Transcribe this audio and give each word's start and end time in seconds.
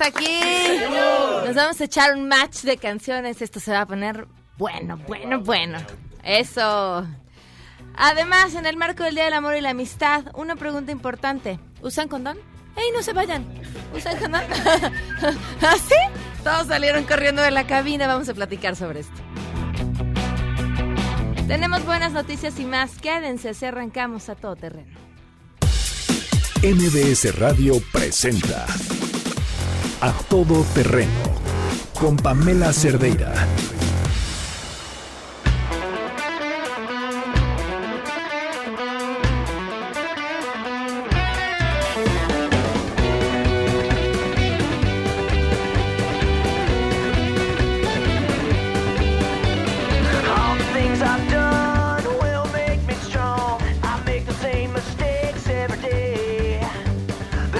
aquí. 0.00 0.40
Nos 1.46 1.54
vamos 1.54 1.80
a 1.80 1.84
echar 1.84 2.14
un 2.14 2.28
match 2.28 2.62
de 2.62 2.76
canciones. 2.76 3.42
Esto 3.42 3.60
se 3.60 3.72
va 3.72 3.82
a 3.82 3.86
poner 3.86 4.26
bueno, 4.56 4.98
bueno, 5.06 5.40
bueno. 5.40 5.78
Eso. 6.24 7.06
Además, 7.96 8.54
en 8.54 8.66
el 8.66 8.76
marco 8.76 9.04
del 9.04 9.14
Día 9.14 9.24
del 9.24 9.34
Amor 9.34 9.56
y 9.56 9.60
la 9.60 9.70
Amistad, 9.70 10.24
una 10.34 10.56
pregunta 10.56 10.92
importante. 10.92 11.58
¿Usan 11.82 12.08
condón? 12.08 12.38
¡Ey, 12.76 12.90
no 12.94 13.02
se 13.02 13.12
vayan! 13.12 13.44
¿Usan 13.94 14.18
condón? 14.18 14.42
¿Así? 15.60 15.94
Todos 16.44 16.68
salieron 16.68 17.04
corriendo 17.04 17.42
de 17.42 17.50
la 17.50 17.66
cabina. 17.66 18.06
Vamos 18.06 18.28
a 18.28 18.34
platicar 18.34 18.76
sobre 18.76 19.00
esto. 19.00 19.20
Tenemos 21.48 21.84
buenas 21.86 22.12
noticias 22.12 22.58
y 22.60 22.64
más. 22.64 22.98
Quédense, 22.98 23.54
si 23.54 23.64
arrancamos 23.64 24.28
a 24.28 24.34
todo 24.34 24.54
terreno. 24.54 24.96
MBS 26.62 27.36
Radio 27.38 27.74
presenta 27.92 28.66
A 30.00 30.12
Todo 30.12 30.62
Terreno 30.74 31.10
con 31.98 32.16
Pamela 32.16 32.72
Cerdeira. 32.72 33.34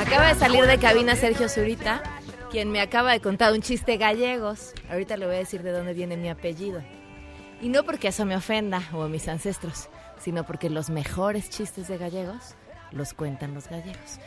Acaba 0.00 0.28
de 0.28 0.34
salir 0.38 0.66
de 0.66 0.78
cabina 0.78 1.16
Sergio 1.16 1.48
Zurita, 1.48 2.00
quien 2.48 2.70
me 2.70 2.80
acaba 2.80 3.12
de 3.12 3.20
contar 3.20 3.52
un 3.52 3.60
chiste 3.60 3.96
gallegos. 3.96 4.72
Ahorita 4.90 5.16
le 5.16 5.26
voy 5.26 5.36
a 5.36 5.38
decir 5.38 5.62
de 5.62 5.70
dónde 5.70 5.92
viene 5.92 6.16
mi 6.16 6.28
apellido. 6.28 6.82
Y 7.60 7.68
no 7.68 7.84
porque 7.84 8.08
eso 8.08 8.24
me 8.24 8.36
ofenda 8.36 8.82
o 8.92 9.02
a 9.02 9.08
mis 9.08 9.28
ancestros, 9.28 9.88
sino 10.18 10.44
porque 10.44 10.70
los 10.70 10.90
mejores 10.90 11.50
chistes 11.50 11.88
de 11.88 11.98
gallegos 11.98 12.54
los 12.92 13.12
cuentan 13.12 13.54
los 13.54 13.68
gallegos. 13.68 14.18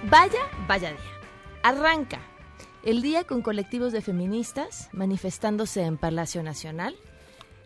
Vaya, 0.04 0.40
vaya 0.68 0.92
día. 0.92 1.00
Arranca 1.64 2.20
el 2.84 3.02
día 3.02 3.24
con 3.26 3.42
colectivos 3.42 3.92
de 3.92 4.02
feministas 4.02 4.90
manifestándose 4.94 5.84
en 5.84 5.98
Palacio 5.98 6.44
Nacional, 6.44 6.96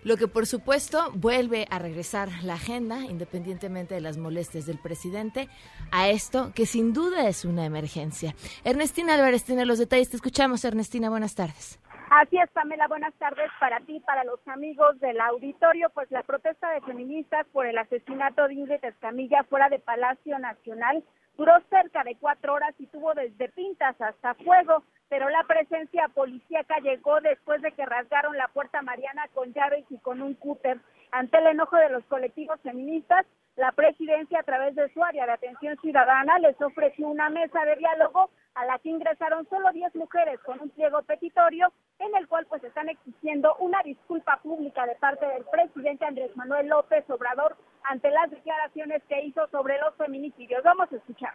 lo 0.03 0.17
que 0.17 0.27
por 0.27 0.45
supuesto 0.45 1.11
vuelve 1.13 1.65
a 1.69 1.79
regresar 1.79 2.29
la 2.43 2.55
agenda, 2.55 2.99
independientemente 3.05 3.95
de 3.95 4.01
las 4.01 4.17
molestias 4.17 4.65
del 4.65 4.77
presidente, 4.77 5.47
a 5.91 6.09
esto 6.09 6.51
que 6.53 6.65
sin 6.65 6.93
duda 6.93 7.27
es 7.27 7.45
una 7.45 7.65
emergencia. 7.65 8.33
Ernestina 8.65 9.13
Álvarez 9.13 9.45
tiene 9.45 9.65
los 9.65 9.79
detalles. 9.79 10.09
Te 10.09 10.17
escuchamos, 10.17 10.65
Ernestina. 10.65 11.09
Buenas 11.09 11.35
tardes. 11.35 11.79
Así 12.09 12.37
es, 12.37 12.49
Pamela, 12.51 12.87
buenas 12.87 13.13
tardes 13.15 13.49
para 13.59 13.79
ti, 13.79 13.99
para 14.01 14.23
los 14.23 14.39
amigos 14.47 14.99
del 14.99 15.19
auditorio. 15.19 15.89
Pues 15.91 16.11
la 16.11 16.21
protesta 16.21 16.69
de 16.69 16.81
feministas 16.81 17.47
por 17.53 17.65
el 17.65 17.77
asesinato 17.77 18.47
de 18.47 18.53
Ingrid 18.55 18.83
Escamilla 18.83 19.43
fuera 19.49 19.69
de 19.69 19.79
Palacio 19.79 20.37
Nacional 20.37 21.03
duró 21.37 21.53
cerca 21.69 22.03
de 22.03 22.15
cuatro 22.15 22.53
horas 22.53 22.73
y 22.79 22.87
tuvo 22.87 23.13
desde 23.13 23.49
pintas 23.49 23.99
hasta 23.99 24.33
fuego, 24.35 24.83
pero 25.09 25.29
la 25.29 25.43
presencia 25.43 26.07
policíaca 26.09 26.79
llegó 26.79 27.21
después 27.21 27.61
de 27.61 27.71
que 27.71 27.85
rasgaron 27.85 28.37
la 28.37 28.47
puerta 28.47 28.81
Mariana 28.81 29.27
con 29.33 29.53
llaves 29.53 29.85
y 29.89 29.97
con 29.99 30.21
un 30.21 30.33
cúter. 30.35 30.79
Ante 31.11 31.37
el 31.37 31.47
enojo 31.47 31.77
de 31.77 31.89
los 31.89 32.03
colectivos 32.05 32.59
feministas, 32.61 33.25
la 33.55 33.71
presidencia, 33.71 34.39
a 34.39 34.43
través 34.43 34.73
de 34.75 34.91
su 34.93 35.03
área 35.03 35.25
de 35.25 35.33
atención 35.33 35.77
ciudadana, 35.79 36.39
les 36.39 36.59
ofreció 36.59 37.07
una 37.07 37.29
mesa 37.29 37.63
de 37.65 37.75
diálogo 37.75 38.31
a 38.55 38.65
la 38.65 38.79
que 38.79 38.89
ingresaron 38.89 39.47
solo 39.49 39.71
10 39.71 39.95
mujeres 39.95 40.39
con 40.41 40.59
un 40.59 40.69
pliego 40.69 41.01
petitorio 41.03 41.71
en 41.99 42.15
el 42.15 42.27
cual 42.27 42.45
pues 42.47 42.63
están 42.63 42.89
exigiendo 42.89 43.55
una 43.59 43.81
disculpa 43.83 44.39
pública 44.41 44.85
de 44.85 44.95
parte 44.95 45.25
del 45.27 45.43
presidente 45.45 46.05
Andrés 46.05 46.35
Manuel 46.35 46.67
López 46.67 47.07
Obrador 47.09 47.55
ante 47.83 48.09
las 48.11 48.29
declaraciones 48.31 49.03
que 49.07 49.23
hizo 49.23 49.47
sobre 49.47 49.79
los 49.79 49.95
feminicidios. 49.95 50.63
Vamos 50.63 50.91
a 50.91 50.95
escuchar. 50.95 51.33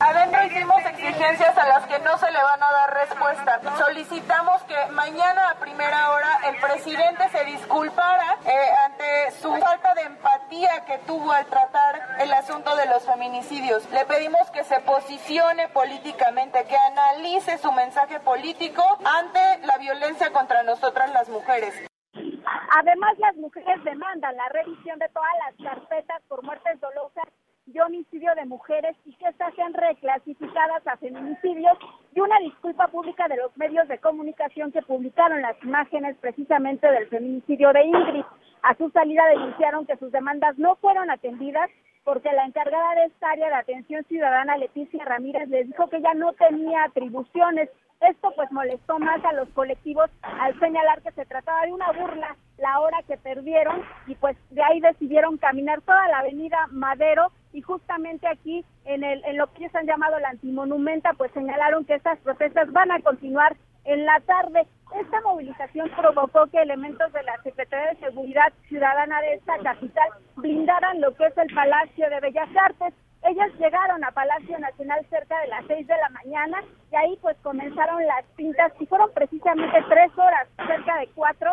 Adentro 0.00 0.42
hicimos 0.44 0.82
exigencias 0.86 1.58
a 1.58 1.66
las 1.68 1.86
que 1.86 1.98
no 1.98 2.16
se 2.16 2.30
le 2.30 2.42
van 2.42 2.62
a 2.62 2.72
dar 2.72 2.94
respuesta. 2.94 3.60
Solicitamos 3.76 4.62
que 4.62 4.86
mañana 4.92 5.50
a 5.50 5.54
primera 5.56 6.10
hora 6.12 6.40
el 6.48 6.56
presidente 6.58 7.28
se 7.28 7.44
disculpara 7.44 8.38
eh, 8.46 8.70
ante 8.86 9.30
su 9.32 9.54
falta 9.56 9.92
de 9.92 10.02
empatía 10.04 10.86
que 10.86 10.96
tuvo 11.06 11.30
al 11.30 11.44
tratar 11.44 12.16
el 12.18 12.32
asunto 12.32 12.74
de 12.76 12.86
los 12.86 13.04
feminicidios. 13.04 13.90
Le 13.90 14.06
pedimos 14.06 14.50
que 14.52 14.64
se 14.64 14.80
posicione 14.80 15.68
políticamente, 15.68 16.64
que 16.64 16.78
analice 16.78 17.58
su 17.58 17.70
mensaje 17.70 18.20
político 18.20 18.82
ante 19.04 19.58
la 19.66 19.76
violencia 19.76 20.32
contra 20.32 20.62
nosotras 20.62 21.12
las 21.12 21.28
mujeres. 21.28 21.74
Además, 22.78 23.18
las 23.18 23.36
mujeres 23.36 23.84
demandan 23.84 24.34
la 24.34 24.48
revisión 24.48 24.98
de 24.98 25.10
todas 25.10 25.32
las 25.44 25.74
carpetas 25.74 26.22
por 26.26 26.42
muertes 26.42 26.80
dolosas 26.80 27.24
y 27.72 27.80
homicidio 27.80 28.34
de 28.34 28.46
mujeres 28.46 28.96
y 29.04 29.12
que 29.14 29.26
estas 29.26 29.54
sean 29.54 29.72
reclasificadas 29.74 30.86
a 30.86 30.96
feminicidios 30.96 31.78
y 32.14 32.20
una 32.20 32.38
disculpa 32.40 32.88
pública 32.88 33.28
de 33.28 33.36
los 33.36 33.56
medios 33.56 33.86
de 33.88 33.98
comunicación 33.98 34.72
que 34.72 34.82
publicaron 34.82 35.42
las 35.42 35.56
imágenes 35.62 36.16
precisamente 36.20 36.90
del 36.90 37.08
feminicidio 37.08 37.72
de 37.72 37.84
Ingrid. 37.84 38.24
A 38.62 38.74
su 38.76 38.90
salida 38.90 39.24
denunciaron 39.26 39.86
que 39.86 39.96
sus 39.96 40.12
demandas 40.12 40.58
no 40.58 40.76
fueron 40.76 41.10
atendidas 41.10 41.70
porque 42.04 42.32
la 42.32 42.44
encargada 42.44 42.94
de 42.94 43.04
esta 43.06 43.30
área 43.30 43.48
de 43.48 43.54
atención 43.54 44.04
ciudadana, 44.04 44.56
Leticia 44.56 45.04
Ramírez, 45.04 45.48
les 45.48 45.66
dijo 45.66 45.88
que 45.88 45.98
ella 45.98 46.14
no 46.14 46.32
tenía 46.32 46.84
atribuciones. 46.84 47.68
Esto 48.00 48.32
pues 48.34 48.50
molestó 48.50 48.98
más 48.98 49.22
a 49.24 49.32
los 49.34 49.48
colectivos 49.50 50.10
al 50.22 50.58
señalar 50.58 51.02
que 51.02 51.12
se 51.12 51.26
trataba 51.26 51.66
de 51.66 51.72
una 51.72 51.92
burla 51.92 52.36
la 52.56 52.80
hora 52.80 53.02
que 53.06 53.16
perdieron 53.18 53.82
y 54.06 54.14
pues 54.14 54.36
de 54.50 54.62
ahí 54.62 54.80
decidieron 54.80 55.36
caminar 55.36 55.82
toda 55.82 56.08
la 56.08 56.20
avenida 56.20 56.66
Madero 56.70 57.30
y 57.52 57.62
justamente 57.62 58.28
aquí 58.28 58.64
en, 58.84 59.04
el, 59.04 59.24
en 59.24 59.36
lo 59.36 59.52
que 59.52 59.64
ellos 59.64 59.74
han 59.74 59.86
llamado 59.86 60.18
la 60.18 60.30
antimonumenta 60.30 61.12
pues 61.14 61.32
señalaron 61.32 61.84
que 61.84 61.94
estas 61.94 62.18
protestas 62.20 62.70
van 62.72 62.90
a 62.90 63.00
continuar 63.00 63.56
en 63.84 64.04
la 64.04 64.20
tarde. 64.20 64.66
Esta 65.00 65.20
movilización 65.22 65.90
provocó 65.96 66.46
que 66.48 66.60
elementos 66.60 67.12
de 67.12 67.22
la 67.22 67.40
Secretaría 67.42 67.92
de 67.92 68.00
Seguridad 68.00 68.52
Ciudadana 68.68 69.20
de 69.20 69.34
esta 69.34 69.58
capital 69.58 70.08
blindaran 70.36 71.00
lo 71.00 71.14
que 71.14 71.26
es 71.26 71.38
el 71.38 71.54
Palacio 71.54 72.10
de 72.10 72.20
Bellas 72.20 72.48
Artes. 72.56 72.94
Ellas 73.22 73.52
llegaron 73.58 74.02
a 74.02 74.10
Palacio 74.12 74.58
Nacional 74.58 75.04
cerca 75.10 75.38
de 75.40 75.48
las 75.48 75.64
6 75.66 75.86
de 75.86 75.96
la 75.96 76.08
mañana 76.08 76.62
y 76.90 76.96
ahí 76.96 77.18
pues 77.20 77.36
comenzaron 77.42 78.04
las 78.06 78.24
pintas 78.34 78.72
y 78.80 78.86
fueron 78.86 79.10
precisamente 79.12 79.78
tres 79.88 80.10
horas, 80.16 80.48
cerca 80.66 80.96
de 80.98 81.08
cuatro, 81.14 81.52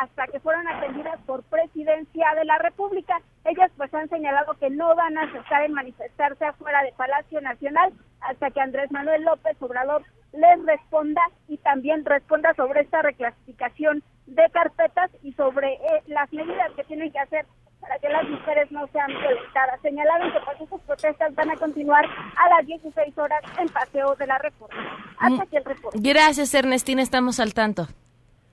hasta 0.00 0.26
que 0.28 0.40
fueron 0.40 0.66
atendidas 0.68 1.20
por 1.26 1.42
Presidencia 1.44 2.34
de 2.34 2.44
la 2.46 2.56
República. 2.58 3.20
Ellas 3.44 3.70
pues 3.76 3.92
han 3.92 4.08
señalado 4.08 4.54
que 4.54 4.70
no 4.70 4.94
van 4.94 5.18
a 5.18 5.30
cesar 5.32 5.64
en 5.64 5.74
manifestarse 5.74 6.46
afuera 6.46 6.82
de 6.82 6.92
Palacio 6.92 7.40
Nacional 7.42 7.92
hasta 8.22 8.50
que 8.50 8.60
Andrés 8.60 8.90
Manuel 8.90 9.22
López 9.22 9.56
Obrador 9.60 10.02
les 10.32 10.64
responda 10.64 11.20
y 11.46 11.58
también 11.58 12.06
responda 12.06 12.54
sobre 12.54 12.80
esta 12.80 13.02
reclasificación 13.02 14.02
de 14.26 14.48
carpetas 14.50 15.10
y 15.22 15.32
sobre 15.34 15.74
eh, 15.74 16.02
las 16.06 16.32
medidas 16.32 16.72
que 16.74 16.84
tienen 16.84 17.12
que 17.12 17.18
hacer 17.18 17.44
para 17.82 17.98
que 17.98 18.08
las 18.08 18.26
mujeres 18.28 18.70
no 18.72 18.86
sean 18.92 19.08
violentadas. 19.08 19.80
Señalaron 19.82 20.32
que 20.32 20.38
pues 20.40 20.60
estas 20.60 20.80
protestas 20.82 21.34
van 21.34 21.50
a 21.50 21.56
continuar 21.56 22.06
a 22.06 22.48
las 22.48 22.66
16 22.66 23.18
horas 23.18 23.42
en 23.58 23.68
Paseo 23.68 24.14
de 24.14 24.26
la 24.26 24.38
Reforma. 24.38 24.96
Hasta 25.18 25.42
aquí 25.42 25.56
el 25.56 25.64
reporte. 25.64 25.98
Gracias, 26.00 26.54
Ernestina, 26.54 27.02
estamos 27.02 27.40
al 27.40 27.52
tanto. 27.52 27.88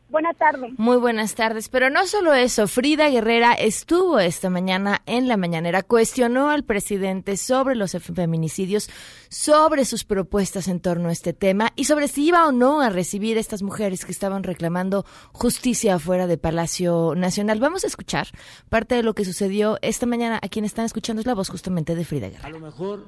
Buenas 0.09 0.37
tardes. 0.37 0.71
Muy 0.77 0.97
buenas 0.97 1.35
tardes. 1.35 1.69
Pero 1.69 1.91
no 1.91 2.07
solo 2.07 2.33
eso, 2.33 2.67
Frida 2.67 3.09
Guerrera 3.09 3.53
estuvo 3.53 4.19
esta 4.19 4.49
mañana 4.49 5.03
en 5.05 5.27
la 5.27 5.37
mañanera, 5.37 5.83
cuestionó 5.83 6.49
al 6.49 6.63
presidente 6.63 7.37
sobre 7.37 7.75
los 7.75 7.91
feminicidios, 7.91 8.89
sobre 9.29 9.85
sus 9.85 10.05
propuestas 10.05 10.67
en 10.67 10.79
torno 10.79 11.09
a 11.09 11.11
este 11.11 11.33
tema 11.33 11.73
y 11.75 11.85
sobre 11.85 12.07
si 12.07 12.25
iba 12.27 12.47
o 12.47 12.51
no 12.51 12.81
a 12.81 12.89
recibir 12.89 13.37
a 13.37 13.39
estas 13.39 13.61
mujeres 13.61 14.03
que 14.03 14.11
estaban 14.11 14.41
reclamando 14.41 15.05
justicia 15.31 15.95
afuera 15.95 16.25
de 16.25 16.39
Palacio 16.39 17.13
Nacional. 17.15 17.59
Vamos 17.59 17.83
a 17.83 17.87
escuchar 17.87 18.29
parte 18.69 18.95
de 18.95 19.03
lo 19.03 19.13
que 19.13 19.25
sucedió 19.25 19.77
esta 19.83 20.07
mañana. 20.07 20.39
A 20.41 20.49
quien 20.49 20.65
están 20.65 20.85
escuchando 20.85 21.19
es 21.19 21.27
la 21.27 21.35
voz 21.35 21.49
justamente 21.49 21.93
de 21.93 22.03
Frida 22.03 22.29
Guerrera. 22.29 22.47
A 22.47 22.51
lo 22.51 22.59
mejor, 22.59 23.05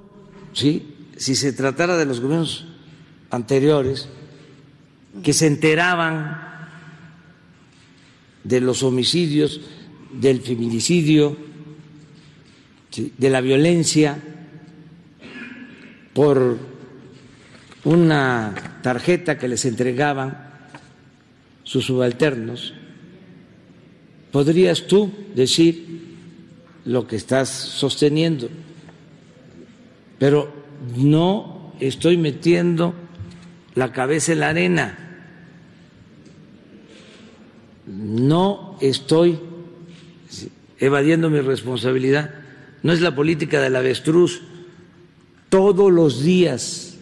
sí, 0.54 1.10
si 1.18 1.34
se 1.34 1.52
tratara 1.52 1.98
de 1.98 2.06
los 2.06 2.22
gobiernos 2.22 2.68
anteriores 3.32 4.08
que 5.24 5.34
se 5.34 5.48
enteraban 5.48 6.51
de 8.44 8.62
los 8.62 8.84
homicidios, 8.84 9.62
del 10.14 10.42
feminicidio, 10.42 11.38
de 13.18 13.30
la 13.30 13.42
violencia 13.42 14.18
por 16.14 16.58
una 17.84 18.80
tarjeta 18.82 19.38
que 19.38 19.48
les 19.48 19.66
entregaban 19.66 20.52
sus 21.64 21.86
subalternos, 21.86 22.74
podrías 24.32 24.88
tú 24.88 25.12
decir 25.36 26.02
lo 26.86 27.08
que 27.08 27.16
estás 27.16 27.50
sosteniendo, 27.50 28.50
pero 30.20 30.52
no 30.98 31.74
estoy 31.80 32.18
metiendo 32.18 32.94
la 33.76 33.92
cabeza 33.92 34.34
en 34.34 34.40
la 34.40 34.50
arena 34.50 35.11
no 37.86 38.78
estoy 38.82 39.40
evadiendo 40.80 41.30
mi 41.30 41.40
responsabilidad, 41.40 42.32
no 42.84 42.94
es 42.94 43.02
la 43.02 43.16
política 43.16 43.62
del 43.62 43.76
avestruz. 43.76 44.42
Todos 45.50 45.92
los 45.92 46.24
días, 46.24 46.98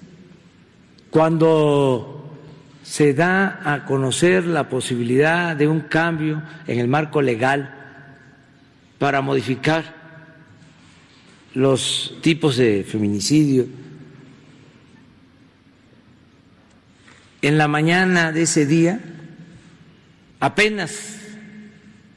cuando 1.10 2.36
se 2.84 3.14
da 3.14 3.62
a 3.64 3.86
conocer 3.86 4.46
la 4.46 4.68
posibilidad 4.68 5.56
de 5.56 5.68
un 5.68 5.82
cambio 5.82 6.42
en 6.68 6.80
el 6.80 6.88
marco 6.88 7.22
legal 7.22 7.76
para 8.98 9.22
modificar 9.22 9.96
los 11.54 12.18
tipos 12.22 12.58
de 12.58 12.84
feminicidio, 12.84 13.68
en 17.42 17.58
la 17.58 17.68
mañana 17.68 18.32
de 18.32 18.42
ese 18.42 18.66
día, 18.66 19.00
apenas 20.40 21.18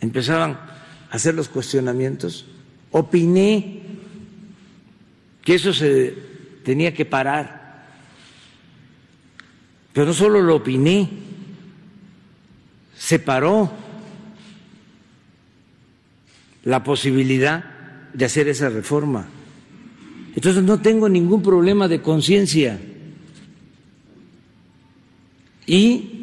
empezaban 0.01 0.53
a 0.53 0.77
hacer 1.11 1.35
los 1.35 1.49
cuestionamientos, 1.49 2.47
opiné 2.91 3.83
que 5.43 5.55
eso 5.55 5.73
se 5.73 6.15
tenía 6.65 6.95
que 6.95 7.05
parar, 7.05 7.87
pero 9.93 10.07
no 10.07 10.13
solo 10.13 10.41
lo 10.41 10.57
opiné, 10.57 11.09
se 12.97 13.19
paró 13.19 13.71
la 16.65 16.85
posibilidad 16.85 17.65
de 18.15 18.25
hacer 18.25 18.49
esa 18.49 18.69
reforma. 18.69 19.27
Entonces 20.35 20.63
no 20.63 20.81
tengo 20.81 21.09
ningún 21.09 21.43
problema 21.43 21.89
de 21.89 22.01
conciencia. 22.01 22.79
Y 25.67 26.22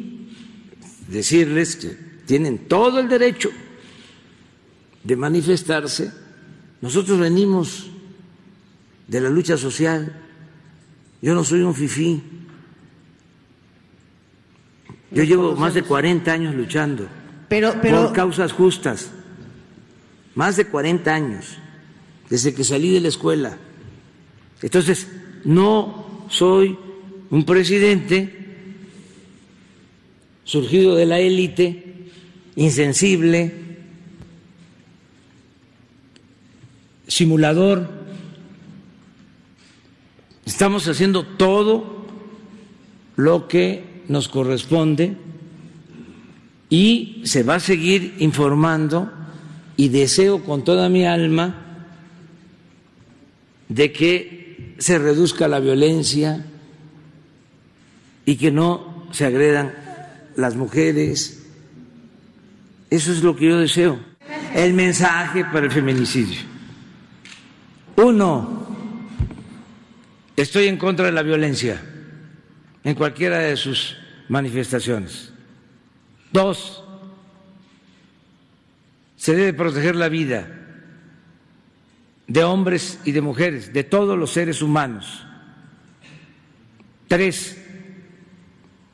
decirles 1.10 1.76
que 1.76 1.96
tienen 2.26 2.58
todo 2.68 3.00
el 3.00 3.08
derecho 3.08 3.50
de 5.02 5.16
manifestarse. 5.16 6.12
Nosotros 6.80 7.18
venimos 7.18 7.90
de 9.06 9.20
la 9.20 9.28
lucha 9.28 9.56
social. 9.56 10.16
Yo 11.20 11.34
no 11.34 11.44
soy 11.44 11.60
un 11.60 11.74
fifí. 11.74 12.22
Yo 15.10 15.24
llevo 15.24 15.56
más 15.56 15.74
de 15.74 15.82
40 15.82 16.32
años 16.32 16.54
luchando 16.54 17.08
Pero, 17.48 17.74
pero, 17.82 18.04
por 18.04 18.12
causas 18.12 18.52
justas. 18.52 19.10
Más 20.36 20.56
de 20.56 20.66
40 20.66 21.12
años, 21.12 21.58
desde 22.28 22.54
que 22.54 22.62
salí 22.62 22.92
de 22.92 23.00
la 23.00 23.08
escuela. 23.08 23.58
Entonces, 24.62 25.08
no 25.44 26.26
soy 26.28 26.78
un 27.30 27.44
presidente 27.44 28.49
surgido 30.44 30.96
de 30.96 31.06
la 31.06 31.18
élite, 31.20 31.84
insensible, 32.56 33.52
simulador. 37.06 37.88
Estamos 40.44 40.88
haciendo 40.88 41.24
todo 41.24 42.06
lo 43.16 43.48
que 43.48 44.02
nos 44.08 44.28
corresponde 44.28 45.16
y 46.68 47.22
se 47.24 47.42
va 47.42 47.56
a 47.56 47.60
seguir 47.60 48.14
informando 48.18 49.10
y 49.76 49.88
deseo 49.88 50.42
con 50.44 50.64
toda 50.64 50.88
mi 50.88 51.04
alma 51.04 51.54
de 53.68 53.92
que 53.92 54.74
se 54.78 54.98
reduzca 54.98 55.48
la 55.48 55.60
violencia 55.60 56.44
y 58.24 58.36
que 58.36 58.50
no 58.50 59.06
se 59.12 59.26
agredan 59.26 59.74
las 60.40 60.56
mujeres. 60.56 61.46
Eso 62.90 63.12
es 63.12 63.22
lo 63.22 63.36
que 63.36 63.46
yo 63.46 63.58
deseo. 63.58 64.00
El 64.54 64.74
mensaje 64.74 65.44
para 65.44 65.66
el 65.66 65.72
feminicidio. 65.72 66.40
Uno, 67.96 68.66
estoy 70.36 70.66
en 70.66 70.76
contra 70.76 71.06
de 71.06 71.12
la 71.12 71.22
violencia 71.22 71.80
en 72.82 72.94
cualquiera 72.94 73.38
de 73.38 73.56
sus 73.56 73.96
manifestaciones. 74.28 75.32
Dos, 76.32 76.82
se 79.16 79.34
debe 79.34 79.52
proteger 79.52 79.96
la 79.96 80.08
vida 80.08 80.48
de 82.26 82.44
hombres 82.44 83.00
y 83.04 83.12
de 83.12 83.20
mujeres, 83.20 83.72
de 83.72 83.84
todos 83.84 84.16
los 84.16 84.30
seres 84.30 84.62
humanos. 84.62 85.26
Tres, 87.08 87.60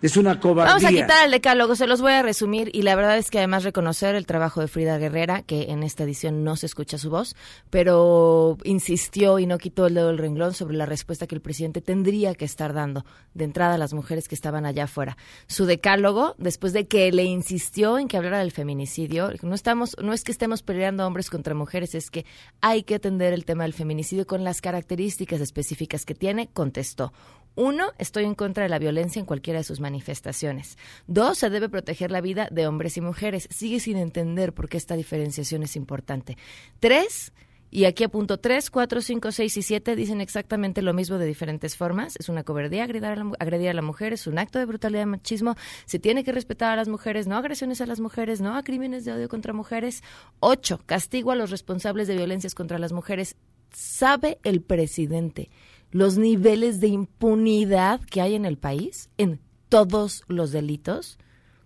es 0.03 0.17
una 0.17 0.39
cobardía. 0.39 0.75
Vamos 0.75 0.85
a 0.85 0.91
quitar 0.91 1.25
el 1.25 1.31
decálogo, 1.31 1.75
se 1.75 1.87
los 1.87 2.03
voy 2.03 2.13
a 2.13 2.23
resumir 2.23 2.71
y 2.75 2.83
la 2.83 2.95
verdad 2.95 3.17
es 3.17 3.31
que 3.31 3.39
además 3.39 3.65
reconocer 3.65 4.15
el 4.15 4.27
trabajo 4.27 4.61
de 4.61 4.69
Frida 4.69 4.99
Guerrera, 4.99 5.43
que 5.43 5.71
en 5.71 5.83
esta 5.83 6.05
edición 6.05 6.45
no 6.45 6.57
se 6.57 6.67
escucha 6.67 6.99
su 6.99 7.09
voz, 7.09 7.35
pero 7.71 8.59
insistió 8.65 9.39
y 9.39 9.47
no 9.47 9.59
quitó 9.59 9.87
el 9.87 9.95
dedo 9.95 10.09
del 10.09 10.19
renglón 10.19 10.53
sobre 10.53 10.77
la 10.77 10.85
respuesta 10.85 11.27
que 11.27 11.35
el 11.35 11.41
presidente 11.41 11.81
tendría 11.81 12.35
que 12.35 12.45
estar 12.45 12.75
dando 12.75 13.05
de 13.35 13.45
entrada 13.45 13.75
a 13.75 13.79
las 13.79 13.95
mujeres 13.95 14.29
que 14.29 14.35
estaban 14.35 14.67
allá 14.67 14.85
afuera. 14.85 15.17
Su 15.47 15.65
decálogo, 15.65 16.35
después 16.39 16.73
de 16.73 16.87
que 16.87 17.11
le 17.11 17.25
insistió 17.25 17.99
en 17.99 18.09
que 18.09 18.19
hablara 18.19 18.41
del 18.41 18.53
feminicidio, 18.53 19.31
no 19.43 19.55
estamos, 19.55 19.97
no 20.03 20.13
es 20.13 20.25
que 20.25 20.33
estemos 20.33 20.63
peleando 20.63 21.07
hombres 21.07 21.31
contra 21.31 21.55
mujeres, 21.55 21.95
es 21.95 22.11
que 22.11 22.27
hay 22.61 22.83
que 22.83 22.97
atender 22.97 23.33
el 23.33 23.45
tema 23.45 23.65
del 23.65 23.73
feminicidio 23.73 24.27
con 24.27 24.45
las 24.45 24.61
características 24.61 25.41
específicas 25.41 26.05
que 26.05 26.15
tiene, 26.15 26.49
contestó. 26.53 27.13
Uno, 27.57 27.93
estoy 27.99 28.25
en 28.25 28.35
contra 28.35 28.65
de 28.65 28.69
la 28.69 28.79
violencia 28.79 29.19
en 29.19 29.27
cualquiera 29.27 29.61
de 29.61 29.65
sus 29.65 29.81
manifestaciones. 29.81 30.77
Dos, 31.07 31.39
se 31.39 31.51
debe 31.51 31.71
proteger 31.71 32.11
la 32.11 32.21
vida 32.21 32.49
de 32.51 32.67
hombres 32.67 32.97
y 32.99 33.01
mujeres. 33.01 33.49
Sigue 33.51 33.81
sin 33.81 33.97
entender 33.97 34.53
por 34.53 34.69
qué 34.69 34.77
esta 34.77 34.95
diferenciación 34.95 35.63
es 35.63 35.75
importante. 35.75 36.37
Tres, 36.81 37.33
y 37.71 37.87
aquí 37.87 38.05
apunto 38.05 38.39
tres, 38.39 38.71
cuatro, 38.71 39.01
cinco, 39.01 39.33
seis 39.33 39.57
y 39.57 39.63
siete 39.63 39.97
dicen 39.97 40.21
exactamente 40.21 40.83
lo 40.83 40.93
mismo 40.93 41.17
de 41.17 41.27
diferentes 41.27 41.77
formas. 41.77 42.17
Es 42.19 42.29
una 42.29 42.45
cobardía 42.45 42.85
agredir 42.85 43.07
a, 43.07 43.17
la, 43.17 43.33
agredir 43.39 43.71
a 43.71 43.75
la 43.75 43.83
mujer, 43.83 44.13
es 44.13 44.27
un 44.27 44.39
acto 44.39 44.59
de 44.59 44.67
brutalidad 44.67 45.03
y 45.03 45.07
machismo. 45.07 45.57
Se 45.87 45.99
tiene 45.99 46.25
que 46.25 46.33
respetar 46.33 46.73
a 46.73 46.77
las 46.77 46.89
mujeres, 46.89 47.27
no 47.27 47.37
agresiones 47.37 47.81
a 47.81 47.87
las 47.87 48.01
mujeres, 48.01 48.43
no 48.43 48.55
a 48.55 48.63
crímenes 48.63 49.05
de 49.05 49.13
odio 49.13 49.29
contra 49.29 49.53
mujeres. 49.53 50.03
Ocho, 50.41 50.81
castigo 50.87 51.33
a 51.33 51.37
los 51.37 51.51
responsables 51.51 52.07
de 52.07 52.17
violencias 52.17 52.55
contra 52.55 52.79
las 52.79 52.93
mujeres 52.93 53.35
¿Sabe 53.73 54.39
el 54.43 54.63
presidente 54.63 55.51
los 55.91 56.19
niveles 56.19 56.81
de 56.81 56.89
impunidad 56.89 58.01
que 58.01 58.21
hay 58.21 58.35
en 58.35 58.45
el 58.45 58.59
país 58.59 59.11
en 59.19 59.41
todos 59.69 60.25
los 60.29 60.53
delitos? 60.53 61.19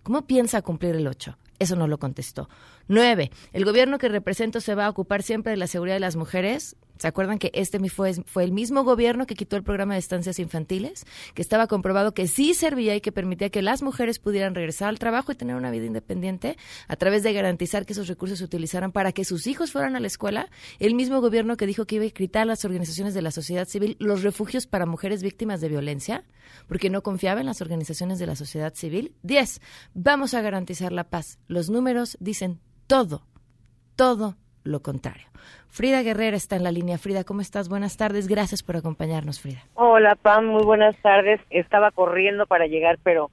¿Cómo 0.03 0.25
piensa 0.25 0.61
cumplir 0.61 0.95
el 0.95 1.07
8? 1.07 1.37
Eso 1.59 1.75
no 1.75 1.87
lo 1.87 1.99
contestó. 1.99 2.49
Nueve, 2.87 3.31
el 3.53 3.65
gobierno 3.65 3.99
que 3.99 4.09
represento 4.09 4.59
se 4.61 4.73
va 4.73 4.87
a 4.87 4.89
ocupar 4.89 5.21
siempre 5.21 5.51
de 5.51 5.57
la 5.57 5.67
seguridad 5.67 5.95
de 5.95 5.99
las 5.99 6.15
mujeres. 6.15 6.75
¿Se 7.01 7.07
acuerdan 7.07 7.39
que 7.39 7.49
este 7.55 7.79
fue, 7.89 8.13
fue 8.13 8.43
el 8.43 8.51
mismo 8.51 8.83
gobierno 8.83 9.25
que 9.25 9.33
quitó 9.33 9.55
el 9.55 9.63
programa 9.63 9.95
de 9.95 9.99
estancias 9.99 10.37
infantiles? 10.37 11.03
Que 11.33 11.41
estaba 11.41 11.65
comprobado 11.65 12.13
que 12.13 12.27
sí 12.27 12.53
servía 12.53 12.95
y 12.95 13.01
que 13.01 13.11
permitía 13.11 13.49
que 13.49 13.63
las 13.63 13.81
mujeres 13.81 14.19
pudieran 14.19 14.53
regresar 14.53 14.89
al 14.89 14.99
trabajo 14.99 15.31
y 15.31 15.35
tener 15.35 15.55
una 15.55 15.71
vida 15.71 15.87
independiente 15.87 16.57
a 16.87 16.95
través 16.97 17.23
de 17.23 17.33
garantizar 17.33 17.87
que 17.87 17.93
esos 17.93 18.07
recursos 18.07 18.37
se 18.37 18.45
utilizaran 18.45 18.91
para 18.91 19.13
que 19.13 19.25
sus 19.25 19.47
hijos 19.47 19.71
fueran 19.71 19.95
a 19.95 19.99
la 19.99 20.05
escuela. 20.05 20.51
El 20.77 20.93
mismo 20.93 21.21
gobierno 21.21 21.57
que 21.57 21.65
dijo 21.65 21.85
que 21.85 21.95
iba 21.95 22.05
a 22.05 22.09
quitar 22.09 22.43
a 22.43 22.45
las 22.45 22.65
organizaciones 22.65 23.15
de 23.15 23.23
la 23.23 23.31
sociedad 23.31 23.67
civil 23.67 23.97
los 23.99 24.21
refugios 24.21 24.67
para 24.67 24.85
mujeres 24.85 25.23
víctimas 25.23 25.59
de 25.59 25.69
violencia, 25.69 26.23
porque 26.67 26.91
no 26.91 27.01
confiaba 27.01 27.39
en 27.39 27.47
las 27.47 27.61
organizaciones 27.61 28.19
de 28.19 28.27
la 28.27 28.35
sociedad 28.35 28.75
civil. 28.75 29.15
Diez, 29.23 29.59
vamos 29.95 30.35
a 30.35 30.41
garantizar 30.41 30.91
la 30.91 31.09
paz. 31.09 31.39
Los 31.47 31.71
números 31.71 32.15
dicen 32.19 32.61
todo, 32.85 33.25
todo 33.95 34.37
lo 34.63 34.81
contrario. 34.81 35.27
Frida 35.67 36.03
Guerrera 36.03 36.35
está 36.35 36.55
en 36.55 36.63
la 36.63 36.71
línea. 36.71 36.97
Frida, 36.97 37.23
¿cómo 37.23 37.41
estás? 37.41 37.69
Buenas 37.69 37.97
tardes. 37.97 38.27
Gracias 38.27 38.63
por 38.63 38.75
acompañarnos, 38.75 39.39
Frida. 39.39 39.59
Hola, 39.75 40.15
Pam. 40.15 40.47
Muy 40.47 40.63
buenas 40.63 40.95
tardes. 41.01 41.39
Estaba 41.49 41.91
corriendo 41.91 42.45
para 42.45 42.67
llegar, 42.67 42.99
pero 43.03 43.31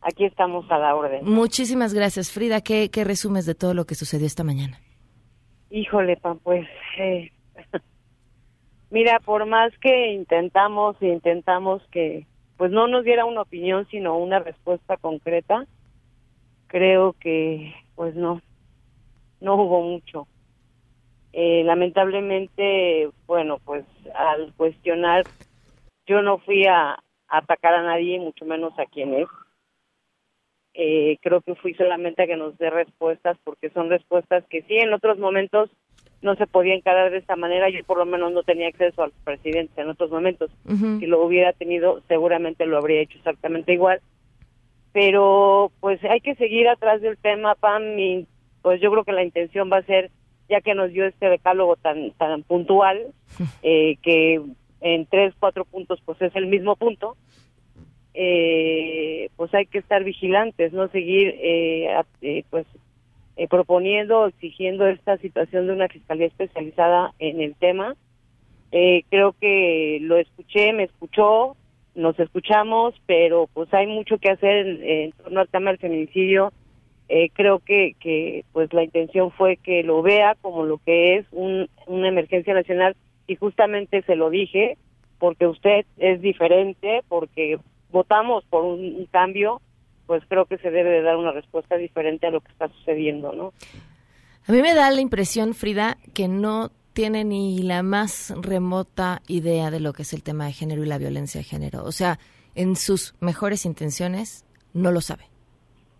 aquí 0.00 0.24
estamos 0.24 0.68
a 0.70 0.78
la 0.78 0.94
orden. 0.94 1.24
Muchísimas 1.24 1.94
gracias, 1.94 2.32
Frida. 2.32 2.60
¿Qué, 2.60 2.90
qué 2.90 3.04
resumes 3.04 3.46
de 3.46 3.54
todo 3.54 3.74
lo 3.74 3.84
que 3.84 3.94
sucedió 3.94 4.26
esta 4.26 4.44
mañana? 4.44 4.78
Híjole, 5.70 6.16
Pam, 6.16 6.38
pues... 6.40 6.66
Eh, 6.98 7.30
mira, 8.90 9.20
por 9.20 9.46
más 9.46 9.72
que 9.78 10.12
intentamos 10.12 10.96
e 11.00 11.06
intentamos 11.06 11.82
que 11.90 12.26
pues 12.56 12.70
no 12.70 12.86
nos 12.86 13.04
diera 13.04 13.24
una 13.24 13.42
opinión, 13.42 13.88
sino 13.90 14.16
una 14.16 14.38
respuesta 14.38 14.96
concreta, 14.96 15.66
creo 16.68 17.14
que 17.14 17.74
pues 17.96 18.14
no, 18.14 18.40
no 19.40 19.56
hubo 19.56 19.82
mucho. 19.82 20.28
Eh, 21.32 21.62
lamentablemente, 21.64 23.10
bueno, 23.26 23.58
pues 23.64 23.84
al 24.14 24.52
cuestionar, 24.54 25.26
yo 26.06 26.22
no 26.22 26.38
fui 26.38 26.66
a, 26.66 26.98
atacar 27.32 27.72
a 27.74 27.82
nadie, 27.82 28.20
mucho 28.20 28.44
menos 28.44 28.78
a 28.78 28.84
quien 28.86 29.14
es. 29.14 29.28
Eh, 30.74 31.18
creo 31.22 31.40
que 31.40 31.54
fui 31.54 31.74
solamente 31.74 32.22
a 32.22 32.26
que 32.26 32.36
nos 32.36 32.56
dé 32.58 32.70
respuestas, 32.70 33.38
porque 33.44 33.70
son 33.70 33.88
respuestas 33.88 34.44
que 34.48 34.62
sí, 34.62 34.76
en 34.76 34.92
otros 34.92 35.18
momentos 35.18 35.70
no 36.20 36.36
se 36.36 36.46
podía 36.46 36.74
encarar 36.74 37.10
de 37.10 37.18
esta 37.18 37.36
manera. 37.36 37.68
Yo 37.68 37.82
por 37.84 37.98
lo 37.98 38.06
menos 38.06 38.32
no 38.32 38.42
tenía 38.42 38.68
acceso 38.68 39.02
al 39.02 39.12
presidente 39.24 39.80
en 39.80 39.88
otros 39.88 40.10
momentos. 40.10 40.50
Si 41.00 41.06
lo 41.06 41.22
hubiera 41.24 41.52
tenido, 41.52 42.00
seguramente 42.06 42.64
lo 42.64 42.78
habría 42.78 43.00
hecho 43.00 43.18
exactamente 43.18 43.72
igual. 43.72 44.00
Pero 44.92 45.72
pues 45.80 46.02
hay 46.04 46.20
que 46.20 46.34
seguir 46.36 46.68
atrás 46.68 47.00
del 47.00 47.16
tema, 47.18 47.54
Pam, 47.54 47.98
y 47.98 48.26
pues 48.60 48.80
yo 48.80 48.90
creo 48.92 49.04
que 49.04 49.12
la 49.12 49.24
intención 49.24 49.70
va 49.72 49.78
a 49.78 49.82
ser, 49.82 50.10
ya 50.52 50.60
que 50.60 50.74
nos 50.74 50.92
dio 50.92 51.06
este 51.06 51.30
decálogo 51.30 51.76
tan, 51.76 52.10
tan 52.12 52.42
puntual, 52.42 53.06
eh, 53.62 53.96
que 54.02 54.40
en 54.82 55.06
tres, 55.06 55.32
cuatro 55.40 55.64
puntos 55.64 56.00
pues 56.04 56.20
es 56.20 56.36
el 56.36 56.46
mismo 56.46 56.76
punto, 56.76 57.16
eh, 58.12 59.30
pues 59.36 59.54
hay 59.54 59.64
que 59.64 59.78
estar 59.78 60.04
vigilantes, 60.04 60.74
no 60.74 60.88
seguir 60.88 61.34
eh, 61.38 62.44
pues 62.50 62.66
proponiendo, 63.48 64.26
exigiendo 64.26 64.86
esta 64.86 65.16
situación 65.16 65.66
de 65.66 65.72
una 65.72 65.88
fiscalía 65.88 66.26
especializada 66.26 67.14
en 67.18 67.40
el 67.40 67.54
tema. 67.54 67.96
creo 68.70 69.34
que 69.40 69.98
lo 70.02 70.18
escuché, 70.18 70.74
me 70.74 70.82
escuchó, 70.84 71.56
nos 71.94 72.18
escuchamos, 72.20 72.94
pero 73.06 73.48
pues 73.54 73.72
hay 73.72 73.86
mucho 73.86 74.18
que 74.18 74.30
hacer 74.30 74.66
en, 74.66 74.82
en 74.84 75.12
torno 75.12 75.40
al 75.40 75.48
tema 75.48 75.70
del 75.70 75.78
feminicidio 75.78 76.52
eh, 77.14 77.30
creo 77.34 77.58
que, 77.58 77.94
que 78.00 78.46
pues 78.54 78.72
la 78.72 78.84
intención 78.84 79.32
fue 79.32 79.58
que 79.58 79.82
lo 79.82 80.00
vea 80.00 80.34
como 80.40 80.64
lo 80.64 80.78
que 80.78 81.16
es 81.16 81.26
una 81.30 82.08
emergencia 82.08 82.54
nacional 82.54 82.96
y 83.26 83.36
justamente 83.36 84.00
se 84.04 84.16
lo 84.16 84.30
dije 84.30 84.78
porque 85.18 85.46
usted 85.46 85.84
es 85.98 86.22
diferente, 86.22 87.02
porque 87.08 87.58
votamos 87.90 88.44
por 88.46 88.64
un, 88.64 89.06
cambio, 89.10 89.60
pues 90.06 90.22
creo 90.26 90.46
que 90.46 90.56
se 90.56 90.70
debe 90.70 90.88
de 90.88 91.02
dar 91.02 91.18
una 91.18 91.32
respuesta 91.32 91.76
diferente 91.76 92.28
a 92.28 92.30
lo 92.30 92.40
que 92.40 92.50
está 92.50 92.68
sucediendo, 92.68 93.34
¿no? 93.34 93.52
A 94.48 94.52
mí 94.52 94.62
me 94.62 94.72
da 94.72 94.90
la 94.90 95.02
impresión, 95.02 95.52
Frida, 95.52 95.98
que 96.14 96.28
no 96.28 96.70
tiene 96.94 97.24
ni 97.24 97.58
la 97.58 97.82
más 97.82 98.32
remota 98.40 99.20
idea 99.28 99.70
de 99.70 99.80
lo 99.80 99.92
que 99.92 100.00
es 100.00 100.14
el 100.14 100.22
tema 100.22 100.46
de 100.46 100.54
género 100.54 100.82
y 100.82 100.86
la 100.86 100.96
violencia 100.96 101.40
de 101.40 101.44
género. 101.44 101.84
O 101.84 101.92
sea, 101.92 102.18
en 102.54 102.74
sus 102.74 103.14
mejores 103.20 103.66
intenciones 103.66 104.46
no 104.72 104.92
lo 104.92 105.02
sabe. 105.02 105.31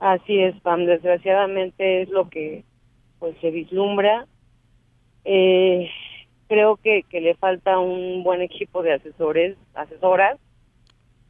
Así 0.02 0.40
es, 0.40 0.60
Pam. 0.62 0.84
Desgraciadamente 0.84 2.02
es 2.02 2.08
lo 2.08 2.28
que 2.28 2.64
pues 3.20 3.36
se 3.40 3.52
vislumbra. 3.52 4.26
Eh, 5.24 5.88
creo 6.48 6.76
que, 6.76 7.04
que 7.04 7.20
le 7.20 7.36
falta 7.36 7.78
un 7.78 8.24
buen 8.24 8.42
equipo 8.42 8.82
de 8.82 8.94
asesores, 8.94 9.56
asesoras, 9.74 10.40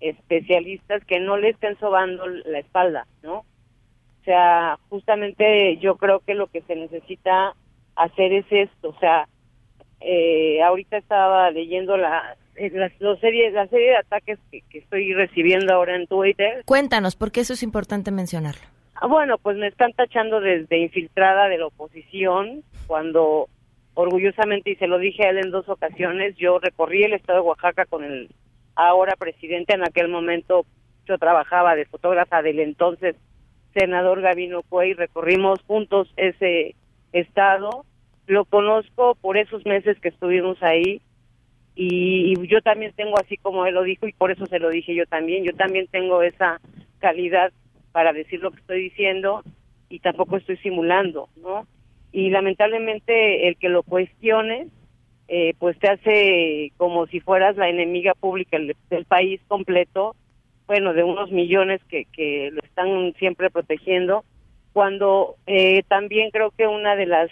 especialistas 0.00 1.04
que 1.04 1.20
no 1.20 1.36
le 1.36 1.50
estén 1.50 1.78
sobando 1.80 2.26
la 2.26 2.60
espalda, 2.60 3.06
¿no? 3.22 3.40
O 3.40 4.24
sea, 4.24 4.78
justamente 4.88 5.76
yo 5.76 5.98
creo 5.98 6.20
que 6.20 6.32
lo 6.32 6.46
que 6.46 6.62
se 6.62 6.74
necesita 6.74 7.54
hacer 7.94 8.32
es 8.32 8.46
esto, 8.48 8.88
o 8.88 8.98
sea, 9.00 9.28
eh, 10.00 10.62
ahorita 10.62 10.96
estaba 10.96 11.50
leyendo 11.50 11.98
la, 11.98 12.38
eh, 12.56 12.70
la, 12.70 12.90
serie, 13.18 13.50
la 13.50 13.66
serie 13.68 13.90
de 13.90 13.96
ataques 13.96 14.38
que, 14.50 14.62
estoy 14.72 15.12
recibiendo 15.14 15.74
ahora 15.74 15.96
en 15.96 16.06
Twitter. 16.06 16.62
Cuéntanos, 16.64 17.16
porque 17.16 17.40
eso 17.40 17.54
es 17.54 17.62
importante 17.62 18.10
mencionarlo. 18.10 18.62
Ah, 18.94 19.06
bueno, 19.06 19.38
pues 19.38 19.56
me 19.56 19.68
están 19.68 19.92
tachando 19.92 20.40
desde 20.40 20.78
infiltrada 20.78 21.48
de 21.48 21.58
la 21.58 21.66
oposición, 21.66 22.62
cuando 22.86 23.48
orgullosamente, 23.94 24.70
y 24.70 24.76
se 24.76 24.86
lo 24.86 24.98
dije 24.98 25.24
a 25.26 25.30
él 25.30 25.38
en 25.38 25.50
dos 25.50 25.68
ocasiones, 25.68 26.36
yo 26.36 26.58
recorrí 26.58 27.04
el 27.04 27.14
estado 27.14 27.40
de 27.40 27.48
Oaxaca 27.48 27.84
con 27.84 28.04
el 28.04 28.30
ahora 28.74 29.16
presidente, 29.16 29.74
en 29.74 29.84
aquel 29.84 30.08
momento 30.08 30.64
yo 31.06 31.18
trabajaba 31.18 31.74
de 31.74 31.84
fotógrafa 31.84 32.42
del 32.42 32.60
entonces 32.60 33.16
senador 33.74 34.20
Gavino 34.20 34.62
Cuey, 34.62 34.94
recorrimos 34.94 35.60
juntos 35.66 36.12
ese 36.16 36.74
estado, 37.12 37.84
lo 38.26 38.44
conozco 38.44 39.14
por 39.20 39.36
esos 39.36 39.64
meses 39.66 39.98
que 40.00 40.08
estuvimos 40.08 40.62
ahí, 40.62 41.00
y, 41.74 42.34
yo 42.48 42.60
también 42.60 42.92
tengo, 42.94 43.18
así 43.18 43.36
como 43.36 43.66
él 43.66 43.74
lo 43.74 43.82
dijo, 43.82 44.06
y 44.06 44.12
por 44.12 44.30
eso 44.30 44.46
se 44.46 44.58
lo 44.58 44.70
dije 44.70 44.94
yo 44.94 45.06
también, 45.06 45.44
yo 45.44 45.54
también 45.54 45.86
tengo 45.88 46.22
esa 46.22 46.60
calidad 46.98 47.52
para 47.92 48.12
decir 48.12 48.40
lo 48.40 48.50
que 48.50 48.60
estoy 48.60 48.82
diciendo 48.82 49.42
y 49.88 49.98
tampoco 50.00 50.36
estoy 50.36 50.56
simulando, 50.58 51.28
¿no? 51.36 51.66
Y 52.12 52.30
lamentablemente 52.30 53.48
el 53.48 53.56
que 53.56 53.68
lo 53.68 53.82
cuestiones, 53.82 54.68
eh, 55.28 55.54
pues 55.58 55.78
te 55.78 55.88
hace 55.88 56.72
como 56.76 57.06
si 57.06 57.20
fueras 57.20 57.56
la 57.56 57.68
enemiga 57.68 58.14
pública 58.14 58.58
del, 58.58 59.04
país 59.06 59.40
completo, 59.48 60.14
bueno, 60.66 60.92
de 60.92 61.04
unos 61.04 61.30
millones 61.30 61.80
que, 61.88 62.04
que 62.06 62.50
lo 62.52 62.60
están 62.62 63.14
siempre 63.18 63.50
protegiendo, 63.50 64.24
cuando 64.72 65.36
eh, 65.46 65.82
también 65.88 66.30
creo 66.30 66.50
que 66.50 66.66
una 66.66 66.96
de 66.96 67.06
las 67.06 67.30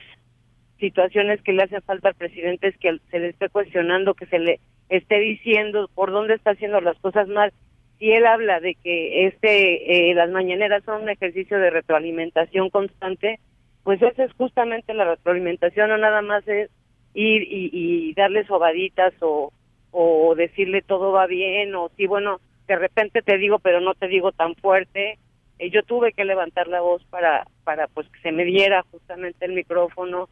situaciones 0.80 1.40
que 1.42 1.52
le 1.52 1.62
hacen 1.62 1.82
falta 1.82 2.08
al 2.08 2.14
presidente 2.14 2.68
es 2.68 2.76
que 2.78 2.98
se 3.10 3.18
le 3.18 3.28
esté 3.28 3.48
cuestionando, 3.48 4.14
que 4.14 4.26
se 4.26 4.38
le 4.38 4.60
esté 4.88 5.18
diciendo 5.20 5.88
por 5.94 6.10
dónde 6.10 6.34
está 6.34 6.50
haciendo 6.50 6.80
las 6.80 6.98
cosas 6.98 7.28
mal. 7.28 7.52
Si 7.98 8.10
él 8.10 8.26
habla 8.26 8.60
de 8.60 8.74
que 8.74 9.26
este 9.26 10.10
eh, 10.10 10.14
las 10.14 10.30
mañaneras 10.30 10.82
son 10.84 11.02
un 11.02 11.10
ejercicio 11.10 11.58
de 11.58 11.70
retroalimentación 11.70 12.70
constante, 12.70 13.38
pues 13.84 14.00
esa 14.02 14.24
es 14.24 14.32
justamente 14.32 14.94
la 14.94 15.04
retroalimentación, 15.04 15.90
no 15.90 15.98
nada 15.98 16.22
más 16.22 16.46
es 16.48 16.70
ir 17.14 17.42
y, 17.42 18.12
darle 18.14 18.44
sobaditas 18.46 19.12
o, 19.20 19.52
o 19.90 20.34
decirle 20.34 20.82
todo 20.82 21.12
va 21.12 21.26
bien 21.26 21.74
o 21.74 21.90
sí, 21.96 22.06
bueno, 22.06 22.40
de 22.66 22.76
repente 22.76 23.22
te 23.22 23.36
digo, 23.36 23.58
pero 23.58 23.80
no 23.80 23.94
te 23.94 24.08
digo 24.08 24.32
tan 24.32 24.54
fuerte. 24.54 25.18
Eh, 25.58 25.70
yo 25.70 25.82
tuve 25.82 26.12
que 26.12 26.24
levantar 26.24 26.68
la 26.68 26.80
voz 26.80 27.04
para, 27.10 27.46
para 27.64 27.88
pues 27.88 28.08
que 28.08 28.20
se 28.20 28.32
me 28.32 28.44
diera 28.44 28.82
justamente 28.90 29.44
el 29.44 29.52
micrófono 29.52 30.28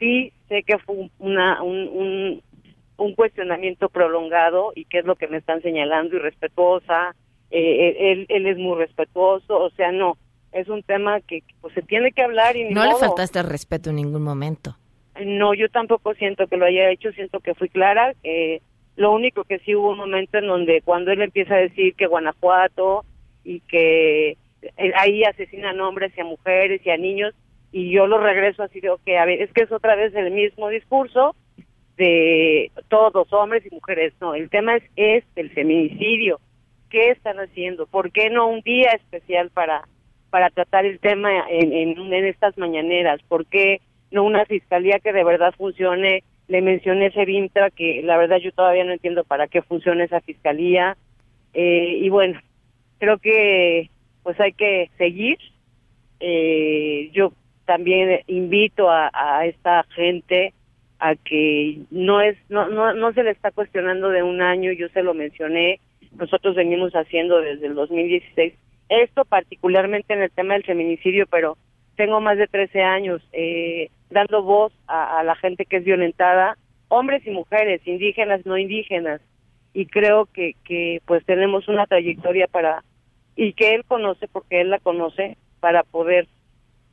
sí 0.00 0.32
sé 0.48 0.64
que 0.64 0.78
fue 0.78 1.08
una, 1.20 1.62
un, 1.62 2.42
un, 2.96 3.14
cuestionamiento 3.14 3.88
prolongado 3.88 4.72
y 4.74 4.86
que 4.86 4.98
es 4.98 5.04
lo 5.04 5.14
que 5.14 5.28
me 5.28 5.36
están 5.36 5.62
señalando 5.62 6.16
y 6.16 6.18
respetuosa, 6.18 7.14
eh, 7.50 7.96
él, 7.98 8.26
él 8.28 8.46
es 8.46 8.58
muy 8.58 8.76
respetuoso, 8.76 9.58
o 9.58 9.70
sea, 9.70 9.92
no, 9.92 10.18
es 10.52 10.68
un 10.68 10.82
tema 10.82 11.20
que 11.20 11.42
pues 11.60 11.74
se 11.74 11.82
tiene 11.82 12.12
que 12.12 12.22
hablar 12.22 12.56
y 12.56 12.70
no 12.70 12.84
le 12.84 12.96
faltaste 12.96 13.42
respeto 13.42 13.90
en 13.90 13.96
ningún 13.96 14.22
momento. 14.22 14.76
No, 15.24 15.54
yo 15.54 15.68
tampoco 15.68 16.14
siento 16.14 16.46
que 16.46 16.56
lo 16.56 16.66
haya 16.66 16.90
hecho, 16.90 17.12
siento 17.12 17.40
que 17.40 17.54
fui 17.54 17.68
clara. 17.68 18.14
Eh, 18.22 18.60
lo 18.96 19.12
único 19.12 19.44
que 19.44 19.58
sí 19.60 19.74
hubo 19.74 19.90
un 19.90 19.98
momento 19.98 20.38
en 20.38 20.46
donde 20.46 20.82
cuando 20.82 21.12
él 21.12 21.22
empieza 21.22 21.54
a 21.54 21.58
decir 21.58 21.94
que 21.94 22.06
Guanajuato 22.06 23.04
y 23.44 23.60
que 23.60 24.30
eh, 24.62 24.92
ahí 24.96 25.24
asesinan 25.24 25.80
hombres 25.80 26.12
y 26.16 26.20
a 26.20 26.24
mujeres 26.24 26.80
y 26.84 26.90
a 26.90 26.96
niños, 26.96 27.34
y 27.72 27.90
yo 27.90 28.06
lo 28.06 28.18
regreso 28.18 28.62
así 28.62 28.80
de, 28.80 28.90
ok, 28.90 29.08
a 29.18 29.24
ver, 29.24 29.42
es 29.42 29.52
que 29.52 29.62
es 29.62 29.72
otra 29.72 29.94
vez 29.94 30.14
el 30.14 30.30
mismo 30.30 30.68
discurso 30.68 31.34
de 31.96 32.72
todos, 32.88 33.32
hombres 33.32 33.64
y 33.66 33.74
mujeres, 33.74 34.14
no, 34.20 34.34
el 34.34 34.48
tema 34.48 34.76
es 34.76 34.84
este, 34.96 35.40
el 35.42 35.50
feminicidio. 35.50 36.40
¿Qué 36.88 37.10
están 37.10 37.38
haciendo? 37.38 37.86
¿Por 37.86 38.10
qué 38.10 38.30
no 38.30 38.48
un 38.48 38.62
día 38.62 38.90
especial 38.92 39.50
para, 39.50 39.86
para 40.30 40.50
tratar 40.50 40.86
el 40.86 40.98
tema 40.98 41.30
en, 41.48 41.72
en, 41.72 42.24
estas 42.24 42.56
mañaneras? 42.58 43.20
¿Por 43.28 43.46
qué 43.46 43.80
no 44.10 44.24
una 44.24 44.44
fiscalía 44.46 44.98
que 44.98 45.12
de 45.12 45.22
verdad 45.22 45.54
funcione? 45.56 46.24
Le 46.48 46.62
mencioné 46.62 47.12
Cerintra, 47.12 47.70
que 47.70 48.02
la 48.02 48.16
verdad 48.16 48.38
yo 48.38 48.50
todavía 48.50 48.82
no 48.82 48.92
entiendo 48.92 49.22
para 49.22 49.46
qué 49.46 49.62
funciona 49.62 50.02
esa 50.02 50.20
fiscalía. 50.20 50.96
Eh, 51.54 51.98
y 52.00 52.08
bueno, 52.08 52.40
creo 52.98 53.18
que 53.18 53.90
pues 54.24 54.40
hay 54.40 54.52
que 54.52 54.90
seguir. 54.98 55.38
Eh, 56.18 57.10
yo 57.12 57.32
también 57.70 58.22
invito 58.26 58.90
a, 58.90 59.46
esta 59.46 59.84
gente 59.94 60.54
a 60.98 61.14
que 61.14 61.78
no 61.92 62.20
es 62.20 62.36
no, 62.48 62.68
no 62.68 62.94
no 62.94 63.12
se 63.12 63.22
le 63.22 63.30
está 63.30 63.52
cuestionando 63.52 64.08
de 64.08 64.24
un 64.24 64.42
año 64.42 64.72
yo 64.72 64.88
se 64.88 65.04
lo 65.04 65.14
mencioné 65.14 65.78
nosotros 66.18 66.56
venimos 66.56 66.92
haciendo 66.94 67.40
desde 67.40 67.68
el 67.68 67.76
2016 67.76 68.54
esto 68.88 69.24
particularmente 69.24 70.14
en 70.14 70.22
el 70.22 70.32
tema 70.32 70.54
del 70.54 70.64
feminicidio 70.64 71.26
pero 71.30 71.58
tengo 71.94 72.20
más 72.20 72.38
de 72.38 72.48
13 72.48 72.82
años 72.82 73.22
eh, 73.32 73.88
dando 74.10 74.42
voz 74.42 74.72
a, 74.88 75.20
a 75.20 75.22
la 75.22 75.36
gente 75.36 75.64
que 75.64 75.76
es 75.76 75.84
violentada 75.84 76.58
hombres 76.88 77.24
y 77.24 77.30
mujeres 77.30 77.86
indígenas 77.86 78.44
no 78.46 78.58
indígenas 78.58 79.20
y 79.74 79.86
creo 79.86 80.26
que 80.26 80.56
que 80.64 81.02
pues 81.06 81.24
tenemos 81.24 81.68
una 81.68 81.86
trayectoria 81.86 82.48
para 82.48 82.82
y 83.36 83.52
que 83.52 83.76
él 83.76 83.84
conoce 83.84 84.26
porque 84.26 84.60
él 84.60 84.70
la 84.70 84.80
conoce 84.80 85.36
para 85.60 85.84
poder 85.84 86.26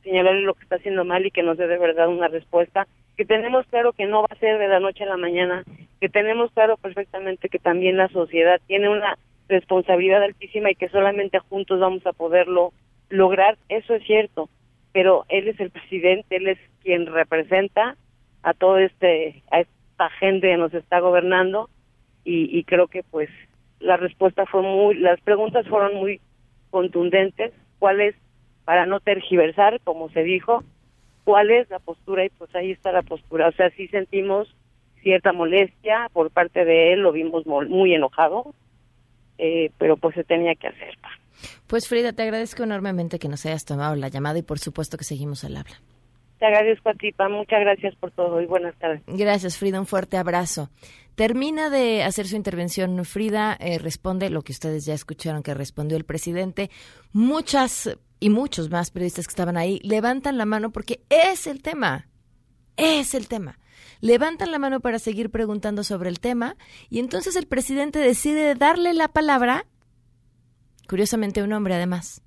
señalarle 0.08 0.42
lo 0.42 0.54
que 0.54 0.62
está 0.62 0.76
haciendo 0.76 1.04
mal 1.04 1.26
y 1.26 1.30
que 1.30 1.42
nos 1.42 1.58
dé 1.58 1.66
de 1.66 1.78
verdad 1.78 2.08
una 2.08 2.28
respuesta. 2.28 2.86
Que 3.16 3.24
tenemos 3.24 3.66
claro 3.66 3.92
que 3.92 4.06
no 4.06 4.22
va 4.22 4.28
a 4.30 4.38
ser 4.38 4.58
de 4.58 4.68
la 4.68 4.80
noche 4.80 5.04
a 5.04 5.08
la 5.08 5.16
mañana, 5.16 5.64
que 6.00 6.08
tenemos 6.08 6.50
claro 6.52 6.76
perfectamente 6.76 7.48
que 7.48 7.58
también 7.58 7.96
la 7.96 8.08
sociedad 8.08 8.60
tiene 8.66 8.88
una 8.88 9.18
responsabilidad 9.48 10.22
altísima 10.22 10.70
y 10.70 10.74
que 10.74 10.88
solamente 10.88 11.38
juntos 11.38 11.80
vamos 11.80 12.06
a 12.06 12.12
poderlo 12.12 12.72
lograr, 13.08 13.56
eso 13.68 13.94
es 13.94 14.04
cierto, 14.04 14.48
pero 14.92 15.24
él 15.28 15.48
es 15.48 15.58
el 15.60 15.70
presidente, 15.70 16.36
él 16.36 16.48
es 16.48 16.58
quien 16.82 17.06
representa 17.06 17.96
a 18.42 18.54
todo 18.54 18.78
este, 18.78 19.42
a 19.50 19.60
esta 19.60 20.10
gente 20.10 20.48
que 20.48 20.56
nos 20.56 20.72
está 20.74 21.00
gobernando 21.00 21.70
y, 22.24 22.56
y 22.56 22.64
creo 22.64 22.88
que 22.88 23.02
pues 23.02 23.30
la 23.80 23.96
respuesta 23.96 24.44
fue 24.46 24.62
muy, 24.62 24.96
las 24.96 25.20
preguntas 25.20 25.66
fueron 25.66 25.94
muy 25.96 26.20
contundentes, 26.70 27.52
cuál 27.78 28.00
es, 28.00 28.14
para 28.68 28.84
no 28.84 29.00
tergiversar, 29.00 29.80
como 29.82 30.10
se 30.10 30.22
dijo, 30.22 30.62
cuál 31.24 31.50
es 31.50 31.70
la 31.70 31.78
postura 31.78 32.26
y 32.26 32.28
pues 32.28 32.54
ahí 32.54 32.72
está 32.72 32.92
la 32.92 33.00
postura. 33.00 33.48
O 33.48 33.52
sea, 33.52 33.70
sí 33.70 33.88
sentimos 33.88 34.54
cierta 35.02 35.32
molestia 35.32 36.10
por 36.12 36.30
parte 36.30 36.66
de 36.66 36.92
él, 36.92 37.00
lo 37.00 37.12
vimos 37.12 37.46
muy 37.46 37.94
enojado, 37.94 38.52
eh, 39.38 39.70
pero 39.78 39.96
pues 39.96 40.16
se 40.16 40.22
tenía 40.22 40.54
que 40.54 40.66
hacer. 40.66 40.98
Pues 41.66 41.88
Frida, 41.88 42.12
te 42.12 42.24
agradezco 42.24 42.62
enormemente 42.62 43.18
que 43.18 43.28
nos 43.28 43.46
hayas 43.46 43.64
tomado 43.64 43.96
la 43.96 44.08
llamada 44.08 44.38
y 44.38 44.42
por 44.42 44.58
supuesto 44.58 44.98
que 44.98 45.04
seguimos 45.04 45.44
al 45.44 45.56
habla. 45.56 45.76
Te 46.38 46.44
agradezco 46.44 46.90
a 46.90 46.92
ti. 46.92 47.14
Muchas 47.30 47.60
gracias 47.60 47.94
por 47.96 48.10
todo 48.10 48.38
y 48.42 48.44
buenas 48.44 48.76
tardes. 48.76 49.00
Gracias, 49.06 49.56
Frida. 49.56 49.80
Un 49.80 49.86
fuerte 49.86 50.18
abrazo. 50.18 50.68
Termina 51.14 51.70
de 51.70 52.02
hacer 52.02 52.26
su 52.26 52.36
intervención 52.36 53.02
Frida, 53.06 53.56
eh, 53.58 53.78
responde 53.78 54.28
lo 54.28 54.42
que 54.42 54.52
ustedes 54.52 54.84
ya 54.84 54.92
escucharon 54.92 55.42
que 55.42 55.54
respondió 55.54 55.96
el 55.96 56.04
presidente. 56.04 56.68
Muchas 57.14 57.98
y 58.20 58.30
muchos 58.30 58.70
más 58.70 58.90
periodistas 58.90 59.26
que 59.26 59.32
estaban 59.32 59.56
ahí 59.56 59.80
levantan 59.82 60.38
la 60.38 60.44
mano 60.44 60.70
porque 60.70 61.02
es 61.08 61.46
el 61.46 61.62
tema, 61.62 62.08
es 62.76 63.14
el 63.14 63.28
tema. 63.28 63.58
Levantan 64.00 64.52
la 64.52 64.58
mano 64.58 64.80
para 64.80 64.98
seguir 64.98 65.30
preguntando 65.30 65.82
sobre 65.82 66.08
el 66.08 66.20
tema 66.20 66.56
y 66.88 67.00
entonces 67.00 67.34
el 67.36 67.46
presidente 67.46 67.98
decide 67.98 68.54
darle 68.54 68.94
la 68.94 69.08
palabra, 69.08 69.66
curiosamente 70.88 71.42
un 71.42 71.52
hombre 71.52 71.74
además, 71.74 72.22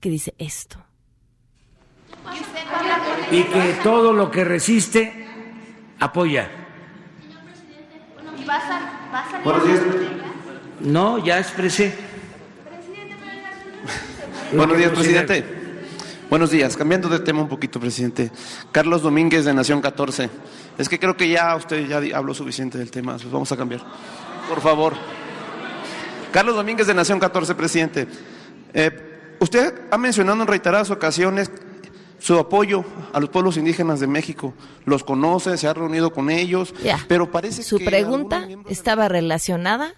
que 0.00 0.10
dice 0.10 0.34
esto. 0.38 0.84
Y 3.30 3.42
que 3.44 3.78
todo 3.82 4.12
lo 4.12 4.30
que 4.30 4.44
resiste 4.44 5.26
apoya. 5.98 6.50
Buenos 9.42 9.66
días. 9.66 9.80
No, 10.80 11.18
ya 11.18 11.38
expresé. 11.38 12.05
Buenos 14.52 14.78
días, 14.78 14.90
presidente. 14.92 15.44
Buenos 16.30 16.50
días. 16.50 16.76
Cambiando 16.76 17.08
de 17.08 17.20
tema 17.20 17.40
un 17.42 17.48
poquito, 17.48 17.78
presidente. 17.80 18.30
Carlos 18.72 19.02
Domínguez 19.02 19.44
de 19.44 19.54
Nación 19.54 19.80
14. 19.80 20.30
Es 20.78 20.88
que 20.88 20.98
creo 20.98 21.16
que 21.16 21.28
ya 21.28 21.54
usted 21.56 21.86
ya 21.86 22.16
habló 22.16 22.34
suficiente 22.34 22.78
del 22.78 22.90
tema. 22.90 23.12
Pues 23.16 23.30
vamos 23.30 23.50
a 23.52 23.56
cambiar. 23.56 23.82
Por 24.48 24.60
favor. 24.60 24.94
Carlos 26.32 26.56
Domínguez 26.56 26.86
de 26.86 26.94
Nación 26.94 27.18
14, 27.18 27.54
presidente. 27.54 28.06
Eh, 28.74 29.36
usted 29.40 29.74
ha 29.90 29.98
mencionado 29.98 30.40
en 30.42 30.48
reiteradas 30.48 30.90
ocasiones 30.90 31.50
su 32.18 32.38
apoyo 32.38 32.84
a 33.12 33.20
los 33.20 33.28
pueblos 33.30 33.56
indígenas 33.56 34.00
de 34.00 34.06
México. 34.06 34.54
Los 34.84 35.04
conoce, 35.04 35.56
se 35.56 35.68
ha 35.68 35.74
reunido 35.74 36.12
con 36.12 36.30
ellos, 36.30 36.74
Ya. 36.82 37.04
pero 37.08 37.30
parece 37.30 37.62
Su 37.62 37.78
que 37.78 37.84
pregunta 37.84 38.46
estaba 38.68 39.08
relacionada 39.08 39.94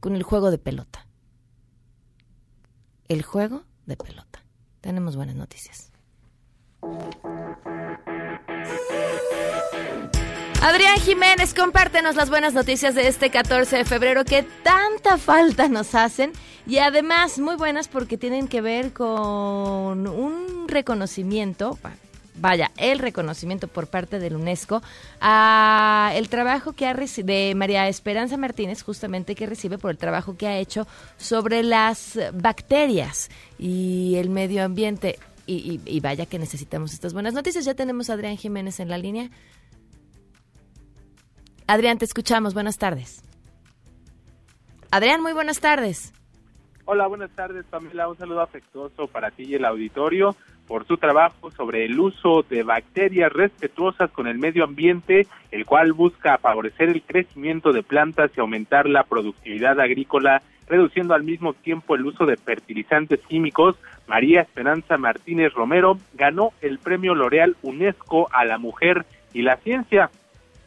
con 0.00 0.14
el 0.16 0.22
juego 0.22 0.50
de 0.50 0.58
pelota. 0.58 1.06
El 3.08 3.22
juego 3.22 3.62
de 3.86 3.96
pelota. 3.96 4.42
Tenemos 4.80 5.16
buenas 5.16 5.36
noticias. 5.36 5.90
Adrián 10.62 10.96
Jiménez, 10.96 11.52
compártenos 11.52 12.16
las 12.16 12.30
buenas 12.30 12.54
noticias 12.54 12.94
de 12.94 13.06
este 13.06 13.30
14 13.30 13.76
de 13.76 13.84
febrero 13.84 14.24
que 14.24 14.44
tanta 14.62 15.18
falta 15.18 15.68
nos 15.68 15.94
hacen 15.94 16.32
y 16.66 16.78
además 16.78 17.38
muy 17.38 17.56
buenas 17.56 17.86
porque 17.86 18.16
tienen 18.16 18.48
que 18.48 18.62
ver 18.62 18.94
con 18.94 20.06
un 20.06 20.66
reconocimiento, 20.66 21.78
vaya, 22.36 22.70
el 22.76 22.98
reconocimiento 22.98 23.68
por 23.68 23.86
parte 23.86 24.18
del 24.18 24.36
UNESCO 24.36 24.82
a 25.20 26.12
el 26.14 26.28
trabajo 26.28 26.72
que 26.72 26.86
ha 26.86 26.94
de 26.94 27.54
María 27.56 27.88
Esperanza 27.88 28.36
Martínez, 28.36 28.82
justamente 28.82 29.34
que 29.34 29.46
recibe 29.46 29.78
por 29.78 29.90
el 29.90 29.98
trabajo 29.98 30.36
que 30.36 30.46
ha 30.46 30.58
hecho 30.58 30.86
sobre 31.16 31.62
las 31.62 32.18
bacterias 32.34 33.30
y 33.58 34.16
el 34.16 34.30
medio 34.30 34.64
ambiente. 34.64 35.18
Y, 35.46 35.80
y- 35.86 35.96
y 35.96 36.00
vaya 36.00 36.24
que 36.24 36.38
necesitamos 36.38 36.94
estas 36.94 37.12
buenas 37.12 37.34
noticias. 37.34 37.66
Ya 37.66 37.74
tenemos 37.74 38.08
a 38.08 38.14
Adrián 38.14 38.36
Jiménez 38.38 38.80
en 38.80 38.88
la 38.88 38.96
línea. 38.96 39.28
Adrián, 41.66 41.98
te 41.98 42.04
escuchamos. 42.04 42.54
Buenas 42.54 42.78
tardes. 42.78 43.22
Adrián, 44.90 45.20
muy 45.22 45.32
buenas 45.32 45.60
tardes. 45.60 46.12
Hola, 46.86 47.06
buenas 47.06 47.30
tardes, 47.30 47.64
Pamela. 47.70 48.08
Un 48.08 48.16
saludo 48.18 48.40
afectuoso 48.42 49.06
para 49.08 49.30
ti 49.30 49.44
y 49.44 49.54
el 49.54 49.64
auditorio 49.64 50.36
por 50.66 50.86
su 50.86 50.96
trabajo 50.96 51.50
sobre 51.50 51.84
el 51.84 51.98
uso 51.98 52.44
de 52.48 52.62
bacterias 52.62 53.32
respetuosas 53.32 54.10
con 54.10 54.26
el 54.26 54.38
medio 54.38 54.64
ambiente, 54.64 55.26
el 55.50 55.66
cual 55.66 55.92
busca 55.92 56.38
favorecer 56.38 56.88
el 56.88 57.02
crecimiento 57.02 57.72
de 57.72 57.82
plantas 57.82 58.30
y 58.36 58.40
aumentar 58.40 58.88
la 58.88 59.04
productividad 59.04 59.78
agrícola, 59.80 60.42
reduciendo 60.66 61.14
al 61.14 61.22
mismo 61.22 61.52
tiempo 61.52 61.94
el 61.94 62.06
uso 62.06 62.24
de 62.24 62.36
fertilizantes 62.36 63.20
químicos. 63.28 63.76
María 64.06 64.40
Esperanza 64.40 64.96
Martínez 64.96 65.52
Romero 65.52 65.98
ganó 66.14 66.52
el 66.62 66.78
premio 66.78 67.14
L'Oreal 67.14 67.56
UNESCO 67.62 68.28
a 68.32 68.44
la 68.44 68.58
mujer 68.58 69.04
y 69.32 69.42
la 69.42 69.56
ciencia. 69.58 70.10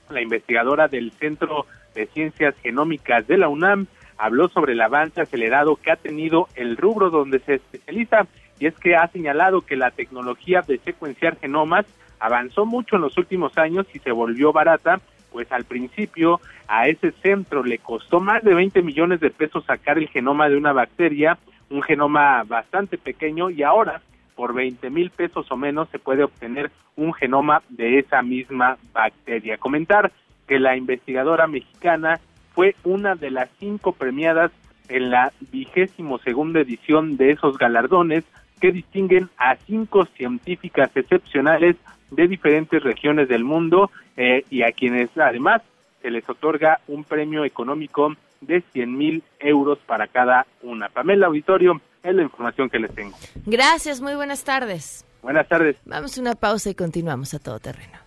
La 0.09 0.21
investigadora 0.21 0.87
del 0.87 1.11
Centro 1.13 1.65
de 1.95 2.05
Ciencias 2.07 2.55
Genómicas 2.61 3.25
de 3.27 3.37
la 3.37 3.49
UNAM 3.49 3.87
habló 4.17 4.49
sobre 4.49 4.73
el 4.73 4.81
avance 4.81 5.21
acelerado 5.21 5.75
que 5.75 5.91
ha 5.91 5.95
tenido 5.95 6.47
el 6.55 6.77
rubro 6.77 7.09
donde 7.09 7.39
se 7.39 7.55
especializa 7.55 8.27
y 8.59 8.67
es 8.67 8.75
que 8.75 8.95
ha 8.95 9.07
señalado 9.07 9.61
que 9.61 9.75
la 9.75 9.91
tecnología 9.91 10.61
de 10.61 10.79
secuenciar 10.79 11.37
genomas 11.37 11.85
avanzó 12.19 12.65
mucho 12.65 12.95
en 12.95 13.03
los 13.03 13.17
últimos 13.17 13.57
años 13.57 13.85
y 13.93 13.99
se 13.99 14.11
volvió 14.11 14.51
barata, 14.51 14.99
pues 15.31 15.51
al 15.51 15.65
principio 15.65 16.39
a 16.67 16.87
ese 16.87 17.11
centro 17.11 17.63
le 17.63 17.77
costó 17.77 18.19
más 18.19 18.43
de 18.43 18.53
20 18.53 18.81
millones 18.81 19.19
de 19.19 19.29
pesos 19.29 19.65
sacar 19.65 19.97
el 19.97 20.07
genoma 20.07 20.49
de 20.49 20.57
una 20.57 20.73
bacteria, 20.73 21.37
un 21.69 21.83
genoma 21.83 22.43
bastante 22.43 22.97
pequeño 22.97 23.49
y 23.49 23.63
ahora 23.63 24.01
por 24.35 24.53
20 24.53 24.89
mil 24.89 25.09
pesos 25.09 25.51
o 25.51 25.57
menos 25.57 25.89
se 25.89 25.99
puede 25.99 26.23
obtener 26.23 26.71
un 26.95 27.13
genoma 27.13 27.61
de 27.69 27.99
esa 27.99 28.21
misma 28.21 28.77
bacteria. 28.93 29.57
Comentar 29.57 30.11
que 30.47 30.59
la 30.59 30.77
investigadora 30.77 31.47
mexicana 31.47 32.19
fue 32.53 32.75
una 32.83 33.15
de 33.15 33.31
las 33.31 33.49
cinco 33.59 33.91
premiadas 33.91 34.51
en 34.89 35.09
la 35.09 35.33
vigésimo 35.51 36.17
segunda 36.19 36.61
edición 36.61 37.17
de 37.17 37.31
esos 37.31 37.57
galardones 37.57 38.23
que 38.59 38.71
distinguen 38.71 39.29
a 39.37 39.55
cinco 39.55 40.05
científicas 40.05 40.89
excepcionales 40.95 41.75
de 42.11 42.27
diferentes 42.27 42.81
regiones 42.83 43.27
del 43.27 43.43
mundo 43.43 43.91
eh, 44.15 44.45
y 44.49 44.63
a 44.63 44.71
quienes 44.71 45.09
además 45.17 45.61
se 46.01 46.11
les 46.11 46.27
otorga 46.29 46.79
un 46.87 47.03
premio 47.03 47.43
económico 47.43 48.13
de 48.41 48.61
100 48.73 48.97
mil 48.97 49.23
euros 49.39 49.79
para 49.85 50.07
cada 50.07 50.45
una. 50.61 50.89
Pamela 50.89 51.27
Auditorio, 51.27 51.81
es 52.03 52.15
la 52.15 52.23
información 52.23 52.69
que 52.69 52.79
les 52.79 52.93
tengo. 52.93 53.17
Gracias, 53.45 53.99
muy 54.01 54.15
buenas 54.15 54.43
tardes. 54.43 55.05
Buenas 55.21 55.47
tardes. 55.47 55.75
Vamos 55.85 56.17
a 56.17 56.21
una 56.21 56.35
pausa 56.35 56.69
y 56.69 56.75
continuamos 56.75 57.33
a 57.33 57.39
todo 57.39 57.59
terreno. 57.59 57.97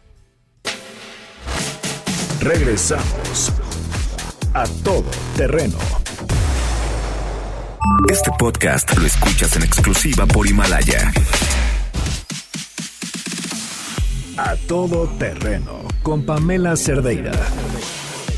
Regresamos 2.41 3.53
a 4.55 4.65
todo 4.83 5.11
terreno. 5.37 6.00
Este 8.11 8.31
podcast 8.39 8.97
lo 8.97 9.07
escuchas 9.07 9.57
en 9.57 9.63
exclusiva 9.63 10.27
por 10.27 10.47
Himalaya. 10.47 11.13
A 14.37 14.57
todo 14.69 15.09
terreno 15.19 15.85
con 16.03 16.25
Pamela 16.25 16.77
Cerdeira. 16.77 17.33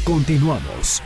Continuamos. 0.04 1.02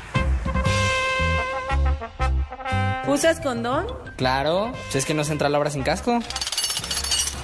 ¿Usas 3.06 3.40
condón? 3.40 3.86
Claro, 4.16 4.72
si 4.90 4.98
es 4.98 5.06
que 5.06 5.14
no 5.14 5.24
se 5.24 5.32
entra 5.32 5.48
a 5.48 5.50
la 5.50 5.58
obra 5.58 5.70
sin 5.70 5.82
casco. 5.82 6.20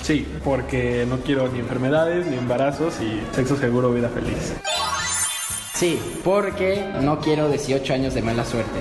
Sí, 0.02 0.26
porque 0.44 1.06
no 1.08 1.18
quiero 1.18 1.48
ni 1.48 1.60
enfermedades, 1.60 2.26
ni 2.26 2.36
embarazos 2.36 2.94
y 3.00 3.22
sexo 3.34 3.56
seguro, 3.56 3.92
vida 3.92 4.08
feliz. 4.08 4.54
Sí, 5.74 5.98
porque 6.24 6.92
no 7.00 7.20
quiero 7.20 7.48
18 7.48 7.94
años 7.94 8.14
de 8.14 8.22
mala 8.22 8.44
suerte. 8.44 8.78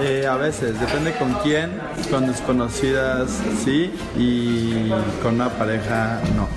Eh, 0.00 0.26
a 0.26 0.36
veces, 0.36 0.78
depende 0.80 1.12
con 1.14 1.34
quién, 1.42 1.78
con 2.10 2.26
desconocidas 2.26 3.30
sí 3.64 3.92
y 4.16 4.90
con 5.22 5.34
una 5.34 5.50
pareja 5.50 6.20
no. 6.34 6.48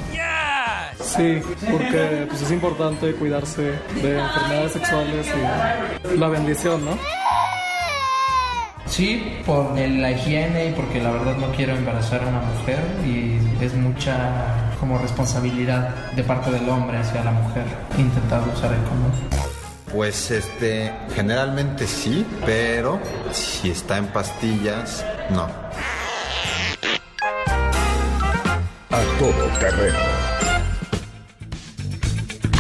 Sí, 1.02 1.42
porque 1.70 2.26
pues, 2.30 2.42
es 2.42 2.52
importante 2.52 3.14
cuidarse 3.14 3.74
de 4.02 4.20
enfermedades 4.20 4.72
sexuales 4.72 5.28
y 5.28 6.18
la 6.18 6.30
bendición, 6.30 6.86
¿no? 6.86 6.98
Sí, 8.86 9.42
por 9.46 9.78
la 9.78 10.12
higiene 10.12 10.70
y 10.70 10.72
porque 10.74 11.02
la 11.02 11.12
verdad 11.12 11.36
no 11.38 11.48
quiero 11.52 11.76
embarazar 11.76 12.24
a 12.24 12.28
una 12.28 12.42
mujer 12.42 12.80
y 13.06 13.40
es 13.64 13.74
mucha 13.74 14.74
como 14.80 14.98
responsabilidad 14.98 15.90
de 16.16 16.24
parte 16.24 16.52
del 16.52 16.68
hombre 16.70 16.98
hacia 16.98 17.24
la 17.24 17.32
mujer 17.32 17.66
intentar 17.98 18.42
usar 18.54 18.72
el 18.74 18.84
condón. 18.84 19.63
Pues 19.94 20.32
este, 20.32 20.92
generalmente 21.16 21.86
sí, 21.86 22.26
pero 22.46 23.00
si 23.32 23.70
está 23.70 23.98
en 24.00 24.08
pastillas, 24.08 25.06
no. 25.30 25.44
A 28.90 29.02
todo 29.20 29.48
terreno. 29.60 30.00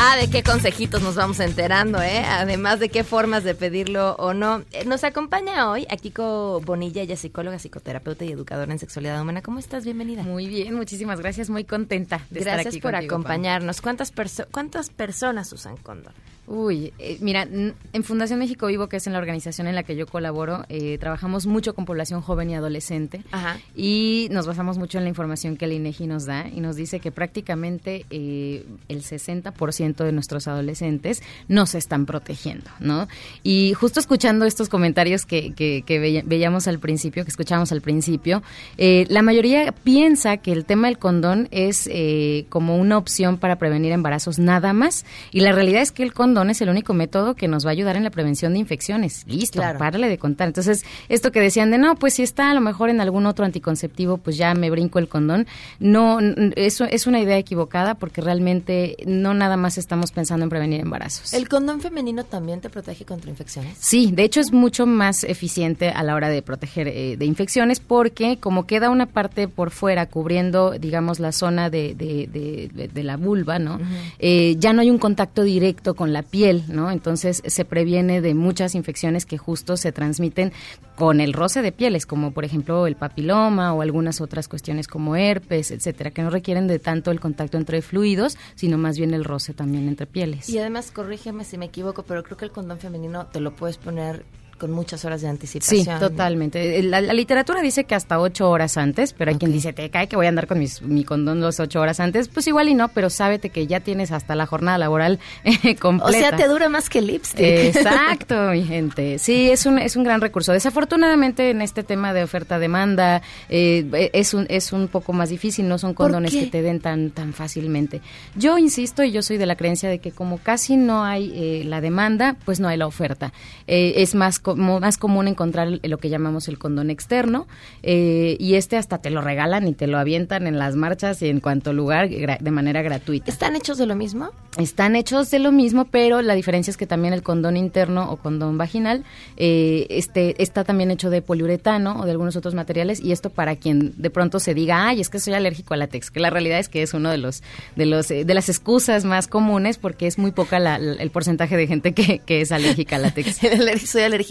Ah, 0.06 0.18
de 0.18 0.30
qué 0.30 0.44
consejitos 0.44 1.02
nos 1.02 1.16
vamos 1.16 1.40
enterando, 1.40 2.02
¿eh? 2.02 2.24
Además 2.28 2.80
de 2.80 2.90
qué 2.90 3.04
formas 3.06 3.44
de 3.46 3.56
pedirlo 3.56 4.16
o 4.18 4.34
no. 4.34 4.64
Eh, 4.74 4.84
Nos 4.86 5.04
acompaña 5.06 5.72
hoy 5.72 5.88
a 5.90 5.96
Kiko 5.96 6.60
Bonilla, 6.64 7.02
ella 7.02 7.14
es 7.14 7.22
psicóloga, 7.22 7.58
psicoterapeuta 7.58 8.26
y 8.26 8.32
educadora 8.32 8.72
en 8.74 8.80
sexualidad 8.80 9.20
humana. 9.22 9.42
¿Cómo 9.42 9.60
estás? 9.60 9.86
Bienvenida. 9.86 10.22
Muy 10.24 10.48
bien, 10.48 10.76
muchísimas 10.76 11.20
gracias, 11.22 11.50
muy 11.50 11.64
contenta 11.64 12.18
de 12.30 12.40
estar 12.40 12.56
Gracias 12.56 12.74
aquí 12.76 12.82
por 12.82 12.92
contigo, 12.92 13.16
acompañarnos. 13.16 13.80
¿Cuántas, 13.82 14.14
perso- 14.14 14.46
¿Cuántas 14.52 14.90
personas 14.90 15.52
usan 15.54 15.78
condón? 15.78 16.14
Uy, 16.46 16.92
eh, 17.00 17.18
mira, 17.22 17.44
en 17.44 18.04
Fundación 18.04 18.38
México 18.38 18.68
Vivo, 18.68 18.88
que 18.90 18.98
es 18.98 19.08
en 19.08 19.14
la 19.14 19.20
organización 19.20 19.66
en 19.68 19.76
la 19.76 19.84
que 19.84 19.96
yo 19.96 20.06
colaboro, 20.08 20.66
eh, 20.68 20.98
trabajamos 21.00 21.46
mucho 21.46 21.74
con 21.74 21.86
población 21.86 22.20
joven 22.20 22.50
y 22.50 22.56
adolescente 22.56 23.22
Ajá. 23.32 23.58
y 23.78 24.28
nos 24.30 24.46
basamos 24.46 24.78
mucho 24.78 24.98
en 24.98 25.06
la 25.06 25.10
información 25.10 25.56
que 25.56 25.64
el 25.64 25.72
INEGI 25.72 26.06
nos 26.08 26.26
da 26.26 26.46
y 26.54 26.60
nos 26.60 26.76
dice 26.76 27.00
que 27.00 27.14
prácticamente 27.14 28.06
eh, 28.10 28.66
el 28.90 29.04
60% 29.04 30.04
de 30.04 30.12
nuestros 30.12 30.50
adolescentes 30.50 31.24
no 31.48 31.66
se 31.66 31.78
están 31.78 32.06
protegiendo, 32.06 32.70
¿no? 32.82 33.08
Y 33.42 33.72
justo 33.74 34.02
escuchando 34.02 34.44
estos 34.46 34.68
comentarios 34.68 35.26
que, 35.26 35.54
que- 35.54 35.84
que 35.86 36.00
veía- 36.00 36.24
veíamos 36.26 36.68
al 36.68 36.80
principio, 36.80 37.24
que 37.24 37.32
escuchábamos 37.32 37.72
al 37.72 37.80
principio, 37.82 38.44
eh, 38.78 39.06
la 39.08 39.22
mayoría 39.22 39.72
piensa 39.72 40.36
que 40.36 40.52
el 40.52 40.66
tema 40.66 40.88
del 40.90 40.98
condón 40.98 41.48
es 41.52 41.88
eh, 41.90 42.48
como 42.50 42.76
una 42.78 42.98
opción 42.98 43.38
para 43.38 43.56
prevenir 43.58 43.94
embarazos 43.94 44.40
nada 44.40 44.74
más 44.74 45.06
y 45.32 45.40
la 45.40 45.54
realidad 45.54 45.82
es 45.82 45.94
que 45.94 46.04
el 46.04 46.12
condón 46.14 46.33
es 46.42 46.62
el 46.62 46.70
único 46.70 46.94
método 46.94 47.36
que 47.36 47.48
nos 47.48 47.66
va 47.66 47.70
a 47.70 47.74
ayudar 47.74 47.96
en 47.96 48.04
la 48.04 48.10
prevención 48.10 48.54
de 48.54 48.60
infecciones. 48.60 49.24
Listo, 49.28 49.60
Claro. 49.60 49.80
párale 49.80 50.10
de 50.10 50.18
contar. 50.18 50.48
Entonces, 50.48 50.84
esto 51.10 51.32
que 51.32 51.40
decían 51.40 51.72
de 51.72 51.78
no, 51.78 51.96
pues 51.96 52.16
si 52.16 52.24
está 52.24 52.50
a 52.50 52.54
lo 52.54 52.62
mejor 52.62 52.90
en 52.90 53.00
algún 53.02 53.26
otro 53.26 53.46
anticonceptivo, 53.46 54.18
pues 54.18 54.38
ya 54.38 54.54
me 54.56 54.70
brinco 54.70 55.00
el 55.00 55.08
condón. 55.08 55.46
No, 55.80 56.20
eso 56.56 56.86
es 56.86 57.08
una 57.08 57.20
idea 57.20 57.38
equivocada 57.38 57.96
porque 57.96 58.22
realmente 58.22 58.98
no 59.06 59.34
nada 59.34 59.58
más 59.58 59.78
estamos 59.78 60.12
pensando 60.12 60.44
en 60.44 60.50
prevenir 60.50 60.80
embarazos. 60.82 61.34
¿El 61.34 61.48
condón 61.48 61.80
femenino 61.82 62.24
también 62.24 62.62
te 62.62 62.70
protege 62.70 63.06
contra 63.06 63.30
infecciones? 63.30 63.78
Sí, 63.80 64.12
de 64.12 64.24
hecho 64.24 64.40
es 64.40 64.52
mucho 64.52 64.86
más 64.86 65.24
eficiente 65.24 65.90
a 65.90 66.02
la 66.04 66.16
hora 66.16 66.30
de 66.30 66.42
proteger 66.42 66.88
eh, 66.88 67.18
de 67.18 67.26
infecciones 67.26 67.80
porque 67.80 68.38
como 68.40 68.66
queda 68.66 68.90
una 68.90 69.06
parte 69.06 69.48
por 69.48 69.72
fuera 69.72 70.08
cubriendo, 70.08 70.72
digamos, 70.72 71.20
la 71.20 71.32
zona 71.32 71.70
de, 71.70 71.94
de, 71.94 72.28
de- 72.28 72.70
de- 72.74 72.88
de 72.88 73.04
la 73.04 73.18
vulva, 73.18 73.60
¿no? 73.60 73.80
Eh, 74.20 74.56
ya 74.58 74.74
no 74.74 74.82
hay 74.82 74.90
un 74.90 74.98
contacto 74.98 75.44
directo 75.44 75.94
con 75.94 76.14
la 76.14 76.23
piel, 76.24 76.64
¿no? 76.68 76.92
Entonces 76.92 77.42
se 77.46 77.66
previene 77.66 78.22
de 78.22 78.34
muchas 78.34 78.76
infecciones 78.76 79.26
que 79.26 79.38
justo 79.38 79.78
se 79.78 79.92
transmiten 79.92 80.52
con 80.96 81.22
el 81.22 81.34
roce 81.34 81.62
de 81.62 81.72
pieles, 81.72 82.06
como 82.06 82.32
por 82.32 82.46
ejemplo 82.46 82.88
el 82.88 82.96
papiloma 82.96 83.74
o 83.74 83.82
algunas 83.82 84.22
otras 84.22 84.48
cuestiones 84.48 84.88
como 84.88 85.16
herpes, 85.16 85.72
etcétera, 85.72 86.12
que 86.12 86.22
no 86.22 86.30
requieren 86.30 86.68
de 86.68 86.80
tanto 86.80 87.12
el 87.12 87.20
contacto 87.20 87.58
entre 87.58 87.82
fluidos, 87.82 88.38
sino 88.56 88.78
más 88.78 88.98
bien 88.98 89.14
el 89.14 89.24
roce 89.24 89.54
también 89.54 89.88
entre 89.88 90.06
pieles. 90.06 90.50
Y 90.50 90.58
además, 90.60 90.92
corrígeme 90.92 91.44
si 91.44 91.58
me 91.58 91.66
equivoco, 91.66 92.04
pero 92.04 92.24
creo 92.24 92.38
que 92.38 92.46
el 92.46 92.52
condón 92.52 92.80
femenino 92.80 93.28
te 93.28 93.40
lo 93.40 93.56
puedes 93.56 93.78
poner 93.78 94.26
con 94.58 94.72
muchas 94.72 95.04
horas 95.06 95.22
de 95.22 95.28
anticipación. 95.28 95.84
Sí, 95.84 95.92
totalmente. 96.00 96.82
La, 96.84 97.02
la 97.02 97.14
literatura 97.14 97.62
dice 97.62 97.84
que 97.84 97.96
hasta 97.96 98.20
ocho 98.20 98.50
horas 98.50 98.78
antes, 98.78 99.14
pero 99.14 99.32
hay 99.32 99.38
quien 99.38 99.52
dice, 99.52 99.74
te 99.74 99.90
cae 99.90 100.08
que 100.08 100.16
voy 100.16 100.26
a 100.26 100.30
andar 100.30 100.48
con 100.48 100.60
mis- 100.60 100.82
mi 100.82 101.04
condón 101.04 101.42
los 101.42 101.60
ocho 101.60 101.82
horas 101.82 102.00
antes. 102.00 102.28
Pues 102.30 102.48
igual 102.48 102.70
y 102.70 102.74
no, 102.76 102.88
pero 102.90 103.10
sábete 103.10 103.50
que 103.50 103.68
ya 103.68 103.80
tienes 103.82 104.12
hasta 104.12 104.36
la 104.36 104.46
jornada 104.46 104.78
laboral 104.78 105.20
eh, 105.44 105.76
O 105.78 105.80
completa. 105.80 106.20
sea, 106.30 106.36
te 106.38 106.48
dura 106.48 106.70
más 106.70 106.90
que 106.90 107.00
el 107.00 107.08
lipstick. 107.08 107.46
Exacto, 107.46 108.36
mi 108.52 108.64
gente. 108.64 109.20
Sí, 109.20 109.50
es 109.50 109.66
un, 109.66 109.80
es 109.80 109.96
un 109.96 110.04
gran 110.04 110.22
recurso. 110.22 110.54
Desafortunadamente 110.54 111.50
en 111.50 111.62
este 111.62 111.84
tema 111.84 112.14
de 112.14 112.24
oferta-demanda 112.24 113.22
eh, 113.50 114.10
es, 114.14 114.34
un, 114.34 114.46
es 114.50 114.72
un 114.74 114.88
poco 114.88 115.14
más 115.14 115.30
difícil, 115.30 115.68
no 115.68 115.78
son 115.78 115.94
¿Por 115.94 116.06
condones 116.08 116.32
que 116.34 116.48
te 116.48 116.62
den 116.62 116.80
tan, 116.80 117.12
tan 117.12 117.34
fácilmente. 117.34 118.02
Yo 118.36 118.58
insisto 118.58 119.04
y 119.04 119.12
yo 119.12 119.22
soy 119.22 119.38
de 119.38 119.46
la 119.46 119.56
creencia 119.56 119.90
de 119.90 120.00
que 120.00 120.12
como 120.12 120.38
casi 120.38 120.78
no 120.78 121.04
hay 121.04 121.32
eh, 121.36 121.64
la 121.66 121.82
demanda, 121.82 122.36
pues 122.46 122.60
no 122.60 122.68
hay 122.68 122.78
la 122.78 122.88
oferta. 122.88 123.34
Eh, 123.68 123.94
es 123.98 124.16
más, 124.16 124.40
como, 124.56 124.80
más 124.80 124.98
común 124.98 125.28
encontrar 125.28 125.68
lo 125.82 125.98
que 125.98 126.10
llamamos 126.10 126.48
el 126.48 126.58
condón 126.58 126.90
externo 126.90 127.48
eh, 127.82 128.38
y 128.40 128.56
este 128.56 128.78
hasta 128.78 128.98
te 129.00 129.10
lo 129.10 129.22
regalan 129.22 129.68
y 129.68 129.74
te 129.74 129.88
lo 129.88 129.98
avientan 129.98 130.48
en 130.48 130.58
las 130.60 130.76
marchas 130.76 131.22
y 131.22 131.30
en 131.30 131.40
cuanto 131.40 131.74
lugar 131.74 132.10
de 132.10 132.52
manera 132.52 132.82
gratuita. 132.82 133.32
¿Están 133.32 133.56
hechos 133.56 133.78
de 133.78 133.86
lo 133.86 133.96
mismo? 133.96 134.30
Están 134.58 134.96
hechos 134.96 135.32
de 135.32 135.40
lo 135.40 135.52
mismo, 135.52 135.86
pero 135.86 136.22
la 136.22 136.36
diferencia 136.36 136.72
es 136.72 136.78
que 136.78 136.86
también 136.88 137.14
el 137.14 137.24
condón 137.24 137.58
interno 137.58 138.12
o 138.12 138.18
condón 138.18 138.58
vaginal 138.58 139.04
eh, 139.38 139.88
este, 139.90 140.42
está 140.42 140.64
también 140.64 140.92
hecho 140.92 141.10
de 141.10 141.22
poliuretano 141.22 142.00
o 142.02 142.06
de 142.06 142.12
algunos 142.12 142.36
otros 142.36 142.54
materiales 142.54 143.00
y 143.02 143.12
esto 143.12 143.30
para 143.30 143.56
quien 143.56 143.94
de 143.98 144.10
pronto 144.10 144.40
se 144.40 144.54
diga, 144.54 144.88
ay, 144.88 145.02
es 145.02 145.10
que 145.10 145.20
soy 145.20 145.34
alérgico 145.34 145.74
al 145.74 145.80
látex, 145.82 146.12
que 146.12 146.20
la 146.20 146.30
realidad 146.30 146.60
es 146.60 146.70
que 146.70 146.82
es 146.84 146.94
uno 146.94 147.10
de 147.10 147.18
los 147.18 147.42
de 147.76 147.86
los 147.86 148.10
eh, 148.12 148.26
de 148.26 148.34
las 148.34 148.50
excusas 148.50 149.06
más 149.06 149.28
comunes 149.28 149.78
porque 149.78 150.08
es 150.08 150.18
muy 150.18 150.32
poca 150.32 150.60
la- 150.60 150.76
el 150.78 151.10
porcentaje 151.10 151.58
de 151.58 151.68
gente 151.68 151.94
que, 151.94 152.20
que 152.20 152.42
es 152.42 152.52
alérgica 152.52 152.96
al 152.98 153.02
látex. 153.04 153.44
El 153.44 153.62
aler- 153.62 153.80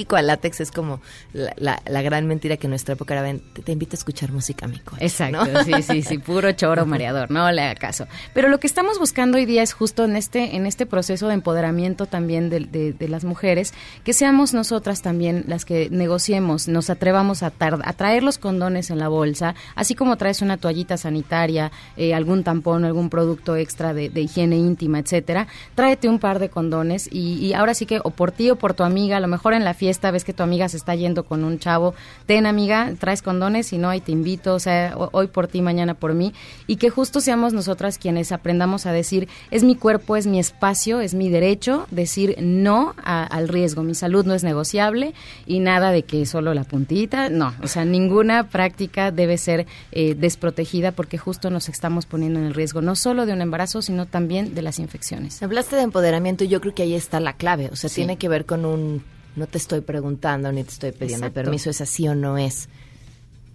Alérgico 0.03 0.17
al 0.17 0.27
látex, 0.27 0.61
es 0.61 0.71
como 0.73 1.01
la, 1.33 1.53
la- 1.57 1.83
la 1.87 2.03
gran 2.03 2.27
mentira 2.27 2.57
que 2.57 2.67
en 2.67 2.71
nuestra 2.71 2.95
época 2.95 3.15
era, 3.15 3.23
ven, 3.23 3.41
te, 3.53 3.63
te 3.63 3.71
invito 3.73 3.95
a 3.95 3.99
escuchar 3.99 4.33
música, 4.33 4.67
mi 4.67 4.79
coche", 4.81 5.05
Exacto, 5.05 5.45
¿no? 5.47 5.63
sí, 5.65 5.83
sí, 5.83 6.03
sí, 6.03 6.19
puro 6.19 6.51
choro 6.53 6.87
mareador, 6.87 7.31
no 7.31 7.51
le 7.53 7.63
haga 7.63 7.75
caso. 7.77 8.07
Pero 8.35 8.49
lo 8.49 8.59
que 8.59 8.67
estamos 8.67 8.99
buscando 8.99 9.39
hoy 9.39 9.47
día 9.47 9.63
es 9.63 9.73
justo 9.75 10.05
en 10.05 10.17
este, 10.17 10.57
en 10.57 10.67
este 10.67 10.87
proceso 10.87 11.29
de 11.29 11.35
empoderamiento 11.35 12.07
también 12.07 12.51
de, 12.51 12.61
de- 12.61 12.93
de 12.93 13.09
las 13.09 13.25
mujeres, 13.25 13.75
que 14.03 14.13
seamos 14.13 14.55
nosotras 14.55 15.03
también 15.03 15.45
las 15.47 15.65
que 15.65 15.89
negociemos, 15.91 16.67
nos 16.67 16.91
atrevamos 16.91 17.43
a, 17.45 17.51
tar- 17.51 17.81
a 17.85 17.93
traer 17.93 18.23
los 18.25 18.39
condones 18.39 18.91
en 18.91 18.99
la 18.99 19.07
bolsa, 19.09 19.55
así 19.77 19.95
como 19.95 20.17
traes 20.17 20.43
una 20.43 20.57
toallita 20.57 20.97
sanitaria, 20.97 21.71
eh, 21.97 22.13
algún 22.15 22.43
tampón, 22.43 22.85
algún 22.85 23.09
producto 23.09 23.55
extra 23.57 23.95
de, 23.95 24.09
de 24.11 24.23
higiene 24.23 24.57
íntima, 24.57 24.99
etcétera, 24.99 25.47
tráete 25.77 26.09
un 26.09 26.19
par 26.19 26.39
de 26.41 26.49
condones 26.49 27.09
y, 27.13 27.35
y 27.37 27.53
ahora 27.55 27.75
sí 27.75 27.87
que 27.87 28.01
o 28.03 28.11
por 28.11 28.33
ti 28.33 28.51
o 28.51 28.57
por 28.57 28.75
tu 28.75 28.83
amiga, 28.83 29.19
a 29.19 29.21
lo 29.21 29.29
mejor 29.29 29.53
en 29.55 29.65
la 29.65 29.75
fiesta 29.75 29.92
ves 30.01 30.25
que 30.25 30.33
tu 30.33 30.43
amiga 30.43 30.69
se 30.69 30.77
está 30.77 30.95
yendo 30.95 31.25
con 31.25 31.45
un 31.45 31.59
chavo, 31.59 31.95
ten 32.27 32.47
amiga, 32.47 32.93
traes 32.99 33.23
condones 33.23 33.73
y 33.73 33.79
no, 33.79 33.93
y 33.95 34.01
te 34.01 34.13
invito, 34.13 34.55
o 34.55 34.59
sea, 34.59 34.95
ho- 34.97 35.09
hoy 35.13 35.27
por 35.29 35.49
ti, 35.49 35.63
mañana 35.63 35.95
por 35.95 36.15
mí, 36.15 36.33
y 36.67 36.77
que 36.77 36.91
justo 36.91 37.21
seamos 37.21 37.53
nosotras 37.53 37.99
quienes 37.99 38.33
aprendamos 38.33 38.87
a 38.87 38.93
decir, 38.93 39.29
es 39.51 39.65
mi 39.65 39.75
cuerpo, 39.77 40.17
es 40.17 40.27
mi 40.27 40.39
espacio, 40.39 41.01
es 41.01 41.15
mi 41.15 41.29
derecho, 41.29 41.87
decir 41.91 42.37
no 42.41 42.95
a- 43.05 43.25
al 43.25 43.49
riesgo, 43.49 43.83
mi 43.83 43.95
salud 43.95 44.25
no 44.27 44.35
es 44.35 44.45
negociable 44.45 45.15
y 45.47 45.61
nada 45.61 45.91
de 45.93 46.03
que 46.03 46.27
solo 46.27 46.55
la 46.55 46.65
puntita, 46.65 47.29
no, 47.29 47.55
o 47.63 47.67
sea, 47.69 47.85
ninguna 47.85 48.49
práctica 48.49 49.11
debe 49.11 49.39
ser 49.39 49.67
eh, 49.93 50.15
desprotegida 50.15 50.93
porque 50.93 51.19
justo 51.19 51.51
nos 51.51 51.69
estamos 51.69 52.07
poniendo 52.07 52.39
en 52.41 52.47
el 52.47 52.55
riesgo, 52.55 52.81
no 52.83 52.97
solo 52.97 53.27
de 53.27 53.33
un 53.33 53.41
embarazo, 53.41 53.83
sino 53.83 54.07
también 54.07 54.55
de 54.55 54.63
las 54.63 54.79
infecciones. 54.79 55.43
Hablaste 55.43 55.77
de 55.77 55.83
empoderamiento 55.83 56.45
y 56.45 56.49
yo 56.49 56.61
creo 56.61 56.75
que 56.75 56.83
ahí 56.83 56.95
está 56.95 57.21
la 57.21 57.35
clave. 57.35 57.69
O 57.73 57.77
sea, 57.77 57.91
Sí. 57.91 57.97
tiene 57.97 58.17
que 58.17 58.29
ver 58.29 58.47
con 58.47 58.65
un 58.65 59.03
no 59.37 59.47
te 59.47 59.59
estoy 59.59 59.81
preguntando 59.81 60.53
ni 60.53 60.65
te 60.65 60.71
estoy 60.71 60.93
pidiendo 60.93 61.27
Exacto. 61.27 61.35
permiso, 61.35 61.71
es 61.71 61.81
así 61.81 62.09
o 62.09 62.15
no 62.15 62.39
es. 62.39 62.69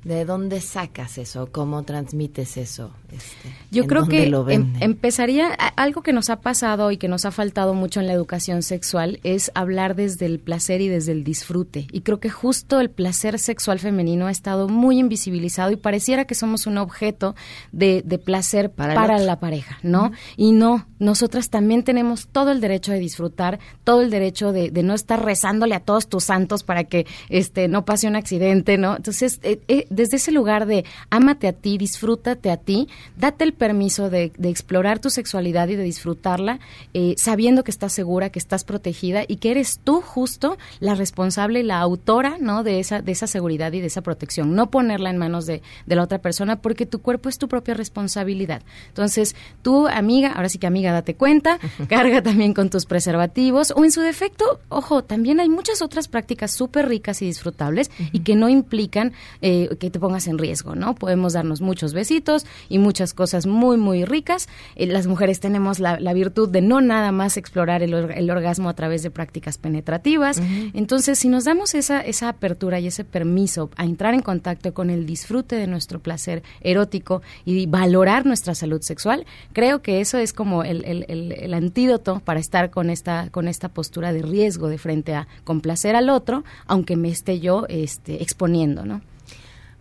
¿De 0.03 0.23
dónde 0.25 0.62
sacas 0.62 1.17
eso? 1.17 1.49
¿Cómo 1.51 1.83
transmites 1.83 2.55
eso? 2.57 2.91
Este, 3.12 3.49
Yo 3.71 3.83
¿en 3.83 3.89
creo 3.89 4.01
dónde 4.01 4.17
que 4.17 4.27
lo 4.27 4.49
em- 4.49 4.73
empezaría, 4.79 5.47
algo 5.75 6.01
que 6.01 6.13
nos 6.13 6.29
ha 6.29 6.39
pasado 6.41 6.91
y 6.91 6.97
que 6.97 7.07
nos 7.07 7.25
ha 7.25 7.31
faltado 7.31 7.73
mucho 7.73 7.99
en 7.99 8.07
la 8.07 8.13
educación 8.13 8.62
sexual 8.62 9.19
es 9.23 9.51
hablar 9.55 9.95
desde 9.95 10.25
el 10.25 10.39
placer 10.39 10.81
y 10.81 10.88
desde 10.88 11.12
el 11.12 11.23
disfrute. 11.23 11.88
Y 11.91 12.01
creo 12.01 12.19
que 12.19 12.29
justo 12.29 12.79
el 12.79 12.89
placer 12.89 13.39
sexual 13.39 13.79
femenino 13.79 14.27
ha 14.27 14.31
estado 14.31 14.69
muy 14.69 14.99
invisibilizado 14.99 15.71
y 15.71 15.75
pareciera 15.75 16.25
que 16.25 16.36
somos 16.36 16.67
un 16.67 16.77
objeto 16.77 17.36
de, 17.71 18.01
de 18.05 18.17
placer 18.17 18.71
Para 18.71 19.17
la 19.19 19.39
pareja, 19.39 19.79
¿no? 19.83 20.12
Y 20.38 20.51
no, 20.51 20.86
nosotras 20.99 21.49
también 21.49 21.83
tenemos 21.83 22.27
todo 22.27 22.51
el 22.51 22.62
derecho 22.62 22.91
de 22.91 22.99
disfrutar, 22.99 23.60
todo 23.83 24.01
el 24.01 24.10
derecho 24.10 24.51
de, 24.53 24.71
de 24.71 24.83
no 24.83 24.93
estar 24.93 25.23
rezándole 25.23 25.75
a 25.75 25.79
todos 25.81 26.07
tus 26.07 26.23
santos 26.25 26.63
para 26.63 26.83
que 26.86 27.05
este 27.29 27.67
no 27.67 27.83
pase 27.83 28.07
un 28.07 28.15
accidente, 28.15 28.77
¿no? 28.77 28.95
Entonces, 28.95 29.39
eh, 29.43 29.60
eh, 29.67 29.87
desde 29.89 30.17
ese 30.17 30.32
lugar 30.32 30.65
de 30.65 30.86
ámate 31.10 31.47
a 31.47 31.54
ti, 31.54 31.78
disfrútate 31.78 32.52
a 32.52 32.58
ti, 32.58 32.88
date 33.17 33.43
el 33.43 33.54
permiso 33.54 34.10
de, 34.10 34.32
de 34.38 34.50
explorar 34.50 35.00
tu 35.00 35.10
sexualidad 35.10 35.67
y 35.67 35.76
de 35.76 35.84
disfrutarla, 35.84 36.60
eh, 36.93 37.15
sabiendo 37.17 37.63
que 37.63 37.71
estás 37.71 37.93
segura, 37.93 38.30
que 38.30 38.39
estás 38.39 38.63
protegida 38.63 39.23
y 39.28 39.38
que 39.38 39.52
eres 39.52 39.80
tú 39.84 40.02
justo 40.02 40.58
la 40.80 40.95
responsable 40.95 41.62
y 41.62 41.63
la 41.63 41.80
autora, 41.80 42.38
¿no? 42.39 42.63
De 42.63 42.80
esa, 42.80 43.02
de 43.02 43.12
esa 43.12 43.28
seguridad 43.28 43.73
y 43.73 43.82
de 43.82 43.88
esa 43.88 44.02
protección. 44.02 44.56
No 44.56 44.69
ponerla 44.69 45.10
en 45.10 45.17
manos 45.17 45.45
de, 45.45 45.62
de 45.86 45.95
la 45.95 46.04
otra 46.04 46.19
persona 46.19 46.62
porque 46.62 46.86
tu 46.86 47.00
cuerpo 47.00 47.30
es 47.30 47.38
tu 47.38 47.47
propia 47.47 47.73
responsabilidad. 47.73 48.62
Entonces, 48.89 49.36
tú, 49.62 49.88
amiga, 49.88 50.32
ahora 50.34 50.50
sí 50.50 50.60
que 50.60 50.67
amiga, 50.67 50.91
date 50.91 51.15
cuenta, 51.15 51.60
carga 51.89 52.21
también 52.21 52.54
con 52.54 52.69
tus 52.69 52.86
preservativos 52.86 53.71
o 53.76 53.84
en 53.84 53.91
su 53.91 54.02
defecto, 54.02 54.60
ojo, 54.69 55.04
también 55.04 55.39
hay 55.39 55.50
muchas 55.50 55.82
otras 55.82 56.08
prácticas 56.08 56.52
súper 56.52 56.88
ricas 56.88 57.21
y 57.21 57.26
disfrutables 57.26 57.91
y 58.12 58.19
que 58.19 58.36
no 58.36 58.50
implican 58.50 59.13
eh, 59.41 59.69
que 59.77 59.89
te 59.89 59.99
pongas 59.99 60.27
en 60.27 60.37
riesgo, 60.37 60.75
¿no? 60.75 60.95
Podemos 60.95 61.33
darnos 61.33 61.61
muchos 61.61 61.93
besitos 61.93 62.45
y 62.69 62.79
muchas 62.79 63.13
cosas 63.13 63.45
muy, 63.45 63.77
muy 63.77 64.05
ricas. 64.05 64.47
Eh, 64.75 64.87
las 64.87 65.07
mujeres 65.07 65.39
tenemos 65.39 65.79
la, 65.79 65.99
la 65.99 66.13
virtud 66.13 66.49
de 66.49 66.61
no 66.61 66.81
nada 66.81 67.11
más 67.11 67.37
explorar 67.37 67.83
el, 67.83 67.93
el 67.93 68.29
orgasmo 68.29 68.69
a 68.69 68.73
través 68.73 69.03
de 69.03 69.11
prácticas 69.11 69.57
penetrativas. 69.57 70.41
Entonces, 70.73 71.17
si 71.19 71.29
nos 71.29 71.45
damos 71.45 71.75
esa, 71.75 72.01
esa 72.01 72.29
apertura 72.29 72.79
y 72.79 72.87
ese 72.87 73.03
permiso 73.03 73.69
a 73.75 73.85
entrar 73.85 74.13
en 74.13 74.21
contacto 74.21 74.73
con 74.73 74.89
el 74.89 75.05
disfrute 75.05 75.55
de 75.55 75.67
nuestro 75.67 75.99
placer 75.99 76.43
erótico 76.61 77.21
y 77.45 77.65
valorar 77.65 78.25
nuestra 78.25 78.55
salud 78.55 78.81
sexual, 78.81 79.25
creo 79.53 79.81
que 79.81 80.01
eso 80.01 80.17
es 80.17 80.33
como 80.33 80.63
el, 80.63 80.83
el- 80.85 81.05
el- 81.07 81.31
el 81.31 81.53
antídoto 81.53 82.19
para 82.25 82.39
estar 82.39 82.69
con 82.69 82.89
esta, 82.89 83.29
con 83.31 83.47
esta 83.47 83.69
postura 83.69 84.13
de 84.13 84.21
riesgo 84.21 84.67
de 84.69 84.77
frente 84.77 85.13
a 85.13 85.27
complacer 85.43 85.95
al 85.95 86.09
otro, 86.09 86.43
aunque 86.65 86.95
me 86.95 87.09
esté 87.09 87.39
yo 87.39 87.65
este, 87.69 88.21
exponiendo, 88.23 88.85
¿no? 88.85 89.01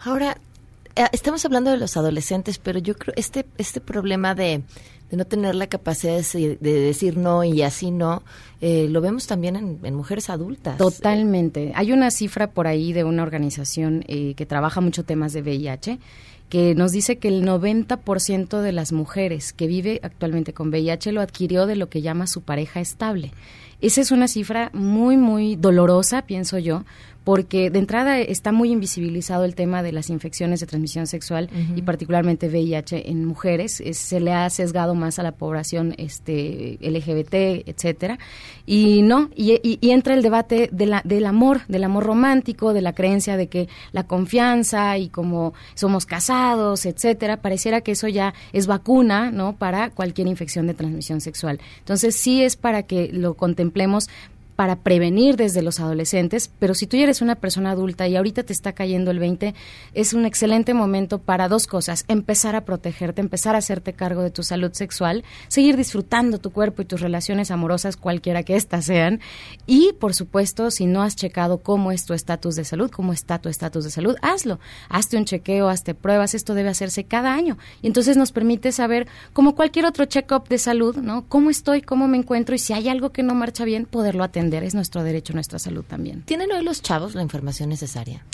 Ahora, 0.06 0.38
eh, 0.94 1.06
estamos 1.10 1.44
hablando 1.44 1.72
de 1.72 1.78
los 1.78 1.96
adolescentes, 1.96 2.58
pero 2.58 2.78
yo 2.78 2.94
creo 2.94 3.12
este 3.16 3.44
este 3.58 3.80
problema 3.80 4.36
de, 4.36 4.62
no 5.10 5.24
tener 5.24 5.56
la 5.56 5.66
capacidad 5.66 6.22
de 6.32 6.56
decir 6.60 7.16
no 7.16 7.42
y 7.42 7.62
así 7.62 7.90
no, 7.90 8.22
eh, 8.60 8.86
lo 8.88 9.00
vemos 9.00 9.26
también 9.26 9.56
en, 9.56 9.80
en 9.82 9.94
mujeres 9.96 10.30
adultas. 10.30 10.78
Totalmente. 10.78 11.72
Hay 11.74 11.90
una 11.90 12.12
cifra 12.12 12.46
por 12.46 12.68
ahí 12.68 12.92
de 12.92 13.02
una 13.02 13.24
organización 13.24 14.04
eh, 14.06 14.34
que 14.34 14.46
trabaja 14.46 14.80
mucho 14.80 15.02
temas 15.02 15.32
de 15.32 15.42
VIH 15.42 15.98
que 16.48 16.76
nos 16.76 16.92
dice 16.92 17.16
que 17.16 17.26
el 17.26 17.44
90% 17.44 18.60
de 18.60 18.70
las 18.70 18.92
mujeres 18.92 19.52
que 19.52 19.66
vive 19.66 19.98
actualmente 20.04 20.52
con 20.52 20.68
VIH 20.68 21.10
lo 21.10 21.20
adquirió 21.20 21.66
de 21.66 21.74
lo 21.74 21.88
que 21.88 22.02
llama 22.02 22.28
su 22.28 22.42
pareja 22.42 22.78
estable. 22.78 23.32
Esa 23.80 24.00
es 24.00 24.12
una 24.12 24.28
cifra 24.28 24.70
muy, 24.72 25.16
muy 25.16 25.56
dolorosa, 25.56 26.22
pienso 26.22 26.58
yo, 26.58 26.84
porque 27.26 27.70
de 27.70 27.80
entrada 27.80 28.20
está 28.20 28.52
muy 28.52 28.70
invisibilizado 28.70 29.44
el 29.44 29.56
tema 29.56 29.82
de 29.82 29.90
las 29.90 30.10
infecciones 30.10 30.60
de 30.60 30.66
transmisión 30.66 31.08
sexual 31.08 31.50
y 31.74 31.82
particularmente 31.82 32.46
VIH 32.46 33.10
en 33.10 33.24
mujeres. 33.24 33.80
Es- 33.80 33.98
se 33.98 34.20
le 34.20 34.32
ha 34.32 34.48
sesgado 34.48 34.94
más 34.94 35.18
a 35.18 35.24
la 35.24 35.32
población 35.32 35.92
este, 35.98 36.78
LGBT, 36.80 37.34
etcétera. 37.66 38.20
Y 38.64 39.02
no, 39.02 39.28
y, 39.34 39.54
y- 39.54 39.78
y 39.80 39.90
entra 39.90 40.14
el 40.14 40.22
debate 40.22 40.68
de 40.70 40.86
la, 40.86 41.02
del 41.04 41.26
amor, 41.26 41.62
del 41.66 41.82
amor 41.82 42.04
romántico, 42.04 42.72
de 42.72 42.80
la 42.80 42.92
creencia 42.92 43.36
de 43.36 43.48
que 43.48 43.68
la 43.90 44.04
confianza 44.06 44.96
y 44.96 45.08
como 45.08 45.52
somos 45.74 46.06
casados, 46.06 46.86
etcétera, 46.86 47.38
pareciera 47.38 47.80
que 47.80 47.90
eso 47.92 48.06
ya 48.06 48.34
es 48.52 48.68
vacuna, 48.68 49.32
¿no? 49.32 49.56
Para 49.56 49.90
cualquier 49.90 50.28
infección 50.28 50.68
de 50.68 50.74
transmisión 50.74 51.20
sexual. 51.20 51.58
Entonces 51.80 52.14
sí 52.14 52.44
es 52.44 52.54
para 52.54 52.84
que 52.84 53.10
lo 53.12 53.34
contemplemos 53.34 54.08
para 54.56 54.76
prevenir 54.76 55.36
desde 55.36 55.60
los 55.62 55.80
adolescentes, 55.80 56.50
pero 56.58 56.74
si 56.74 56.86
tú 56.86 56.96
ya 56.96 57.04
eres 57.04 57.20
una 57.20 57.36
persona 57.36 57.70
adulta 57.72 58.08
y 58.08 58.16
ahorita 58.16 58.42
te 58.42 58.54
está 58.54 58.72
cayendo 58.72 59.10
el 59.10 59.18
20, 59.18 59.54
es 59.92 60.14
un 60.14 60.24
excelente 60.24 60.72
momento 60.72 61.18
para 61.18 61.48
dos 61.48 61.66
cosas, 61.66 62.06
empezar 62.08 62.56
a 62.56 62.64
protegerte, 62.64 63.20
empezar 63.20 63.54
a 63.54 63.58
hacerte 63.58 63.92
cargo 63.92 64.22
de 64.22 64.30
tu 64.30 64.42
salud 64.42 64.72
sexual, 64.72 65.24
seguir 65.48 65.76
disfrutando 65.76 66.38
tu 66.38 66.50
cuerpo 66.50 66.80
y 66.80 66.86
tus 66.86 67.02
relaciones 67.02 67.50
amorosas, 67.50 67.98
cualquiera 67.98 68.42
que 68.42 68.56
éstas 68.56 68.86
sean, 68.86 69.20
y 69.66 69.92
por 70.00 70.14
supuesto, 70.14 70.70
si 70.70 70.86
no 70.86 71.02
has 71.02 71.16
checado 71.16 71.58
cómo 71.58 71.92
es 71.92 72.06
tu 72.06 72.14
estatus 72.14 72.56
de 72.56 72.64
salud, 72.64 72.90
cómo 72.90 73.12
está 73.12 73.38
tu 73.38 73.50
estatus 73.50 73.84
de 73.84 73.90
salud, 73.90 74.16
hazlo, 74.22 74.58
hazte 74.88 75.18
un 75.18 75.26
chequeo, 75.26 75.68
hazte 75.68 75.94
pruebas, 75.94 76.34
esto 76.34 76.54
debe 76.54 76.70
hacerse 76.70 77.04
cada 77.04 77.34
año, 77.34 77.58
y 77.82 77.88
entonces 77.88 78.16
nos 78.16 78.32
permite 78.32 78.72
saber, 78.72 79.06
como 79.34 79.54
cualquier 79.54 79.84
otro 79.84 80.06
check-up 80.06 80.48
de 80.48 80.56
salud, 80.56 80.96
¿no? 80.96 81.28
¿Cómo 81.28 81.50
estoy, 81.50 81.82
cómo 81.82 82.08
me 82.08 82.16
encuentro 82.16 82.54
y 82.54 82.58
si 82.58 82.72
hay 82.72 82.88
algo 82.88 83.10
que 83.10 83.22
no 83.22 83.34
marcha 83.34 83.66
bien, 83.66 83.84
poderlo 83.84 84.24
atender, 84.24 84.45
es 84.64 84.74
nuestro 84.74 85.02
derecho, 85.02 85.32
nuestra 85.32 85.58
salud 85.58 85.84
también. 85.84 86.22
¿Tienen 86.22 86.52
hoy 86.52 86.62
los 86.62 86.82
chavos 86.82 87.14
la 87.14 87.22
información 87.22 87.68
necesaria? 87.68 88.24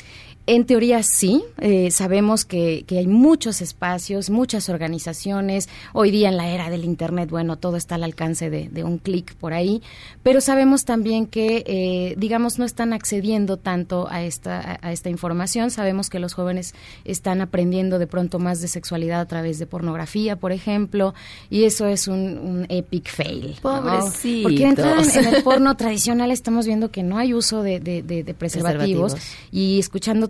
En 0.45 0.67
teoría 0.67 1.05
sí, 1.05 1.45
eh, 1.59 1.93
sabemos 1.93 2.45
que, 2.45 2.83
que 2.89 2.99
hay 2.99 3.07
muchos 3.07 3.63
espacios, 3.63 4.29
muchas 4.29 4.69
organizaciones, 4.69 5.69
hoy 5.93 6.11
día 6.11 6.31
en 6.31 6.37
la 6.37 6.49
era 6.49 6.69
del 6.69 6.85
Internet, 6.85 7.31
bueno, 7.31 7.59
todo 7.59 7.77
está 7.77 7.95
al 7.95 8.03
alcance 8.03 8.51
de, 8.51 8.69
de 8.69 8.83
un 8.83 8.99
clic 8.99 9.35
por 9.37 9.53
ahí, 9.53 9.83
pero 10.25 10.41
sabemos 10.41 10.85
también 10.85 11.27
que, 11.27 11.63
eh, 11.65 12.15
digamos, 12.19 12.59
no 12.59 12.65
están 12.65 12.93
accediendo 12.93 13.57
tanto 13.57 14.09
a 14.11 14.25
esta, 14.25 14.81
a, 14.83 14.91
esta 14.91 15.11
información, 15.11 15.71
sabemos 15.71 16.11
que 16.11 16.19
los 16.19 16.35
jóvenes 16.35 16.75
están 17.05 17.41
aprendiendo 17.41 18.01
de 18.01 18.09
pronto 18.09 18.41
más 18.41 18.61
de 18.61 18.67
sexualidad 18.67 19.21
a 19.21 19.27
través 19.27 19.61
de 19.61 19.67
pornografía, 19.67 20.35
por 20.35 20.51
ejemplo, 20.51 21.15
y 21.51 21.65
eso 21.65 21.87
es 21.87 22.09
un, 22.09 22.39
un 22.39 22.67
epic 22.69 23.09
fail. 23.09 23.59
¿no? 23.63 23.81
Pobrecitos. 23.81 24.43
Porque 24.43 24.65
en, 24.65 25.35
el 25.35 25.43
porno 25.45 25.77
tradicional 25.77 26.33
estamos 26.33 26.67
viendo 26.67 26.91
que 26.91 27.05
no 27.05 27.17
hay 27.19 27.33
uso 27.33 27.63
de, 27.63 27.79
de- 27.79 28.03
preservativos, 28.35 29.13
Preservativos. 29.13 29.17
y 29.53 29.79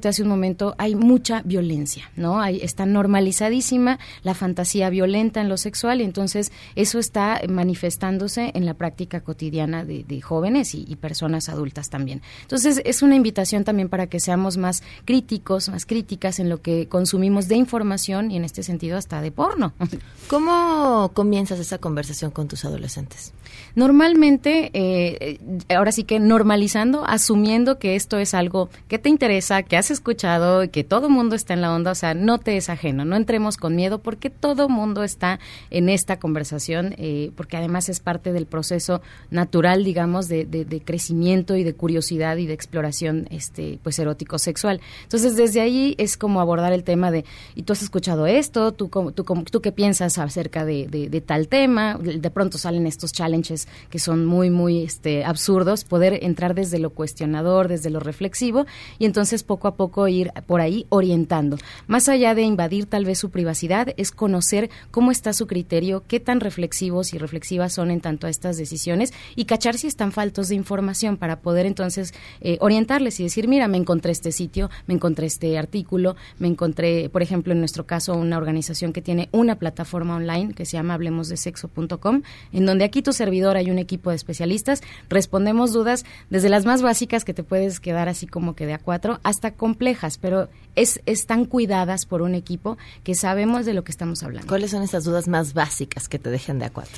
hace 0.08 0.22
un 0.22 0.28
momento 0.28 0.74
hay 0.78 0.94
mucha 0.94 1.42
violencia, 1.42 2.10
¿no? 2.16 2.40
Hay, 2.40 2.60
está 2.60 2.86
normalizadísima 2.86 3.98
la 4.22 4.34
fantasía 4.34 4.90
violenta 4.90 5.40
en 5.40 5.48
lo 5.48 5.56
sexual 5.56 6.00
y 6.00 6.04
entonces 6.04 6.52
eso 6.76 6.98
está 6.98 7.40
manifestándose 7.48 8.52
en 8.54 8.66
la 8.66 8.74
práctica 8.74 9.20
cotidiana 9.20 9.84
de, 9.84 10.04
de 10.04 10.20
jóvenes 10.20 10.74
y, 10.74 10.84
y 10.88 10.96
personas 10.96 11.48
adultas 11.48 11.90
también. 11.90 12.22
Entonces 12.42 12.82
es 12.84 13.02
una 13.02 13.16
invitación 13.16 13.64
también 13.64 13.88
para 13.88 14.06
que 14.06 14.20
seamos 14.20 14.56
más 14.56 14.82
críticos, 15.04 15.68
más 15.68 15.86
críticas 15.86 16.38
en 16.38 16.48
lo 16.48 16.62
que 16.62 16.88
consumimos 16.88 17.48
de 17.48 17.56
información 17.56 18.30
y 18.30 18.36
en 18.36 18.44
este 18.44 18.62
sentido 18.62 18.96
hasta 18.96 19.20
de 19.20 19.30
porno. 19.30 19.72
¿Cómo 20.28 21.10
comienzas 21.14 21.58
esa 21.58 21.78
conversación 21.78 22.30
con 22.30 22.48
tus 22.48 22.64
adolescentes? 22.64 23.32
Normalmente, 23.74 24.70
eh, 24.72 25.38
eh, 25.68 25.74
ahora 25.74 25.92
sí 25.92 26.04
que 26.04 26.20
normalizando, 26.20 27.04
asumiendo 27.06 27.78
que 27.78 27.96
esto 27.96 28.18
es 28.18 28.34
algo 28.34 28.68
que 28.88 28.98
te 28.98 29.08
interesa, 29.08 29.62
que 29.62 29.76
has 29.76 29.90
escuchado, 29.92 30.68
que 30.70 30.82
todo 30.84 31.08
mundo 31.08 31.34
está 31.36 31.54
en 31.54 31.60
la 31.60 31.72
onda, 31.74 31.90
o 31.92 31.94
sea, 31.94 32.14
no 32.14 32.38
te 32.38 32.56
es 32.56 32.68
ajeno, 32.68 33.04
no 33.04 33.16
entremos 33.16 33.56
con 33.56 33.76
miedo 33.76 34.00
porque 34.00 34.30
todo 34.30 34.68
mundo 34.68 35.04
está 35.04 35.38
en 35.70 35.88
esta 35.88 36.18
conversación, 36.18 36.94
eh, 36.98 37.30
porque 37.36 37.56
además 37.56 37.88
es 37.88 38.00
parte 38.00 38.32
del 38.32 38.46
proceso 38.46 39.00
natural, 39.30 39.84
digamos, 39.84 40.28
de, 40.28 40.44
de- 40.44 40.64
crecimiento 40.82 41.56
y 41.56 41.62
de 41.64 41.74
curiosidad 41.74 42.36
y 42.38 42.46
de 42.46 42.54
exploración, 42.54 43.28
este, 43.30 43.78
pues 43.82 43.98
erótico 43.98 44.38
sexual. 44.38 44.80
Entonces, 45.04 45.36
desde 45.36 45.60
ahí 45.60 45.94
es 45.98 46.16
como 46.16 46.40
abordar 46.40 46.72
el 46.72 46.82
tema 46.84 47.10
de, 47.10 47.24
y 47.54 47.62
tú 47.62 47.72
has 47.72 47.82
escuchado 47.82 48.26
esto, 48.26 48.72
tú, 48.72 48.88
tú, 49.14 49.24
tú 49.24 49.60
qué 49.60 49.70
piensas 49.72 50.18
acerca 50.18 50.64
de, 50.64 50.86
de- 50.88 51.20
tal 51.20 51.46
tema, 51.48 51.98
de 51.98 52.30
pronto 52.30 52.58
salen 52.58 52.86
estos 52.86 53.12
challenges 53.12 53.68
que 53.90 53.98
son 53.98 54.24
muy, 54.26 54.50
muy 54.50 54.82
este, 54.82 55.24
absurdos, 55.24 55.84
poder 55.84 56.18
entrar 56.22 56.54
desde 56.54 56.78
lo 56.78 56.90
cuestionador, 56.90 57.68
desde 57.68 57.90
lo 57.90 58.00
reflexivo, 58.00 58.66
y 58.98 59.04
entonces 59.04 59.42
poco 59.42 59.68
a 59.68 59.74
poco 59.76 59.81
ir 60.08 60.32
por 60.46 60.60
ahí 60.60 60.86
orientando. 60.88 61.56
Más 61.86 62.08
allá 62.08 62.34
de 62.34 62.42
invadir 62.42 62.86
tal 62.86 63.04
vez 63.04 63.18
su 63.18 63.30
privacidad, 63.30 63.94
es 63.96 64.10
conocer 64.10 64.70
cómo 64.90 65.10
está 65.10 65.32
su 65.32 65.46
criterio, 65.46 66.02
qué 66.06 66.20
tan 66.20 66.40
reflexivos 66.40 67.14
y 67.14 67.18
reflexivas 67.18 67.72
son 67.72 67.90
en 67.90 68.00
tanto 68.00 68.26
a 68.26 68.30
estas 68.30 68.56
decisiones, 68.56 69.12
y 69.36 69.46
cachar 69.46 69.76
si 69.76 69.86
están 69.86 70.12
faltos 70.12 70.48
de 70.48 70.54
información 70.54 71.16
para 71.16 71.40
poder 71.40 71.66
entonces 71.66 72.14
eh, 72.40 72.58
orientarles 72.60 73.18
y 73.20 73.24
decir, 73.24 73.48
mira, 73.48 73.68
me 73.68 73.78
encontré 73.78 74.12
este 74.12 74.32
sitio, 74.32 74.70
me 74.86 74.94
encontré 74.94 75.26
este 75.26 75.58
artículo, 75.58 76.16
me 76.38 76.48
encontré, 76.48 77.08
por 77.08 77.22
ejemplo, 77.22 77.52
en 77.52 77.60
nuestro 77.60 77.86
caso, 77.86 78.14
una 78.14 78.38
organización 78.38 78.92
que 78.92 79.02
tiene 79.02 79.28
una 79.32 79.56
plataforma 79.56 80.16
online 80.16 80.54
que 80.54 80.64
se 80.64 80.76
llama 80.76 80.94
hablemosdesexo.com, 80.94 82.22
en 82.52 82.66
donde 82.66 82.84
aquí 82.84 83.02
tu 83.02 83.12
servidor 83.12 83.56
hay 83.56 83.70
un 83.70 83.78
equipo 83.78 84.10
de 84.10 84.16
especialistas, 84.16 84.82
respondemos 85.08 85.72
dudas 85.72 86.04
desde 86.30 86.48
las 86.48 86.64
más 86.64 86.82
básicas 86.82 87.24
que 87.24 87.34
te 87.34 87.44
puedes 87.44 87.80
quedar 87.80 88.08
así 88.08 88.26
como 88.26 88.54
que 88.54 88.66
de 88.66 88.74
a 88.74 88.78
cuatro, 88.78 89.20
hasta 89.22 89.52
complejas, 89.72 90.18
pero 90.18 90.50
es, 90.76 91.00
están 91.06 91.46
cuidadas 91.46 92.04
por 92.04 92.20
un 92.20 92.34
equipo 92.34 92.76
que 93.04 93.14
sabemos 93.14 93.64
de 93.64 93.72
lo 93.72 93.84
que 93.84 93.90
estamos 93.90 94.22
hablando. 94.22 94.46
¿Cuáles 94.48 94.70
son 94.70 94.82
esas 94.82 95.04
dudas 95.04 95.28
más 95.28 95.54
básicas 95.54 96.10
que 96.10 96.18
te 96.18 96.28
dejan 96.28 96.58
de 96.58 96.66
a 96.66 96.70
cuatro? 96.70 96.92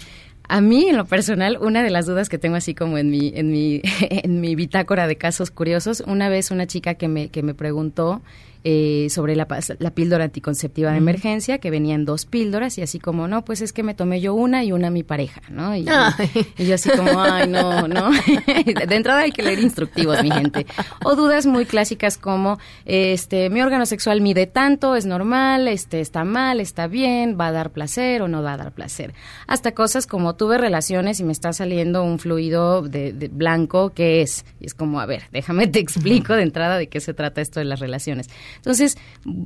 A 0.49 0.61
mí, 0.61 0.89
en 0.89 0.97
lo 0.97 1.05
personal, 1.05 1.57
una 1.61 1.85
de 1.85 1.91
las 1.91 2.07
dudas 2.07 2.29
que 2.29 2.37
tengo 2.37 2.57
así 2.57 2.75
como 2.75 2.99
en 2.99 3.11
mi, 3.11 3.33
en 3.35 3.53
mi, 3.53 3.81
en 4.01 4.41
mi 4.41 4.57
bitácora 4.57 5.07
de 5.07 5.15
casos 5.15 5.53
curiosos, 5.53 6.03
una 6.05 6.29
vez 6.29 6.51
una 6.51 6.67
chica 6.67 6.95
que 6.95 7.07
me, 7.07 7.29
que 7.29 7.45
me 7.45 7.55
preguntó 7.55 8.23
eh, 8.67 9.09
sobre 9.11 9.37
la, 9.37 9.47
la 9.79 9.91
píldora 9.91 10.25
anticonceptiva 10.25 10.91
de 10.91 10.97
emergencia, 10.97 11.59
que 11.59 11.71
venían 11.71 12.07
dos 12.07 12.25
píldoras 12.25 12.79
y 12.79 12.83
así 12.83 12.99
como, 12.99 13.29
no, 13.29 13.45
pues 13.45 13.61
es 13.61 13.75
que 13.75 13.83
me 13.83 13.93
tomé 13.93 14.23
yo 14.23 14.33
una 14.33 14.65
y 14.65 14.73
una 14.73 14.91
mi 14.91 15.03
pareja, 15.03 15.43
¿no? 15.51 15.77
Y 15.77 15.85
yo 15.85 16.75
así 16.75 16.89
como, 16.89 17.21
ay, 17.21 17.47
no, 17.47 17.87
no. 17.89 18.11
de 18.89 18.95
entrada 18.95 19.21
hay 19.21 19.33
que 19.33 19.43
leer 19.43 19.59
instructivos, 19.59 20.23
mi 20.23 20.31
gente. 20.31 20.67
O 21.05 21.15
dudas 21.15 21.45
muy 21.45 21.67
clásicas 21.67 22.17
como, 22.17 22.59
este, 22.87 23.51
mi 23.51 23.61
órgano 23.61 23.85
sexual 23.85 24.21
mide 24.21 24.47
tanto, 24.47 24.97
es 24.97 25.05
normal, 25.05 25.69
este, 25.69 26.01
está 26.01 26.25
mal, 26.25 26.61
está 26.61 26.87
bien, 26.87 27.37
va 27.39 27.49
a 27.49 27.53
dar 27.53 27.71
placer 27.71 28.23
o 28.23 28.29
no 28.29 28.43
va 28.43 28.55
a 28.55 28.57
dar 28.57 28.73
placer. 28.73 29.13
Hasta 29.47 29.73
cosas 29.73 30.07
como 30.07 30.37
tuve 30.37 30.57
relaciones 30.57 31.21
y 31.21 31.25
me 31.25 31.33
está 31.33 31.53
saliendo 31.53 32.03
un 32.03 32.19
fluido 32.19 32.81
de, 32.81 33.13
de 33.13 33.29
blanco, 33.29 33.93
¿qué 33.95 34.23
es? 34.23 34.47
Y 34.59 34.67
es 34.67 34.75
como, 34.75 35.01
a 35.01 35.07
ver, 35.07 35.25
déjame 35.33 35.67
te 35.67 35.81
explico 35.81 36.35
de 36.35 36.43
entrada 36.43 36.79
de 36.79 36.89
qué 36.89 37.01
se 37.01 37.13
trata 37.13 37.41
esto 37.41 37.61
de 37.61 37.67
las 37.67 37.81
relaciones. 37.81 38.29
Entonces, 38.57 38.97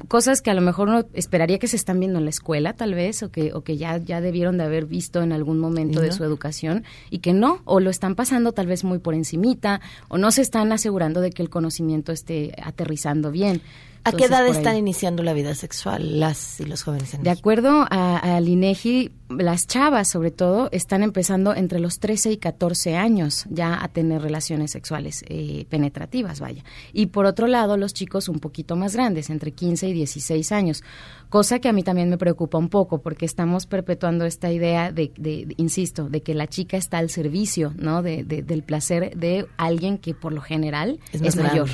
cosas 0.08 0.42
que 0.42 0.50
a 0.50 0.54
lo 0.54 0.60
mejor 0.60 0.88
uno 0.88 1.04
esperaría 1.12 1.58
que 1.58 1.68
se 1.68 1.76
están 1.76 2.00
viendo 2.00 2.18
en 2.18 2.24
la 2.24 2.30
escuela, 2.30 2.72
tal 2.72 2.94
vez, 2.94 3.22
o 3.22 3.30
que, 3.30 3.52
o 3.52 3.62
que 3.62 3.76
ya, 3.76 3.98
ya 3.98 4.20
debieron 4.20 4.58
de 4.58 4.64
haber 4.64 4.86
visto 4.86 5.22
en 5.22 5.32
algún 5.32 5.58
momento 5.58 6.00
¿Y 6.00 6.02
de 6.02 6.08
no? 6.08 6.14
su 6.14 6.24
educación, 6.24 6.84
y 7.10 7.18
que 7.18 7.32
no, 7.32 7.60
o 7.64 7.80
lo 7.80 7.90
están 7.90 8.14
pasando 8.14 8.52
tal 8.52 8.66
vez 8.66 8.84
muy 8.84 8.98
por 8.98 9.14
encimita, 9.14 9.80
o 10.08 10.18
no 10.18 10.30
se 10.30 10.42
están 10.42 10.72
asegurando 10.72 11.20
de 11.20 11.30
que 11.30 11.42
el 11.42 11.50
conocimiento 11.50 12.12
esté 12.12 12.54
aterrizando 12.62 13.30
bien. 13.30 13.60
¿A 14.08 14.12
qué 14.12 14.24
edad 14.24 14.46
están 14.46 14.76
iniciando 14.76 15.22
la 15.22 15.32
vida 15.32 15.54
sexual 15.54 16.20
las 16.20 16.60
y 16.60 16.64
los 16.64 16.82
jóvenes 16.82 17.14
en 17.14 17.22
De 17.22 17.30
México? 17.30 17.40
acuerdo 17.40 17.86
a- 17.90 18.18
al 18.36 18.48
INEGI, 18.48 19.12
las 19.30 19.66
chavas, 19.66 20.08
sobre 20.08 20.30
todo, 20.30 20.68
están 20.72 21.02
empezando 21.02 21.54
entre 21.54 21.80
los 21.80 21.98
13 21.98 22.32
y 22.32 22.36
14 22.38 22.96
años 22.96 23.44
ya 23.50 23.82
a 23.82 23.88
tener 23.88 24.22
relaciones 24.22 24.70
sexuales 24.70 25.22
eh, 25.28 25.66
penetrativas, 25.68 26.40
vaya. 26.40 26.64
Y 26.92 27.06
por 27.06 27.26
otro 27.26 27.46
lado, 27.46 27.76
los 27.76 27.92
chicos 27.94 28.28
un 28.28 28.38
poquito 28.40 28.74
más 28.76 28.94
grandes, 28.94 29.28
entre 29.30 29.52
15 29.52 29.88
y 29.88 29.92
16 29.92 30.50
años. 30.52 30.82
Cosa 31.28 31.58
que 31.58 31.68
a 31.68 31.72
mí 31.74 31.82
también 31.82 32.08
me 32.08 32.16
preocupa 32.16 32.56
un 32.56 32.70
poco, 32.70 33.02
porque 33.02 33.26
estamos 33.26 33.66
perpetuando 33.66 34.24
esta 34.24 34.50
idea 34.50 34.92
de, 34.92 35.12
de- 35.18 35.44
de- 35.46 35.54
insisto, 35.58 36.08
de 36.08 36.22
que 36.22 36.32
la 36.34 36.46
chica 36.46 36.78
está 36.78 36.96
al 36.98 37.10
servicio, 37.10 37.74
¿no? 37.76 38.02
De, 38.02 38.24
de- 38.24 38.42
del 38.42 38.62
placer 38.62 39.14
de 39.14 39.46
alguien 39.58 39.98
que 39.98 40.14
por 40.14 40.32
lo 40.32 40.40
general 40.40 41.00
Es 41.12 41.36
mayor. 41.36 41.68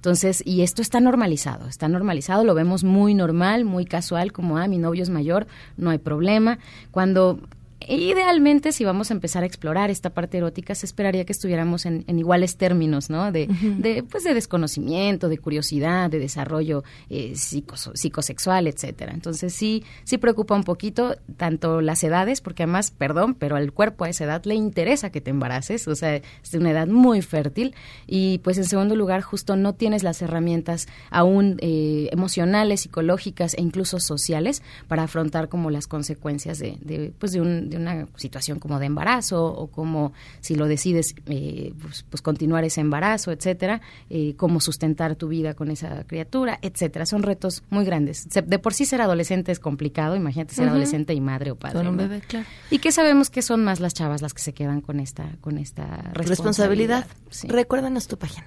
Entonces, 0.00 0.42
y 0.46 0.62
esto 0.62 0.80
está 0.80 0.98
normalizado, 0.98 1.68
está 1.68 1.86
normalizado, 1.86 2.42
lo 2.42 2.54
vemos 2.54 2.84
muy 2.84 3.12
normal, 3.12 3.66
muy 3.66 3.84
casual, 3.84 4.32
como, 4.32 4.56
ah, 4.56 4.66
mi 4.66 4.78
novio 4.78 5.02
es 5.02 5.10
mayor, 5.10 5.46
no 5.76 5.90
hay 5.90 5.98
problema. 5.98 6.58
Cuando 6.90 7.38
idealmente, 7.96 8.72
si 8.72 8.84
vamos 8.84 9.10
a 9.10 9.14
empezar 9.14 9.42
a 9.42 9.46
explorar 9.46 9.90
esta 9.90 10.10
parte 10.10 10.38
erótica, 10.38 10.74
se 10.74 10.86
esperaría 10.86 11.24
que 11.24 11.32
estuviéramos 11.32 11.86
en, 11.86 12.04
en 12.06 12.18
iguales 12.18 12.56
términos, 12.56 13.10
¿no? 13.10 13.32
De, 13.32 13.48
pues, 14.10 14.24
de 14.24 14.34
desconocimiento, 14.34 15.28
de 15.28 15.38
curiosidad, 15.38 16.10
de 16.10 16.18
desarrollo 16.18 16.84
eh, 17.08 17.32
psicosexual, 17.94 18.66
etcétera. 18.66 19.12
Entonces, 19.12 19.52
sí, 19.52 19.84
sí 20.04 20.18
preocupa 20.18 20.54
un 20.54 20.64
poquito 20.64 21.16
tanto 21.36 21.80
las 21.80 22.02
edades, 22.04 22.40
porque 22.40 22.62
además, 22.64 22.90
perdón, 22.90 23.34
pero 23.34 23.56
al 23.56 23.72
cuerpo 23.72 24.04
a 24.04 24.08
esa 24.08 24.24
edad 24.24 24.44
le 24.44 24.54
interesa 24.54 25.10
que 25.10 25.20
te 25.20 25.30
embaraces, 25.30 25.86
o 25.88 25.94
sea, 25.94 26.16
es 26.16 26.50
de 26.50 26.58
una 26.58 26.70
edad 26.70 26.86
muy 26.86 27.22
fértil. 27.22 27.74
Y 28.06 28.38
pues, 28.38 28.58
en 28.58 28.64
segundo 28.64 28.96
lugar, 28.96 29.22
justo 29.22 29.56
no 29.56 29.74
tienes 29.74 30.02
las 30.02 30.22
herramientas 30.22 30.88
aún 31.10 31.56
eh, 31.60 32.08
emocionales, 32.12 32.80
psicológicas 32.82 33.54
e 33.54 33.62
incluso 33.62 34.00
sociales 34.00 34.62
para 34.88 35.04
afrontar 35.04 35.48
como 35.48 35.70
las 35.70 35.86
consecuencias 35.86 36.58
de, 36.58 36.76
de, 36.80 37.12
pues, 37.18 37.32
de, 37.32 37.40
un- 37.40 37.70
de 37.70 37.76
una 37.80 38.06
situación 38.16 38.58
como 38.58 38.78
de 38.78 38.86
embarazo 38.86 39.44
o 39.44 39.66
como 39.68 40.12
si 40.40 40.54
lo 40.54 40.66
decides 40.66 41.14
eh, 41.26 41.72
pues, 41.80 42.04
pues 42.08 42.22
continuar 42.22 42.64
ese 42.64 42.80
embarazo, 42.80 43.32
etcétera, 43.32 43.80
eh, 44.08 44.34
cómo 44.36 44.60
sustentar 44.60 45.16
tu 45.16 45.28
vida 45.28 45.54
con 45.54 45.70
esa 45.70 46.04
criatura, 46.04 46.58
etcétera. 46.62 47.06
Son 47.06 47.22
retos 47.22 47.62
muy 47.70 47.84
grandes. 47.84 48.28
De 48.46 48.58
por 48.58 48.74
sí 48.74 48.84
ser 48.84 49.00
adolescente 49.00 49.52
es 49.52 49.58
complicado, 49.60 50.16
imagínate 50.16 50.54
ser 50.54 50.68
adolescente 50.68 51.14
y 51.14 51.20
madre 51.20 51.50
o 51.50 51.56
padre. 51.56 51.78
Con 51.78 51.86
un 51.88 51.96
¿no? 51.96 52.02
bebé, 52.02 52.20
claro. 52.20 52.46
Y 52.70 52.78
que 52.78 52.92
sabemos 52.92 53.30
que 53.30 53.42
son 53.42 53.64
más 53.64 53.80
las 53.80 53.94
chavas 53.94 54.22
las 54.22 54.34
que 54.34 54.42
se 54.42 54.52
quedan 54.52 54.80
con 54.80 55.00
esta 55.00 55.26
con 55.40 55.58
esta 55.58 55.84
Responsabilidad. 56.12 57.00
responsabilidad. 57.00 57.06
Sí. 57.30 57.48
Recuérdanos 57.48 58.06
tu 58.08 58.16
página. 58.18 58.46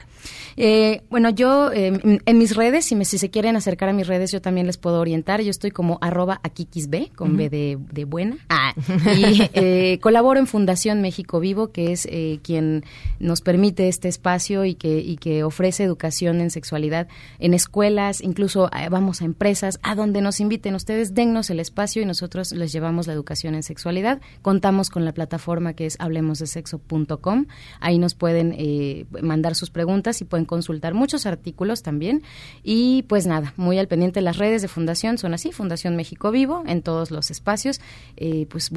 Eh, 0.57 1.01
bueno, 1.09 1.29
yo 1.29 1.71
eh, 1.71 1.99
en- 2.25 2.37
mis 2.37 2.55
redes, 2.55 2.85
si, 2.85 2.95
me, 2.95 3.05
si 3.05 3.17
se 3.17 3.29
quieren 3.29 3.55
acercar 3.55 3.89
a 3.89 3.93
mis 3.93 4.07
redes, 4.07 4.31
yo 4.31 4.41
también 4.41 4.67
les 4.67 4.77
puedo 4.77 4.99
orientar. 4.99 5.41
Yo 5.41 5.49
estoy 5.49 5.71
como 5.71 5.97
arroba 6.01 6.39
akikisb, 6.43 7.13
con 7.15 7.37
B 7.37 7.43
Ujú. 7.45 7.51
de, 7.51 7.77
de 7.91 8.05
buena. 8.05 8.37
Ah, 8.49 8.73
y 9.15 9.49
eh, 9.53 9.99
colaboro 10.01 10.39
en 10.39 10.47
Fundación 10.47 11.01
México 11.01 11.39
Vivo, 11.39 11.71
que 11.71 11.91
es 11.91 12.07
eh, 12.09 12.39
quien 12.43 12.83
nos 13.19 13.41
permite 13.41 13.87
este 13.87 14.07
espacio 14.07 14.65
y 14.65 14.75
que, 14.75 14.99
y 14.99 15.17
que 15.17 15.43
ofrece 15.43 15.83
educación 15.83 16.41
en 16.41 16.49
sexualidad 16.49 17.07
en 17.39 17.53
escuelas, 17.53 18.21
incluso 18.21 18.69
eh, 18.73 18.89
vamos 18.89 19.21
a 19.21 19.25
empresas, 19.25 19.79
a 19.83 19.95
donde 19.95 20.21
nos 20.21 20.39
inviten. 20.39 20.75
Ustedes 20.75 21.13
dennos 21.13 21.49
el 21.49 21.59
espacio 21.59 22.01
y 22.01 22.05
nosotros 22.05 22.51
les 22.51 22.71
llevamos 22.71 23.07
la 23.07 23.13
educación 23.13 23.55
en 23.55 23.63
sexualidad. 23.63 24.21
Contamos 24.41 24.89
con 24.89 25.05
la 25.05 25.13
plataforma 25.13 25.73
que 25.73 25.85
es 25.85 25.99
hablemosdesexo.com. 25.99 27.45
Ahí 27.79 27.99
nos 27.99 28.15
pueden 28.15 28.53
eh, 28.57 29.05
mandar 29.21 29.55
sus 29.55 29.69
preguntas 29.69 30.21
y 30.21 30.25
pueden 30.25 30.45
consultar 30.45 30.93
muchos 30.93 31.25
artículos 31.25 31.83
también. 31.83 32.23
Y 32.63 33.03
pues 33.03 33.27
nada, 33.27 33.53
muy 33.57 33.77
al 33.77 33.87
pendiente 33.87 34.21
las 34.21 34.37
redes 34.37 34.61
de 34.61 34.67
Fundación 34.67 35.17
son 35.17 35.33
así, 35.33 35.51
Fundación 35.51 35.95
México 35.95 36.31
Vivo, 36.31 36.63
en 36.67 36.81
todos 36.81 37.11
los 37.11 37.31
espacios. 37.31 37.81
Eh, 38.17 38.47
pues 38.49 38.69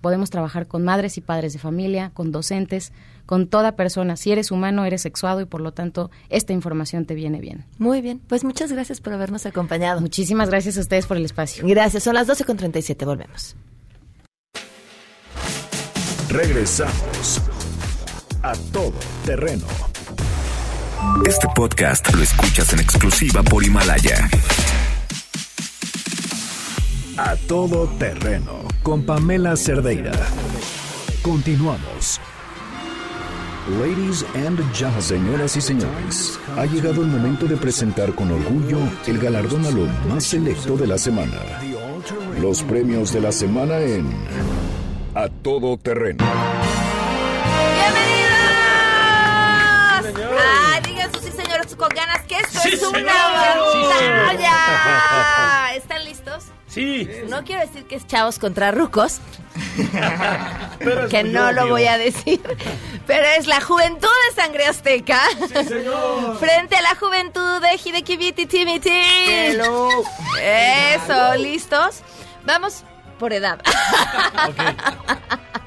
Podemos 0.00 0.30
trabajar 0.30 0.66
con 0.66 0.84
madres 0.84 1.18
y 1.18 1.20
padres 1.20 1.52
de 1.52 1.58
familia, 1.58 2.10
con 2.14 2.32
docentes, 2.32 2.92
con 3.26 3.48
toda 3.48 3.72
persona. 3.72 4.16
Si 4.16 4.32
eres 4.32 4.50
humano, 4.50 4.84
eres 4.84 5.02
sexuado 5.02 5.40
y 5.40 5.44
por 5.44 5.60
lo 5.60 5.72
tanto 5.72 6.10
esta 6.28 6.52
información 6.52 7.04
te 7.04 7.14
viene 7.14 7.40
bien. 7.40 7.64
Muy 7.78 8.00
bien, 8.00 8.20
pues 8.26 8.44
muchas 8.44 8.72
gracias 8.72 9.00
por 9.00 9.12
habernos 9.12 9.46
acompañado. 9.46 10.00
Muchísimas 10.00 10.48
gracias 10.48 10.78
a 10.78 10.80
ustedes 10.80 11.06
por 11.06 11.16
el 11.16 11.24
espacio. 11.24 11.66
Gracias, 11.66 12.02
son 12.02 12.14
las 12.14 12.26
12 12.26 12.44
con 12.44 12.56
37, 12.56 13.04
volvemos. 13.04 13.56
Regresamos 16.28 17.40
a 18.42 18.52
todo 18.72 18.92
terreno. 19.24 19.66
Este 21.26 21.46
podcast 21.54 22.12
lo 22.14 22.22
escuchas 22.22 22.72
en 22.72 22.80
exclusiva 22.80 23.42
por 23.42 23.64
Himalaya. 23.64 24.28
A 27.18 27.34
todo 27.48 27.86
terreno 27.98 28.60
con 28.82 29.02
Pamela 29.02 29.56
Cerdeira. 29.56 30.12
Continuamos. 31.22 32.20
Ladies 33.80 34.24
and 34.34 34.58
gentlemen, 34.74 35.02
señoras 35.02 35.56
y 35.56 35.60
señores, 35.60 36.38
ha 36.56 36.66
llegado 36.66 37.00
el 37.02 37.08
momento 37.08 37.46
de 37.46 37.56
presentar 37.56 38.14
con 38.14 38.30
orgullo 38.30 38.78
el 39.06 39.18
galardón 39.18 39.64
a 39.64 39.70
lo 39.70 39.86
más 40.08 40.24
selecto 40.24 40.76
de 40.76 40.86
la 40.86 40.98
semana. 40.98 41.40
Los 42.40 42.62
premios 42.62 43.12
de 43.12 43.20
la 43.22 43.32
semana 43.32 43.78
en 43.78 44.06
A 45.14 45.28
Todo 45.42 45.78
Terreno. 45.78 46.22
¡Bienvenidos! 47.74 48.30
¡Ah, 50.38 50.80
digan 50.86 51.12
sus 51.12 51.22
sí, 51.22 51.32
señores, 51.32 51.74
con 51.74 51.88
ganas 51.88 52.20
que 52.26 52.36
esto 52.36 52.60
Sí, 52.62 52.68
es 52.74 52.82
una. 52.82 53.00
Sí, 53.00 53.78
batalla! 54.38 55.74
¿Están 55.74 56.04
listos? 56.04 56.25
Sí. 56.76 57.08
No 57.30 57.42
quiero 57.42 57.62
decir 57.62 57.86
que 57.86 57.94
es 57.94 58.06
chavos 58.06 58.38
contra 58.38 58.70
rucos, 58.70 59.18
que 61.08 61.24
no 61.24 61.50
lo 61.50 61.68
voy 61.68 61.86
a 61.86 61.96
decir, 61.96 62.42
pero 63.06 63.26
es 63.38 63.46
la 63.46 63.62
juventud 63.62 64.10
de 64.28 64.42
sangre 64.42 64.66
azteca 64.66 65.22
frente 66.38 66.76
a 66.76 66.82
la 66.82 66.94
juventud 66.94 67.62
de 67.62 67.80
Hideki 67.82 68.18
Biti 68.18 68.44
Timiti. 68.44 68.90
Hello. 68.90 69.88
Eso, 70.38 71.34
¿listos? 71.36 72.02
Vamos 72.44 72.84
por 73.18 73.32
edad. 73.32 73.58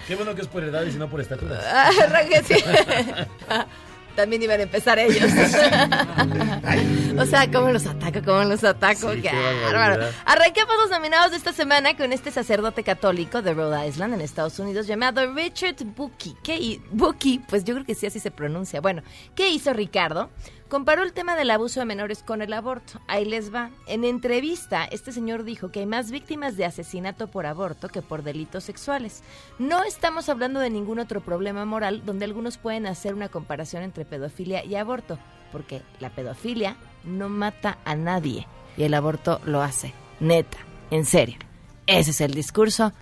Qué 0.08 0.14
bueno 0.16 0.36
que 0.36 0.42
es 0.42 0.48
por 0.48 0.64
edad 0.64 0.84
y 0.84 0.92
si 0.92 1.00
no 1.00 1.10
por 1.10 1.22
estatura. 1.22 1.90
También 4.16 4.42
iban 4.44 4.60
a 4.60 4.64
empezar 4.64 5.00
ellos. 5.00 5.32
o 7.18 7.26
sea, 7.26 7.50
¿cómo 7.52 7.72
los 7.72 7.86
ataco? 7.86 8.20
¿Cómo 8.26 8.44
los 8.44 8.64
ataco? 8.64 9.14
Sí, 9.14 9.22
qué 9.22 9.32
bárbaro. 9.64 10.08
Arranquemos 10.26 10.76
los 10.82 10.90
nominados 10.90 11.32
de 11.32 11.38
esta 11.38 11.54
semana 11.54 11.96
con 11.96 12.12
este 12.14 12.32
sacerdote 12.32 12.84
católico 12.84 13.42
de 13.42 13.54
Rhode 13.54 13.88
Island, 13.88 14.16
en 14.16 14.22
Estados 14.22 14.60
Unidos, 14.60 14.88
llamado 14.88 15.34
Richard 15.34 15.78
Bucky. 15.96 16.36
¿Qué 16.44 16.80
Bucky, 16.92 17.40
pues 17.48 17.64
yo 17.64 17.74
creo 17.76 17.86
que 17.86 17.96
sí 17.96 18.06
así 18.06 18.20
se 18.20 18.32
pronuncia. 18.32 18.82
Bueno, 18.82 19.04
¿qué 19.36 19.50
hizo 19.50 19.74
Ricardo? 19.74 20.30
Comparó 20.70 21.02
el 21.02 21.14
tema 21.14 21.36
del 21.36 21.50
abuso 21.50 21.80
de 21.80 21.88
menores 21.88 22.22
con 22.22 22.44
el 22.44 22.54
aborto. 22.54 23.02
Ahí 23.08 23.26
les 23.26 23.52
va. 23.52 23.72
En 23.88 24.04
entrevista, 24.04 24.86
este 24.86 25.12
señor 25.12 25.44
dijo 25.44 25.72
que 25.72 25.80
hay 25.80 25.88
más 25.88 26.12
víctimas 26.12 26.58
de 26.58 26.66
asesinato 26.66 27.28
por 27.28 27.48
aborto 27.48 27.90
que 27.90 28.04
por 28.04 28.22
delitos 28.22 28.66
sexuales. 28.66 29.24
No 29.58 29.84
estamos 29.84 30.30
hablando 30.30 30.60
de 30.60 30.70
ningún 30.70 31.00
otro 31.00 31.22
problema 31.22 31.66
moral 31.66 32.04
donde 32.06 32.26
algunos 32.26 32.60
pueden 32.60 32.86
hacer 32.86 33.16
una 33.16 33.30
comparación 33.30 33.82
entre 33.82 34.06
pedofilia 34.06 34.64
y 34.64 34.76
aborto, 34.76 35.18
porque 35.52 35.82
la 36.00 36.12
pedofilia 36.12 36.78
no 37.04 37.30
mata 37.30 37.80
a 37.84 37.96
nadie 37.96 38.48
y 38.78 38.84
el 38.84 38.94
aborto 38.94 39.42
lo 39.46 39.64
hace. 39.64 39.96
Neta, 40.20 40.60
en 40.92 41.06
serio. 41.06 41.40
Ese 41.88 42.12
es 42.12 42.22
el 42.22 42.36
discurso. 42.36 42.94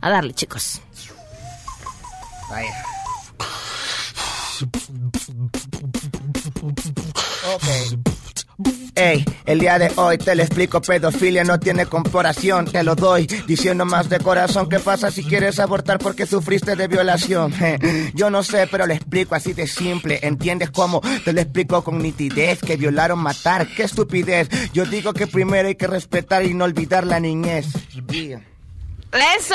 A 0.00 0.10
darle, 0.10 0.34
chicos. 0.34 0.82
Vaya. 2.50 2.74
Ey, 8.96 9.24
el 9.44 9.58
día 9.58 9.76
de 9.78 9.90
hoy 9.96 10.18
te 10.18 10.36
lo 10.36 10.42
explico, 10.42 10.80
pedofilia 10.80 11.42
no 11.42 11.58
tiene 11.58 11.86
comparación, 11.86 12.66
te 12.66 12.84
lo 12.84 12.94
doy, 12.94 13.26
diciendo 13.46 13.84
más 13.84 14.08
de 14.08 14.20
corazón, 14.20 14.68
¿qué 14.68 14.78
pasa 14.78 15.10
si 15.10 15.24
quieres 15.24 15.58
abortar 15.58 15.98
porque 15.98 16.26
sufriste 16.26 16.76
de 16.76 16.86
violación? 16.86 17.52
Yo 18.14 18.30
no 18.30 18.44
sé, 18.44 18.68
pero 18.70 18.86
le 18.86 18.94
explico 18.94 19.34
así 19.34 19.52
de 19.52 19.66
simple, 19.66 20.20
¿entiendes 20.22 20.70
cómo? 20.70 21.00
Te 21.24 21.32
lo 21.32 21.40
explico 21.40 21.82
con 21.82 21.98
nitidez, 21.98 22.60
que 22.60 22.76
violaron 22.76 23.18
matar, 23.18 23.66
qué 23.66 23.82
estupidez, 23.82 24.48
yo 24.72 24.84
digo 24.84 25.12
que 25.12 25.26
primero 25.26 25.68
hay 25.68 25.74
que 25.74 25.86
respetar 25.86 26.44
y 26.44 26.54
no 26.54 26.64
olvidar 26.64 27.04
la 27.04 27.18
niñez. 27.18 27.66
¡Eso! 29.14 29.54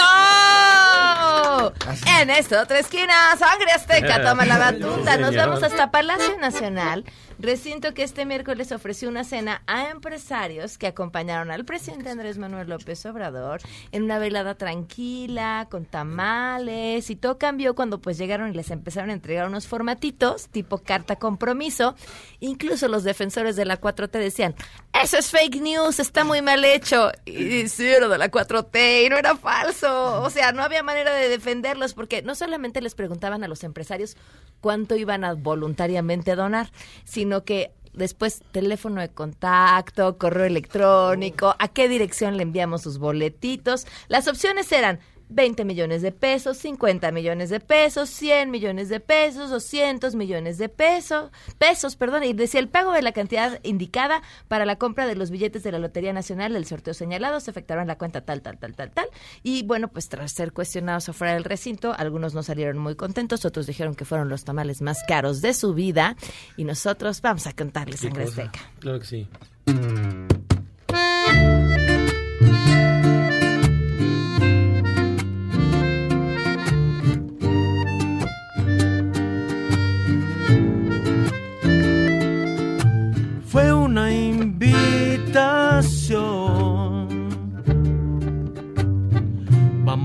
En 2.18 2.30
esta 2.30 2.62
otra 2.62 2.80
esquina, 2.80 3.14
Sangre 3.38 3.72
Azteca 3.72 4.24
toma 4.30 4.46
la 4.46 4.58
batuta. 4.58 5.18
Nos 5.18 5.36
vamos 5.36 5.62
hasta 5.64 5.92
Palacio 5.92 6.38
Nacional, 6.38 7.04
recinto 7.40 7.94
que 7.94 8.04
este 8.04 8.26
miércoles 8.26 8.72
ofreció 8.72 9.10
una 9.10 9.26
cena 9.26 9.62
a 9.68 9.90
empresarios 9.90 10.78
que 10.78 10.88
acompañaron 10.88 11.52
al 11.52 11.66
presidente 11.66 12.10
Andrés 12.10 12.38
Manuel 12.38 12.70
López 12.70 13.06
Obrador 13.06 13.60
en 13.92 14.04
una 14.04 14.18
velada 14.18 14.56
tranquila, 14.56 15.68
con 15.70 15.84
tamales, 15.86 17.10
y 17.10 17.18
todo 17.18 17.38
cambió 17.38 17.76
cuando 17.76 18.00
pues 18.00 18.18
llegaron 18.18 18.52
y 18.52 18.54
les 18.54 18.72
empezaron 18.72 19.10
a 19.10 19.14
entregar 19.14 19.48
unos 19.48 19.68
formatitos 19.68 20.48
tipo 20.48 20.78
carta 20.78 21.18
compromiso. 21.18 21.96
Incluso 22.40 22.88
los 22.88 23.04
defensores 23.04 23.58
de 23.58 23.66
la 23.66 23.82
4T 23.82 24.12
decían, 24.12 24.56
eso 25.02 25.18
es 25.18 25.30
fake 25.32 25.62
news, 25.62 26.00
está 26.00 26.24
muy 26.24 26.42
mal 26.42 26.64
hecho. 26.64 27.12
Y 27.26 27.68
sí, 27.68 27.88
era 27.88 28.08
de 28.08 28.18
la 28.18 28.32
4T 28.32 29.06
y 29.06 29.10
no 29.10 29.18
era 29.18 29.36
falso. 29.50 30.22
O 30.22 30.30
sea, 30.30 30.52
no 30.52 30.64
había 30.64 30.84
manera 30.84 31.14
de 31.14 31.30
defenderlos 31.30 31.94
porque 31.94 32.22
no 32.22 32.36
solamente 32.36 32.82
les 32.82 32.96
preguntaban 32.96 33.44
a 33.44 33.48
los 33.48 33.64
empresarios 33.64 34.16
cuánto 34.62 34.96
iban 34.96 35.24
a 35.24 35.34
voluntariamente 35.34 36.36
donar, 36.36 36.72
sino 37.04 37.44
que 37.44 37.72
después 37.94 38.44
teléfono 38.52 39.02
de 39.02 39.10
contacto, 39.10 40.18
correo 40.18 40.46
electrónico, 40.46 41.56
a 41.58 41.68
qué 41.68 41.88
dirección 41.90 42.38
le 42.38 42.44
enviamos 42.44 42.84
sus 42.84 43.00
boletitos. 43.00 43.88
Las 44.08 44.28
opciones 44.28 44.72
eran 44.72 45.00
20 45.30 45.64
millones 45.66 46.02
de 46.02 46.12
pesos, 46.12 46.58
50 46.58 47.12
millones 47.12 47.50
de 47.50 47.60
pesos, 47.60 48.10
100 48.10 48.52
millones 48.52 48.90
de 48.90 49.00
pesos, 49.00 49.50
200 49.50 50.16
millones 50.16 50.58
de 50.58 50.70
pesos, 50.70 51.32
pesos, 51.58 51.96
perdón, 51.96 52.24
y 52.24 52.34
decía 52.34 52.60
el 52.60 52.68
pago 52.68 52.92
de 52.92 53.02
la 53.02 53.12
cantidad 53.12 53.60
indicada 53.64 54.22
para 54.48 54.66
la 54.66 54.78
compra 54.78 55.08
de 55.08 55.16
los 55.16 55.30
billetes 55.30 55.64
de 55.64 55.72
la 55.72 55.80
Lotería 55.80 56.14
Nacional 56.14 56.54
del 56.54 56.66
sorteo 56.66 56.94
señalado 56.94 57.40
se 57.40 57.52
efectuará 57.52 57.84
en 57.84 57.88
la 57.88 57.98
cuenta 57.98 58.22
tal, 58.22 58.42
tal, 58.42 58.58
tal, 58.58 58.76
tal, 58.76 58.92
tal. 58.92 59.08
Y 59.44 59.64
bueno, 59.64 59.88
pues 59.88 60.10
tras 60.10 60.32
ser 60.32 60.52
cuestionados 60.52 61.10
afuera 61.10 61.34
del 61.34 61.44
recinto, 61.44 61.94
algunos 61.98 62.34
no 62.34 62.44
salieron 62.44 62.78
muy 62.78 62.96
contentos, 62.96 63.46
otros 63.46 63.68
dijeron 63.68 63.96
que 63.96 64.06
fueron 64.06 64.30
los 64.30 64.44
tamales 64.44 64.82
más 64.82 65.04
caros 65.08 65.42
de 65.42 65.54
su 65.54 65.74
vida 65.74 66.16
y 66.58 66.64
nosotros 66.64 67.22
vamos 67.22 67.48
a 67.48 67.54
cantarles 67.54 68.02
¿Qué 68.02 68.08
sangre 68.08 68.24
azteca. 68.24 68.60
Claro 68.80 69.00
que 69.00 69.06
sí. 69.06 69.28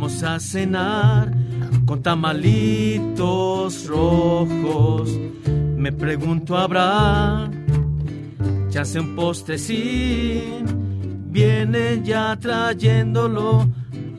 Vamos 0.04 0.22
a 0.22 0.38
cenar 0.38 1.32
con 1.86 2.02
tamalitos 2.02 3.86
rojos. 3.86 5.18
Me 5.78 5.92
pregunto, 5.92 6.58
¿habrá 6.58 7.50
chance 8.68 9.00
un 9.00 9.16
postre? 9.16 9.56
Sí, 9.56 10.42
viene 11.30 12.02
ya 12.04 12.36
trayéndolo. 12.38 13.66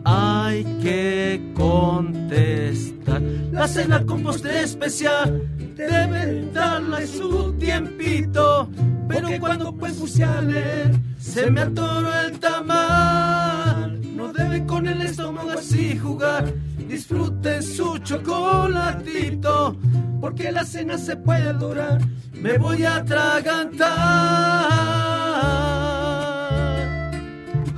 Hay 0.04 0.64
que 0.82 1.54
contestar. 1.54 3.22
La 3.52 3.68
cena 3.68 4.04
con 4.08 4.24
postre 4.24 4.64
especial 4.64 5.40
deben 5.76 6.52
darle 6.52 7.06
su 7.06 7.54
tiempito. 7.60 8.72
Pero 9.08 9.30
cuando 9.40 9.72
pues 9.76 10.02
se 11.20 11.52
me 11.52 11.62
atoró 11.62 12.22
el 12.22 12.40
tamal. 12.40 13.75
No 14.26 14.34
debe 14.34 14.66
con 14.66 14.88
el 14.88 15.04
estómago 15.04 15.52
así 15.52 16.00
jugar. 16.00 16.52
Disfruten 16.88 17.62
su 17.62 18.00
chocolatito, 18.00 19.78
porque 20.20 20.52
la 20.52 20.66
cena 20.66 20.98
se 20.98 21.16
puede 21.16 21.54
durar. 21.54 22.02
Me 22.34 22.58
voy 22.58 22.84
a 22.86 22.96
atragantar. 22.96 23.86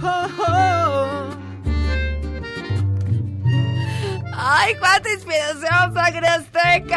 Oh. 0.01 1.26
¡Ay, 4.49 4.75
cuánta 4.79 5.11
inspiración, 5.11 5.93
sangre 5.93 6.25
azteca! 6.25 6.95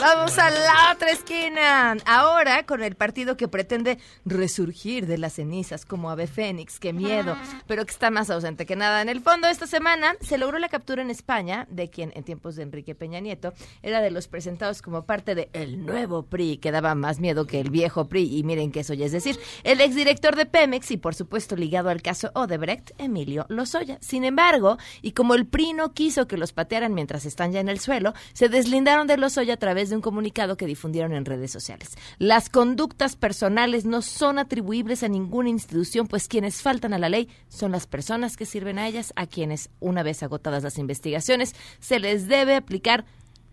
Vamos 0.00 0.36
a 0.36 0.50
la 0.50 0.92
otra 0.94 1.10
esquina. 1.12 1.96
Ahora 2.06 2.66
con 2.66 2.82
el 2.82 2.96
partido 2.96 3.36
que 3.36 3.46
pretende 3.46 3.98
resurgir 4.24 5.06
de 5.06 5.16
las 5.16 5.34
cenizas 5.34 5.84
como 5.84 6.10
ave 6.10 6.26
fénix. 6.26 6.80
¡Qué 6.80 6.92
miedo! 6.92 7.36
Pero 7.68 7.84
que 7.84 7.92
está 7.92 8.10
más 8.10 8.30
ausente 8.30 8.66
que 8.66 8.74
nada. 8.74 9.00
En 9.00 9.08
el 9.08 9.20
fondo, 9.20 9.46
esta 9.46 9.68
semana 9.68 10.16
se 10.20 10.38
logró 10.38 10.58
la 10.58 10.68
captura 10.68 11.02
en 11.02 11.10
España 11.10 11.68
de 11.70 11.88
quien 11.88 12.12
en 12.16 12.24
tiempos 12.24 12.56
de 12.56 12.64
Enrique 12.64 12.96
Peña 12.96 13.20
Nieto 13.20 13.52
era 13.82 14.00
de 14.00 14.10
los 14.10 14.26
presentados 14.26 14.82
como 14.82 15.06
parte 15.06 15.36
de 15.36 15.50
el 15.52 15.86
nuevo 15.86 16.24
PRI, 16.24 16.56
que 16.56 16.72
daba 16.72 16.96
más 16.96 17.20
miedo 17.20 17.46
que 17.46 17.60
el 17.60 17.70
viejo 17.70 18.08
PRI. 18.08 18.38
Y 18.38 18.42
miren 18.42 18.72
que 18.72 18.80
eso 18.80 18.92
ya 18.92 19.06
es 19.06 19.12
decir, 19.12 19.38
el 19.62 19.80
exdirector 19.80 20.34
de 20.34 20.46
Pemex 20.46 20.90
y 20.90 20.96
por 20.96 21.14
supuesto 21.14 21.54
ligado 21.54 21.90
al 21.90 22.02
caso 22.02 22.32
Odebrecht, 22.34 22.90
Emilio 22.98 23.46
Lozoya. 23.48 23.98
Sin 24.00 24.24
embargo, 24.24 24.78
y 25.00 25.12
como 25.12 25.27
el 25.34 25.46
PRI 25.46 25.72
no 25.72 25.92
quiso 25.92 26.26
que 26.26 26.36
los 26.36 26.52
patearan 26.52 26.94
mientras 26.94 27.24
están 27.26 27.52
ya 27.52 27.60
en 27.60 27.68
el 27.68 27.80
suelo, 27.80 28.14
se 28.32 28.48
deslindaron 28.48 29.06
de 29.06 29.16
Lozoya 29.16 29.54
a 29.54 29.58
través 29.58 29.90
de 29.90 29.96
un 29.96 30.02
comunicado 30.02 30.56
que 30.56 30.66
difundieron 30.66 31.12
en 31.12 31.24
redes 31.24 31.50
sociales. 31.50 31.96
Las 32.18 32.48
conductas 32.50 33.16
personales 33.16 33.84
no 33.84 34.02
son 34.02 34.38
atribuibles 34.38 35.02
a 35.02 35.08
ninguna 35.08 35.48
institución, 35.48 36.06
pues 36.06 36.28
quienes 36.28 36.62
faltan 36.62 36.92
a 36.92 36.98
la 36.98 37.08
ley 37.08 37.28
son 37.48 37.72
las 37.72 37.86
personas 37.86 38.36
que 38.36 38.46
sirven 38.46 38.78
a 38.78 38.86
ellas, 38.86 39.12
a 39.16 39.26
quienes, 39.26 39.70
una 39.80 40.02
vez 40.02 40.22
agotadas 40.22 40.62
las 40.62 40.78
investigaciones, 40.78 41.54
se 41.80 41.98
les 41.98 42.28
debe 42.28 42.56
aplicar 42.56 43.04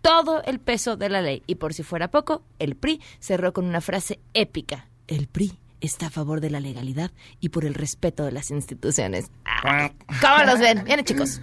todo 0.02 0.44
el 0.44 0.60
peso 0.60 0.98
de 0.98 1.10
la 1.10 1.22
ley. 1.22 1.42
Y 1.48 1.56
por 1.56 1.74
si 1.74 1.82
fuera 1.84 2.10
poco, 2.10 2.44
el 2.60 2.76
PRI 2.76 3.02
cerró 3.20 3.54
con 3.54 3.66
una 3.66 3.82
frase 3.82 4.20
épica. 4.34 4.88
El 5.08 5.28
PRI 5.28 5.58
está 5.82 6.08
a 6.08 6.10
favor 6.10 6.42
de 6.42 6.50
la 6.50 6.60
legalidad 6.60 7.12
y 7.40 7.50
por 7.50 7.66
el 7.66 7.74
respeto 7.74 8.24
de 8.24 8.32
las 8.32 8.52
instituciones. 8.52 9.32
Ah, 9.46 9.92
¿Cómo 10.22 10.44
los 10.46 10.60
ven? 10.60 10.84
Vienen, 10.84 11.06
chicos. 11.06 11.42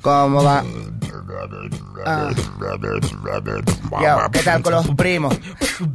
¿Cómo 0.00 0.42
va? 0.42 0.64
Ah. 2.06 2.30
Yo, 4.00 4.30
¿qué 4.32 4.38
tal 4.40 4.62
con 4.62 4.72
los 4.74 4.88
primos? 4.94 5.34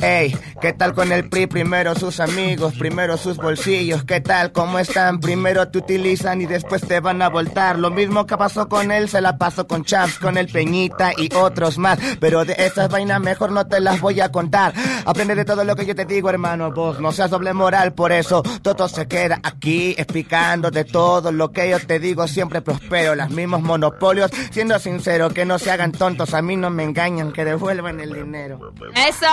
Ey, 0.01 0.35
¿qué 0.61 0.73
tal 0.73 0.93
con 0.93 1.11
el 1.11 1.29
PRI? 1.29 1.47
Primero 1.47 1.95
sus 1.95 2.19
amigos, 2.19 2.73
primero 2.77 3.17
sus 3.17 3.37
bolsillos. 3.37 4.03
¿Qué 4.03 4.21
tal? 4.21 4.51
¿Cómo 4.51 4.79
están? 4.79 5.19
Primero 5.19 5.67
te 5.69 5.77
utilizan 5.77 6.41
y 6.41 6.45
después 6.45 6.81
te 6.81 6.99
van 6.99 7.21
a 7.21 7.29
voltar. 7.29 7.77
Lo 7.77 7.91
mismo 7.91 8.25
que 8.25 8.37
pasó 8.37 8.67
con 8.67 8.91
él, 8.91 9.09
se 9.09 9.21
la 9.21 9.37
pasó 9.37 9.67
con 9.67 9.83
Champs, 9.83 10.19
con 10.19 10.37
el 10.37 10.47
Peñita 10.47 11.11
y 11.15 11.33
otros 11.35 11.77
más. 11.77 11.99
Pero 12.19 12.45
de 12.45 12.55
esas 12.57 12.89
vainas 12.89 13.21
mejor 13.21 13.51
no 13.51 13.67
te 13.67 13.79
las 13.79 14.01
voy 14.01 14.19
a 14.21 14.31
contar. 14.31 14.73
Aprende 15.05 15.35
de 15.35 15.45
todo 15.45 15.63
lo 15.63 15.75
que 15.75 15.85
yo 15.85 15.95
te 15.95 16.05
digo, 16.05 16.29
hermano. 16.29 16.48
Vos 16.57 16.99
no 16.99 17.11
seas 17.11 17.29
doble 17.29 17.53
moral, 17.53 17.93
por 17.93 18.11
eso 18.11 18.41
todo 18.61 18.87
se 18.87 19.07
queda 19.07 19.39
aquí 19.43 19.93
explicando 19.97 20.71
de 20.71 20.83
todo 20.83 21.31
lo 21.31 21.51
que 21.51 21.69
yo 21.69 21.79
te 21.79 21.99
digo. 21.99 22.27
Siempre 22.27 22.61
prospero, 22.61 23.15
los 23.15 23.29
mismos 23.29 23.61
monopolios. 23.61 24.31
Siendo 24.51 24.79
sincero, 24.79 25.29
que 25.29 25.45
no 25.45 25.59
se 25.59 25.71
hagan 25.71 25.91
tontos. 25.91 26.33
A 26.33 26.41
mí 26.41 26.55
no 26.55 26.69
me 26.69 26.83
engañan, 26.83 27.31
que 27.31 27.45
devuelvan 27.45 27.99
el 27.99 28.13
dinero. 28.13 28.73
¡Eso! 28.95 29.27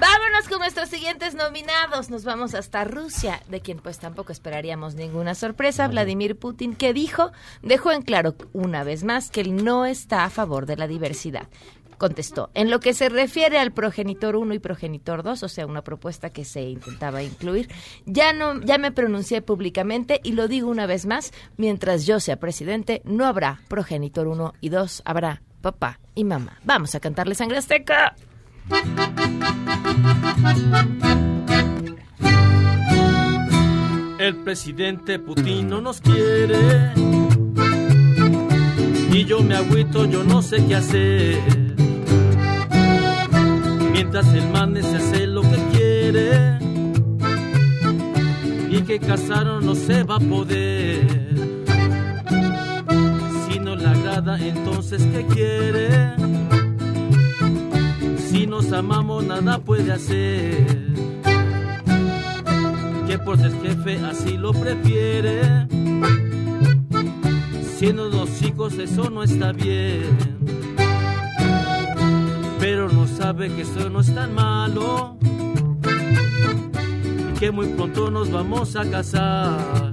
Vámonos 0.00 0.48
con 0.48 0.58
nuestros 0.58 0.88
siguientes 0.88 1.34
nominados. 1.34 2.10
Nos 2.10 2.24
vamos 2.24 2.54
hasta 2.54 2.82
Rusia, 2.82 3.40
de 3.48 3.60
quien 3.60 3.78
pues 3.78 4.00
tampoco 4.00 4.32
esperaríamos 4.32 4.96
ninguna 4.96 5.36
sorpresa. 5.36 5.86
Vladimir 5.86 6.36
Putin, 6.36 6.74
que 6.74 6.92
dijo, 6.92 7.30
dejó 7.62 7.92
en 7.92 8.02
claro 8.02 8.34
una 8.52 8.82
vez 8.82 9.04
más 9.04 9.30
que 9.30 9.40
él 9.40 9.64
no 9.64 9.86
está 9.86 10.24
a 10.24 10.30
favor 10.30 10.66
de 10.66 10.76
la 10.76 10.88
diversidad. 10.88 11.46
Contestó, 11.98 12.50
en 12.54 12.70
lo 12.70 12.80
que 12.80 12.94
se 12.94 13.08
refiere 13.08 13.58
al 13.58 13.72
progenitor 13.72 14.36
1 14.36 14.54
y 14.54 14.58
progenitor 14.58 15.22
2, 15.22 15.42
o 15.42 15.48
sea, 15.48 15.66
una 15.66 15.82
propuesta 15.82 16.30
que 16.30 16.44
se 16.44 16.62
intentaba 16.62 17.22
incluir, 17.22 17.68
ya 18.06 18.32
no 18.32 18.60
ya 18.60 18.78
me 18.78 18.92
pronuncié 18.92 19.42
públicamente 19.42 20.20
y 20.22 20.32
lo 20.32 20.48
digo 20.48 20.68
una 20.68 20.86
vez 20.86 21.06
más, 21.06 21.32
mientras 21.56 22.06
yo 22.06 22.20
sea 22.20 22.36
presidente 22.38 23.02
no 23.04 23.26
habrá 23.26 23.60
progenitor 23.68 24.26
1 24.26 24.54
y 24.60 24.68
2, 24.68 25.02
habrá 25.04 25.42
papá 25.60 26.00
y 26.14 26.24
mamá. 26.24 26.58
Vamos 26.64 26.94
a 26.94 27.00
cantarle 27.00 27.34
sangre 27.34 27.58
azteca. 27.58 28.14
El 34.18 34.36
presidente 34.36 35.18
Putin 35.18 35.68
no 35.68 35.80
nos 35.80 36.00
quiere. 36.00 36.92
Y 39.12 39.24
yo 39.26 39.42
me 39.42 39.54
agüito, 39.54 40.06
yo 40.06 40.24
no 40.24 40.42
sé 40.42 40.64
qué 40.66 40.74
hacer. 40.74 41.38
Mientras 43.94 44.26
el 44.34 44.50
man 44.50 44.74
se 44.74 44.96
hace 44.96 45.26
lo 45.26 45.40
que 45.42 45.56
quiere. 45.72 46.58
Y 48.68 48.82
que 48.82 48.98
casaron 48.98 49.64
no 49.64 49.74
se 49.74 50.02
va 50.02 50.16
a 50.16 50.20
poder. 50.20 51.06
Si 53.48 53.58
no 53.60 53.76
le 53.76 53.86
agrada, 53.86 54.36
entonces 54.38 55.06
¿qué 55.12 55.24
quiere? 55.26 56.14
Si 58.18 58.46
nos 58.46 58.72
amamos, 58.72 59.24
nada 59.24 59.58
puede 59.60 59.92
hacer 59.92 60.84
que 63.06 63.18
por 63.18 63.38
ser 63.38 63.52
jefe 63.62 63.98
así 64.04 64.36
lo 64.36 64.52
prefiere. 64.52 65.66
Siendo 67.76 68.10
dos 68.10 68.42
hijos 68.42 68.76
eso 68.78 69.08
no 69.08 69.22
está 69.22 69.52
bien. 69.52 70.43
Pero 72.66 72.88
no 72.88 73.06
sabe 73.06 73.54
que 73.54 73.60
eso 73.60 73.90
no 73.90 74.00
es 74.00 74.14
tan 74.14 74.34
malo. 74.34 75.18
Y 77.28 77.38
que 77.38 77.50
muy 77.50 77.66
pronto 77.66 78.10
nos 78.10 78.30
vamos 78.30 78.74
a 78.74 78.90
casar. 78.90 79.92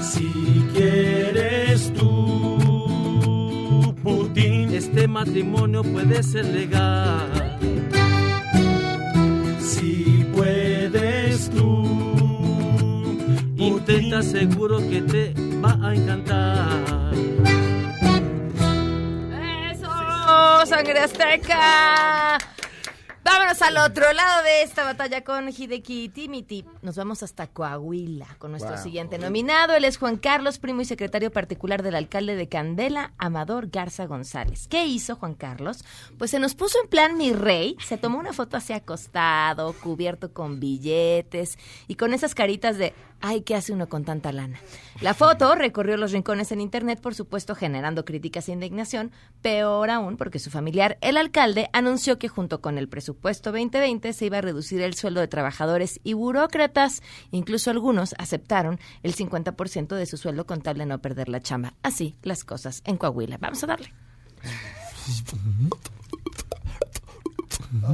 Si 0.00 0.64
quieres 0.72 1.92
tú, 1.94 2.58
Putin, 4.04 4.72
este 4.72 5.08
matrimonio 5.08 5.82
puede 5.82 6.22
ser 6.22 6.44
legal. 6.44 7.58
Si 9.58 10.24
puedes 10.32 11.50
tú, 11.50 11.82
intenta 13.56 14.22
seguro 14.22 14.78
que 14.78 15.02
te 15.02 15.34
va 15.60 15.76
a 15.88 15.92
encantar. 15.92 17.01
¡Sangre 20.72 21.00
azteca! 21.00 22.38
Vámonos 23.24 23.60
al 23.62 23.76
otro 23.76 24.10
lado 24.12 24.42
de 24.42 24.62
esta 24.62 24.84
batalla 24.84 25.22
con 25.22 25.48
Hideki 25.50 26.08
Timiti. 26.08 26.64
Nos 26.80 26.96
vamos 26.96 27.22
hasta 27.22 27.46
Coahuila 27.46 28.26
con 28.38 28.50
nuestro 28.52 28.72
Wow. 28.72 28.82
siguiente 28.82 29.18
nominado. 29.18 29.74
Él 29.74 29.84
es 29.84 29.98
Juan 29.98 30.16
Carlos, 30.16 30.58
primo 30.58 30.80
y 30.80 30.84
secretario 30.86 31.30
particular 31.30 31.82
del 31.82 31.94
alcalde 31.94 32.34
de 32.36 32.48
Candela, 32.48 33.12
Amador 33.18 33.68
Garza 33.68 34.06
González. 34.06 34.66
¿Qué 34.66 34.86
hizo 34.86 35.14
Juan 35.14 35.34
Carlos? 35.34 35.84
Pues 36.18 36.30
se 36.32 36.40
nos 36.40 36.54
puso 36.54 36.78
en 36.82 36.88
plan 36.88 37.16
mi 37.18 37.32
rey. 37.32 37.76
Se 37.86 37.98
tomó 37.98 38.18
una 38.18 38.32
foto 38.32 38.56
así 38.56 38.72
acostado, 38.72 39.74
cubierto 39.74 40.32
con 40.32 40.58
billetes 40.58 41.58
y 41.86 41.94
con 41.96 42.14
esas 42.14 42.34
caritas 42.34 42.76
de 42.78 42.92
ay, 43.22 43.42
¿qué 43.42 43.54
hace 43.54 43.72
uno 43.72 43.88
con 43.88 44.04
tanta 44.04 44.32
lana? 44.32 44.60
La 45.00 45.14
foto 45.14 45.54
recorrió 45.54 45.96
los 45.96 46.12
rincones 46.12 46.52
en 46.52 46.60
internet, 46.60 47.00
por 47.00 47.14
supuesto, 47.14 47.54
generando 47.54 48.04
críticas 48.04 48.48
e 48.48 48.52
indignación. 48.52 49.12
Peor 49.40 49.88
aún, 49.90 50.16
porque 50.16 50.38
su 50.38 50.50
familiar, 50.50 50.98
el 51.00 51.16
alcalde, 51.16 51.70
anunció 51.72 52.18
que 52.18 52.28
junto 52.28 52.60
con 52.60 52.76
el 52.76 52.88
presupuesto 52.88 53.52
2020 53.52 54.12
se 54.12 54.26
iba 54.26 54.38
a 54.38 54.42
reducir 54.42 54.82
el 54.82 54.94
sueldo 54.94 55.20
de 55.20 55.28
trabajadores 55.28 56.00
y 56.04 56.12
burócratas. 56.12 57.02
Incluso 57.30 57.70
algunos 57.70 58.14
aceptaron 58.18 58.78
el 59.02 59.14
50% 59.14 59.94
de 59.94 60.06
su 60.06 60.16
sueldo 60.16 60.44
con 60.44 60.60
tal 60.60 60.78
de 60.78 60.86
no 60.86 61.00
perder 61.00 61.28
la 61.28 61.40
chamba. 61.40 61.74
Así 61.82 62.16
las 62.22 62.44
cosas 62.44 62.82
en 62.84 62.96
Coahuila. 62.96 63.38
Vamos 63.38 63.62
a 63.64 63.66
darle. 63.68 63.92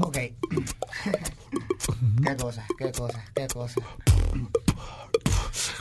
Ok. 0.02 0.16
qué 2.24 2.36
cosa, 2.36 2.66
qué 2.76 2.92
cosa, 2.92 3.24
qué 3.34 3.46
cosa. 3.46 3.80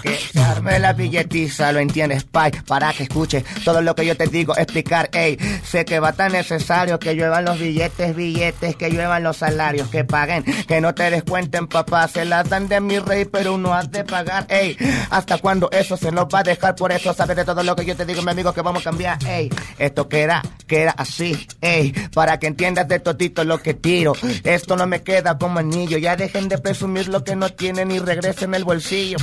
Que 0.02 0.40
arme 0.40 0.80
la 0.80 0.94
billetiza, 0.94 1.72
lo 1.72 1.80
entiendes, 1.80 2.24
Pai, 2.24 2.52
para 2.66 2.94
que 2.94 3.04
escuche 3.04 3.44
todo 3.64 3.82
lo 3.82 3.96
que 3.96 4.06
yo 4.06 4.16
te 4.16 4.28
digo, 4.28 4.56
explicar, 4.58 5.10
ey, 5.14 5.38
sé 5.64 5.86
que 5.86 6.00
va 6.00 6.14
tan 6.14 6.32
necesario 6.32 7.00
que 7.00 7.16
lluevan 7.16 7.46
los 7.46 7.60
billetes, 7.60 8.16
billetes, 8.16 8.76
que 8.76 8.90
lluevan 8.90 9.24
los 9.24 9.38
salarios, 9.38 9.90
que 9.90 10.04
paguen, 10.04 10.44
que 10.44 10.82
no 10.82 10.94
te 10.94 11.10
descuenten, 11.10 11.68
papá, 11.68 12.08
se 12.08 12.26
las 12.26 12.50
dan 12.50 12.68
de 12.68 12.80
mi 12.82 13.00
rey, 13.00 13.26
pero 13.26 13.54
uno 13.56 13.74
has 13.74 13.92
de 13.92 14.04
pagar, 14.04 14.46
ey, 14.50 14.78
hasta 15.10 15.38
cuando 15.38 15.70
eso 15.72 15.98
se 15.98 16.12
nos 16.12 16.26
va 16.26 16.40
a 16.40 16.44
dejar, 16.44 16.76
por 16.76 16.92
eso 16.92 17.14
sabes 17.14 17.38
de 17.38 17.46
todo 17.46 17.64
lo 17.64 17.76
que 17.76 17.86
yo 17.86 17.96
te 17.96 18.06
digo, 18.06 18.22
mi 18.22 18.32
amigo, 18.32 18.54
que 18.54 18.62
vamos 18.62 18.82
a 18.82 18.90
cambiar, 18.90 19.18
ey, 19.26 19.50
esto 19.78 20.08
queda, 20.08 20.42
queda 20.68 20.92
así, 20.92 21.48
ey, 21.62 21.92
para 22.14 22.40
que 22.40 22.48
entiendas 22.48 22.88
de 22.88 23.00
todito 23.00 23.44
lo 23.44 23.62
que 23.62 23.74
tiro, 23.74 24.14
esto 24.44 24.76
no 24.76 24.88
me 24.88 25.04
queda 25.04 25.38
como 25.38 25.60
anillo, 25.60 25.98
ya 25.98 26.16
dejen 26.16 26.48
de 26.48 26.58
presumir 26.58 27.08
lo 27.08 27.24
que 27.24 27.36
no 27.36 27.50
tienen 27.50 27.92
y 27.92 28.00
regresen 28.00 28.54
el 28.54 28.64
bolsillo. 28.64 29.18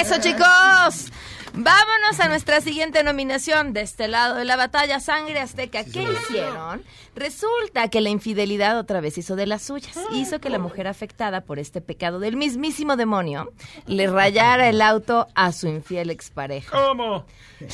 ¡Eso, 0.00 0.20
chicos! 0.20 1.12
Vámonos 1.56 2.18
a 2.18 2.28
nuestra 2.28 2.60
siguiente 2.60 3.04
nominación 3.04 3.72
de 3.72 3.82
este 3.82 4.08
lado 4.08 4.34
de 4.34 4.44
la 4.44 4.56
batalla 4.56 4.98
Sangre 4.98 5.38
Azteca. 5.38 5.84
¿Qué 5.84 6.02
hicieron? 6.02 6.82
Resulta 7.14 7.88
que 7.90 8.00
la 8.00 8.10
infidelidad 8.10 8.76
otra 8.76 9.00
vez 9.00 9.18
hizo 9.18 9.36
de 9.36 9.46
las 9.46 9.62
suyas. 9.62 9.96
Hizo 10.10 10.40
que 10.40 10.50
la 10.50 10.58
mujer 10.58 10.88
afectada 10.88 11.42
por 11.42 11.60
este 11.60 11.80
pecado 11.80 12.18
del 12.18 12.36
mismísimo 12.36 12.96
demonio 12.96 13.52
le 13.86 14.08
rayara 14.08 14.68
el 14.68 14.82
auto 14.82 15.28
a 15.36 15.52
su 15.52 15.68
infiel 15.68 16.10
expareja. 16.10 16.76
¿Cómo? 16.76 17.24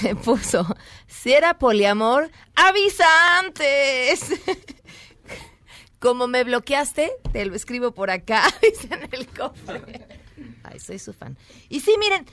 Le 0.02 0.14
puso, 0.14 0.66
si 1.06 1.32
era 1.32 1.58
poliamor, 1.58 2.30
avisa 2.54 3.38
antes. 3.38 4.26
Como 6.00 6.28
me 6.28 6.44
bloqueaste, 6.44 7.12
te 7.32 7.46
lo 7.46 7.54
escribo 7.54 7.92
por 7.92 8.10
acá, 8.10 8.42
dice 8.62 8.88
en 8.92 9.08
el 9.10 9.26
cofre. 9.26 10.19
Ay, 10.62 10.78
soy 10.78 10.98
su 10.98 11.12
fan. 11.12 11.36
Y 11.68 11.80
sí, 11.80 11.92
miren, 11.98 12.26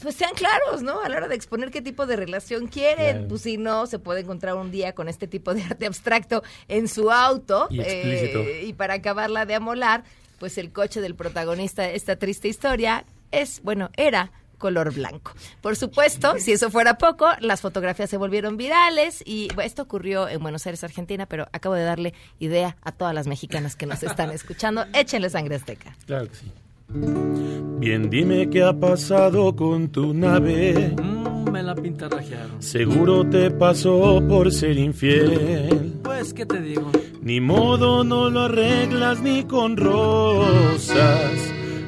pues 0.00 0.14
sean 0.14 0.34
claros, 0.34 0.82
¿no? 0.82 1.00
A 1.00 1.08
la 1.08 1.16
hora 1.16 1.28
de 1.28 1.34
exponer 1.34 1.70
qué 1.70 1.82
tipo 1.82 2.06
de 2.06 2.16
relación 2.16 2.66
quieren. 2.66 3.12
Claro. 3.12 3.28
Pues 3.28 3.42
si 3.42 3.56
no, 3.58 3.86
se 3.86 3.98
puede 3.98 4.20
encontrar 4.20 4.54
un 4.54 4.70
día 4.70 4.94
con 4.94 5.08
este 5.08 5.26
tipo 5.26 5.54
de 5.54 5.62
arte 5.62 5.86
abstracto 5.86 6.42
en 6.68 6.88
su 6.88 7.10
auto. 7.10 7.66
Y 7.70 7.80
explícito. 7.80 8.38
eh, 8.40 8.64
y 8.66 8.72
para 8.72 8.94
acabarla 8.94 9.46
de 9.46 9.54
amolar, 9.54 10.04
pues 10.38 10.58
el 10.58 10.72
coche 10.72 11.00
del 11.00 11.14
protagonista 11.14 11.82
de 11.82 11.96
esta 11.96 12.16
triste 12.16 12.48
historia 12.48 13.04
es, 13.30 13.62
bueno, 13.62 13.90
era 13.96 14.30
color 14.58 14.94
blanco. 14.94 15.32
Por 15.60 15.74
supuesto, 15.74 16.38
si 16.38 16.52
eso 16.52 16.70
fuera 16.70 16.96
poco, 16.96 17.28
las 17.40 17.60
fotografías 17.60 18.08
se 18.08 18.16
volvieron 18.16 18.56
virales 18.56 19.20
y 19.26 19.48
bueno, 19.54 19.62
esto 19.66 19.82
ocurrió 19.82 20.28
en 20.28 20.40
Buenos 20.40 20.64
Aires, 20.66 20.84
Argentina, 20.84 21.26
pero 21.26 21.48
acabo 21.52 21.74
de 21.74 21.82
darle 21.82 22.14
idea 22.38 22.76
a 22.82 22.92
todas 22.92 23.12
las 23.12 23.26
mexicanas 23.26 23.74
que 23.74 23.86
nos 23.86 24.04
están 24.04 24.30
escuchando. 24.30 24.86
Échenle 24.94 25.30
sangre 25.30 25.56
azteca. 25.56 25.96
Claro 26.06 26.28
que 26.28 26.36
sí. 26.36 26.52
Bien, 26.94 28.10
dime 28.10 28.48
qué 28.50 28.62
ha 28.62 28.72
pasado 28.72 29.56
con 29.56 29.88
tu 29.88 30.12
nave. 30.12 30.94
Mm, 31.02 31.50
me 31.50 31.62
la 31.62 31.74
pintarrajearon. 31.74 32.62
Seguro 32.62 33.24
te 33.28 33.50
pasó 33.50 34.22
por 34.28 34.52
ser 34.52 34.78
infiel. 34.78 35.94
Pues, 36.02 36.34
¿qué 36.34 36.46
te 36.46 36.60
digo? 36.60 36.90
Ni 37.22 37.40
modo, 37.40 38.04
no 38.04 38.30
lo 38.30 38.42
arreglas 38.42 39.20
ni 39.20 39.44
con 39.44 39.76
rosas. 39.76 41.32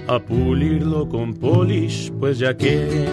A 0.06 0.18
pulirlo 0.18 1.08
con 1.08 1.34
polish, 1.34 2.10
pues 2.12 2.38
ya 2.38 2.56
que. 2.56 3.06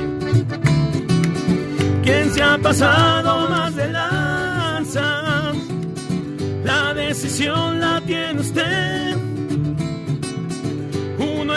¿Quién 2.03 2.31
se 2.31 2.41
ha 2.41 2.57
pasado 2.57 3.49
más 3.49 3.75
de 3.75 3.91
lanza? 3.91 5.53
La 6.63 6.93
decisión 6.93 7.79
la 7.79 8.01
tiene 8.01 8.39
usted. 8.39 9.30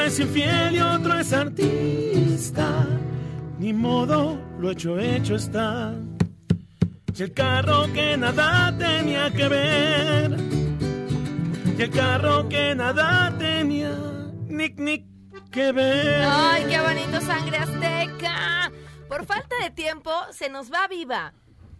Es 0.04 0.20
infiel 0.20 0.76
y 0.76 0.80
otro 0.80 1.18
es 1.18 1.32
artista. 1.32 2.86
Ni 3.58 3.72
modo, 3.72 4.38
lo 4.58 4.70
hecho, 4.70 4.98
hecho 4.98 5.36
está. 5.36 5.94
Y 7.16 7.22
el 7.22 7.32
carro 7.32 7.90
que 7.90 8.14
nada 8.18 8.76
tenía 8.76 9.30
que 9.30 9.48
ver. 9.48 10.36
Y 11.78 11.82
el 11.82 11.90
carro 11.90 12.46
que 12.50 12.74
nada 12.74 13.34
tenía, 13.38 13.96
nic, 14.46 14.78
nic, 14.78 15.06
que 15.50 15.72
ver. 15.72 16.22
¡Ay, 16.28 16.64
qué 16.68 16.80
bonito 16.80 17.20
sangre 17.22 17.56
azteca! 17.56 18.70
Por 19.08 19.24
falta 19.24 19.56
de 19.62 19.70
tiempo, 19.70 20.10
se 20.32 20.50
nos 20.50 20.70
va 20.70 20.86
viva. 20.86 21.32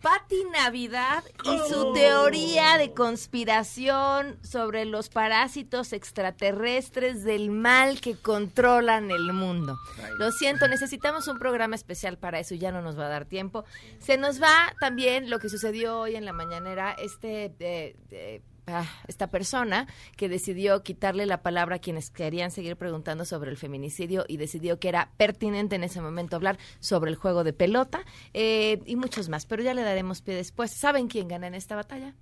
Pati 0.05 0.45
Navidad 0.53 1.25
y 1.45 1.73
su 1.73 1.95
teoría 1.95 2.77
de 2.77 2.93
conspiración 2.93 4.39
sobre 4.43 4.85
los 4.85 5.09
parásitos 5.09 5.95
extraterrestres 5.95 7.25
del 7.25 7.51
mal 7.51 8.03
que 8.03 8.15
controlan 8.15 9.11
el 9.11 9.33
mundo. 9.33 9.79
Lo 10.19 10.31
siento, 10.31 10.69
necesitamos 10.69 11.27
un 11.27 11.39
programa 11.39 11.75
especial 11.75 12.19
para 12.19 12.39
eso, 12.39 12.55
ya 12.55 12.71
no 12.71 12.83
nos 12.83 12.99
va 12.99 13.07
a 13.07 13.09
dar 13.09 13.25
tiempo. 13.25 13.65
Se 13.99 14.19
nos 14.19 14.43
va 14.43 14.75
también 14.79 15.31
lo 15.31 15.39
que 15.39 15.49
sucedió 15.49 16.01
hoy 16.01 16.17
en 16.17 16.27
la 16.27 16.35
mañanera, 16.35 16.93
este... 16.99 17.55
eh, 17.59 17.97
eh, 18.11 18.43
ah, 18.67 18.87
esta 19.07 19.29
persona 19.29 19.87
que 20.17 20.29
decidió 20.29 20.83
quitarle 20.83 21.27
la 21.27 21.43
palabra 21.43 21.77
a 21.77 21.79
quienes 21.79 22.11
querían 22.11 22.51
seguir 22.51 22.77
preguntando 22.77 23.25
sobre 23.25 23.51
el 23.51 23.57
feminicidio 23.57 24.25
y 24.29 24.37
decidió 24.37 24.79
que 24.79 24.89
era 24.89 25.11
pertinente 25.17 25.77
en 25.77 25.85
ese 25.85 26.01
momento 26.01 26.37
hablar 26.37 26.59
sobre 26.81 27.11
el 27.11 27.17
juego 27.17 27.45
de 27.45 27.53
pelota 27.53 28.05
eh, 28.33 28.81
y 28.87 28.97
muchos 28.97 29.29
más, 29.29 29.47
pero 29.47 29.63
ya 29.63 29.75
le 29.75 29.83
daremos 29.83 30.23
pie 30.23 30.35
después. 30.35 30.71
¿Saben 30.71 31.09
quién 31.09 31.29
gana 31.29 31.47
en 31.47 31.55
esta 31.55 31.77
batalla? 31.77 32.15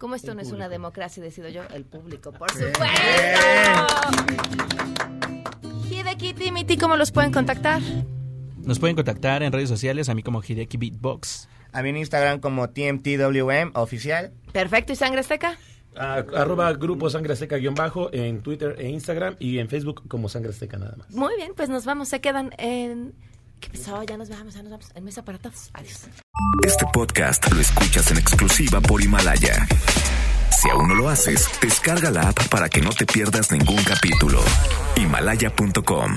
Como 0.00 0.14
esto 0.14 0.34
no 0.34 0.40
es 0.40 0.50
una 0.50 0.70
democracia, 0.70 1.22
decido 1.22 1.50
yo, 1.50 1.62
el 1.74 1.84
público, 1.84 2.32
por 2.32 2.50
supuesto. 2.50 2.84
Hideki, 5.90 6.32
Timiti, 6.32 6.78
¿cómo 6.78 6.96
los 6.96 7.12
pueden 7.12 7.32
contactar? 7.32 7.82
Nos 8.62 8.78
pueden 8.78 8.96
contactar 8.96 9.42
en 9.42 9.52
redes 9.52 9.68
sociales, 9.68 10.08
a 10.08 10.14
mí 10.14 10.22
como 10.22 10.42
Hideki 10.42 10.78
Beatbox. 10.78 11.48
A 11.72 11.82
mí 11.82 11.90
en 11.90 11.98
Instagram 11.98 12.40
como 12.40 12.70
TMTWM 12.70 13.72
oficial. 13.74 14.32
Perfecto, 14.52 14.94
¿y 14.94 14.96
Sangre 14.96 15.20
Azteca? 15.20 15.58
Ah, 15.96 16.24
arroba 16.36 16.72
grupo 16.72 17.10
Sangre 17.10 17.32
Azteca 17.32 17.56
guion 17.56 17.74
bajo 17.74 18.10
en 18.12 18.42
Twitter 18.42 18.76
e 18.78 18.88
Instagram 18.88 19.36
y 19.38 19.58
en 19.58 19.68
Facebook 19.68 20.06
como 20.08 20.28
Sangre 20.28 20.50
Azteca 20.50 20.78
nada 20.78 20.94
más. 20.96 21.10
Muy 21.10 21.36
bien, 21.36 21.52
pues 21.56 21.68
nos 21.68 21.84
vamos, 21.84 22.08
se 22.08 22.20
quedan 22.20 22.52
en... 22.58 23.14
¿Qué 23.60 23.68
pasó? 23.68 24.02
Ya 24.04 24.16
nos 24.16 24.30
vamos, 24.30 24.54
ya 24.54 24.62
nos 24.62 24.70
vamos. 24.70 24.90
En 24.94 25.04
mesa 25.04 25.22
para 25.22 25.36
todos. 25.38 25.70
Adiós. 25.74 26.06
Este 26.66 26.86
podcast 26.92 27.52
lo 27.52 27.60
escuchas 27.60 28.10
en 28.10 28.16
exclusiva 28.16 28.80
por 28.80 29.02
Himalaya. 29.02 29.66
Si 30.50 30.70
aún 30.70 30.88
no 30.88 30.94
lo 30.94 31.08
haces, 31.08 31.48
descarga 31.60 32.10
la 32.10 32.22
app 32.30 32.48
para 32.48 32.68
que 32.68 32.80
no 32.80 32.90
te 32.90 33.04
pierdas 33.04 33.52
ningún 33.52 33.82
capítulo. 33.82 34.40
Himalaya.com 34.96 36.16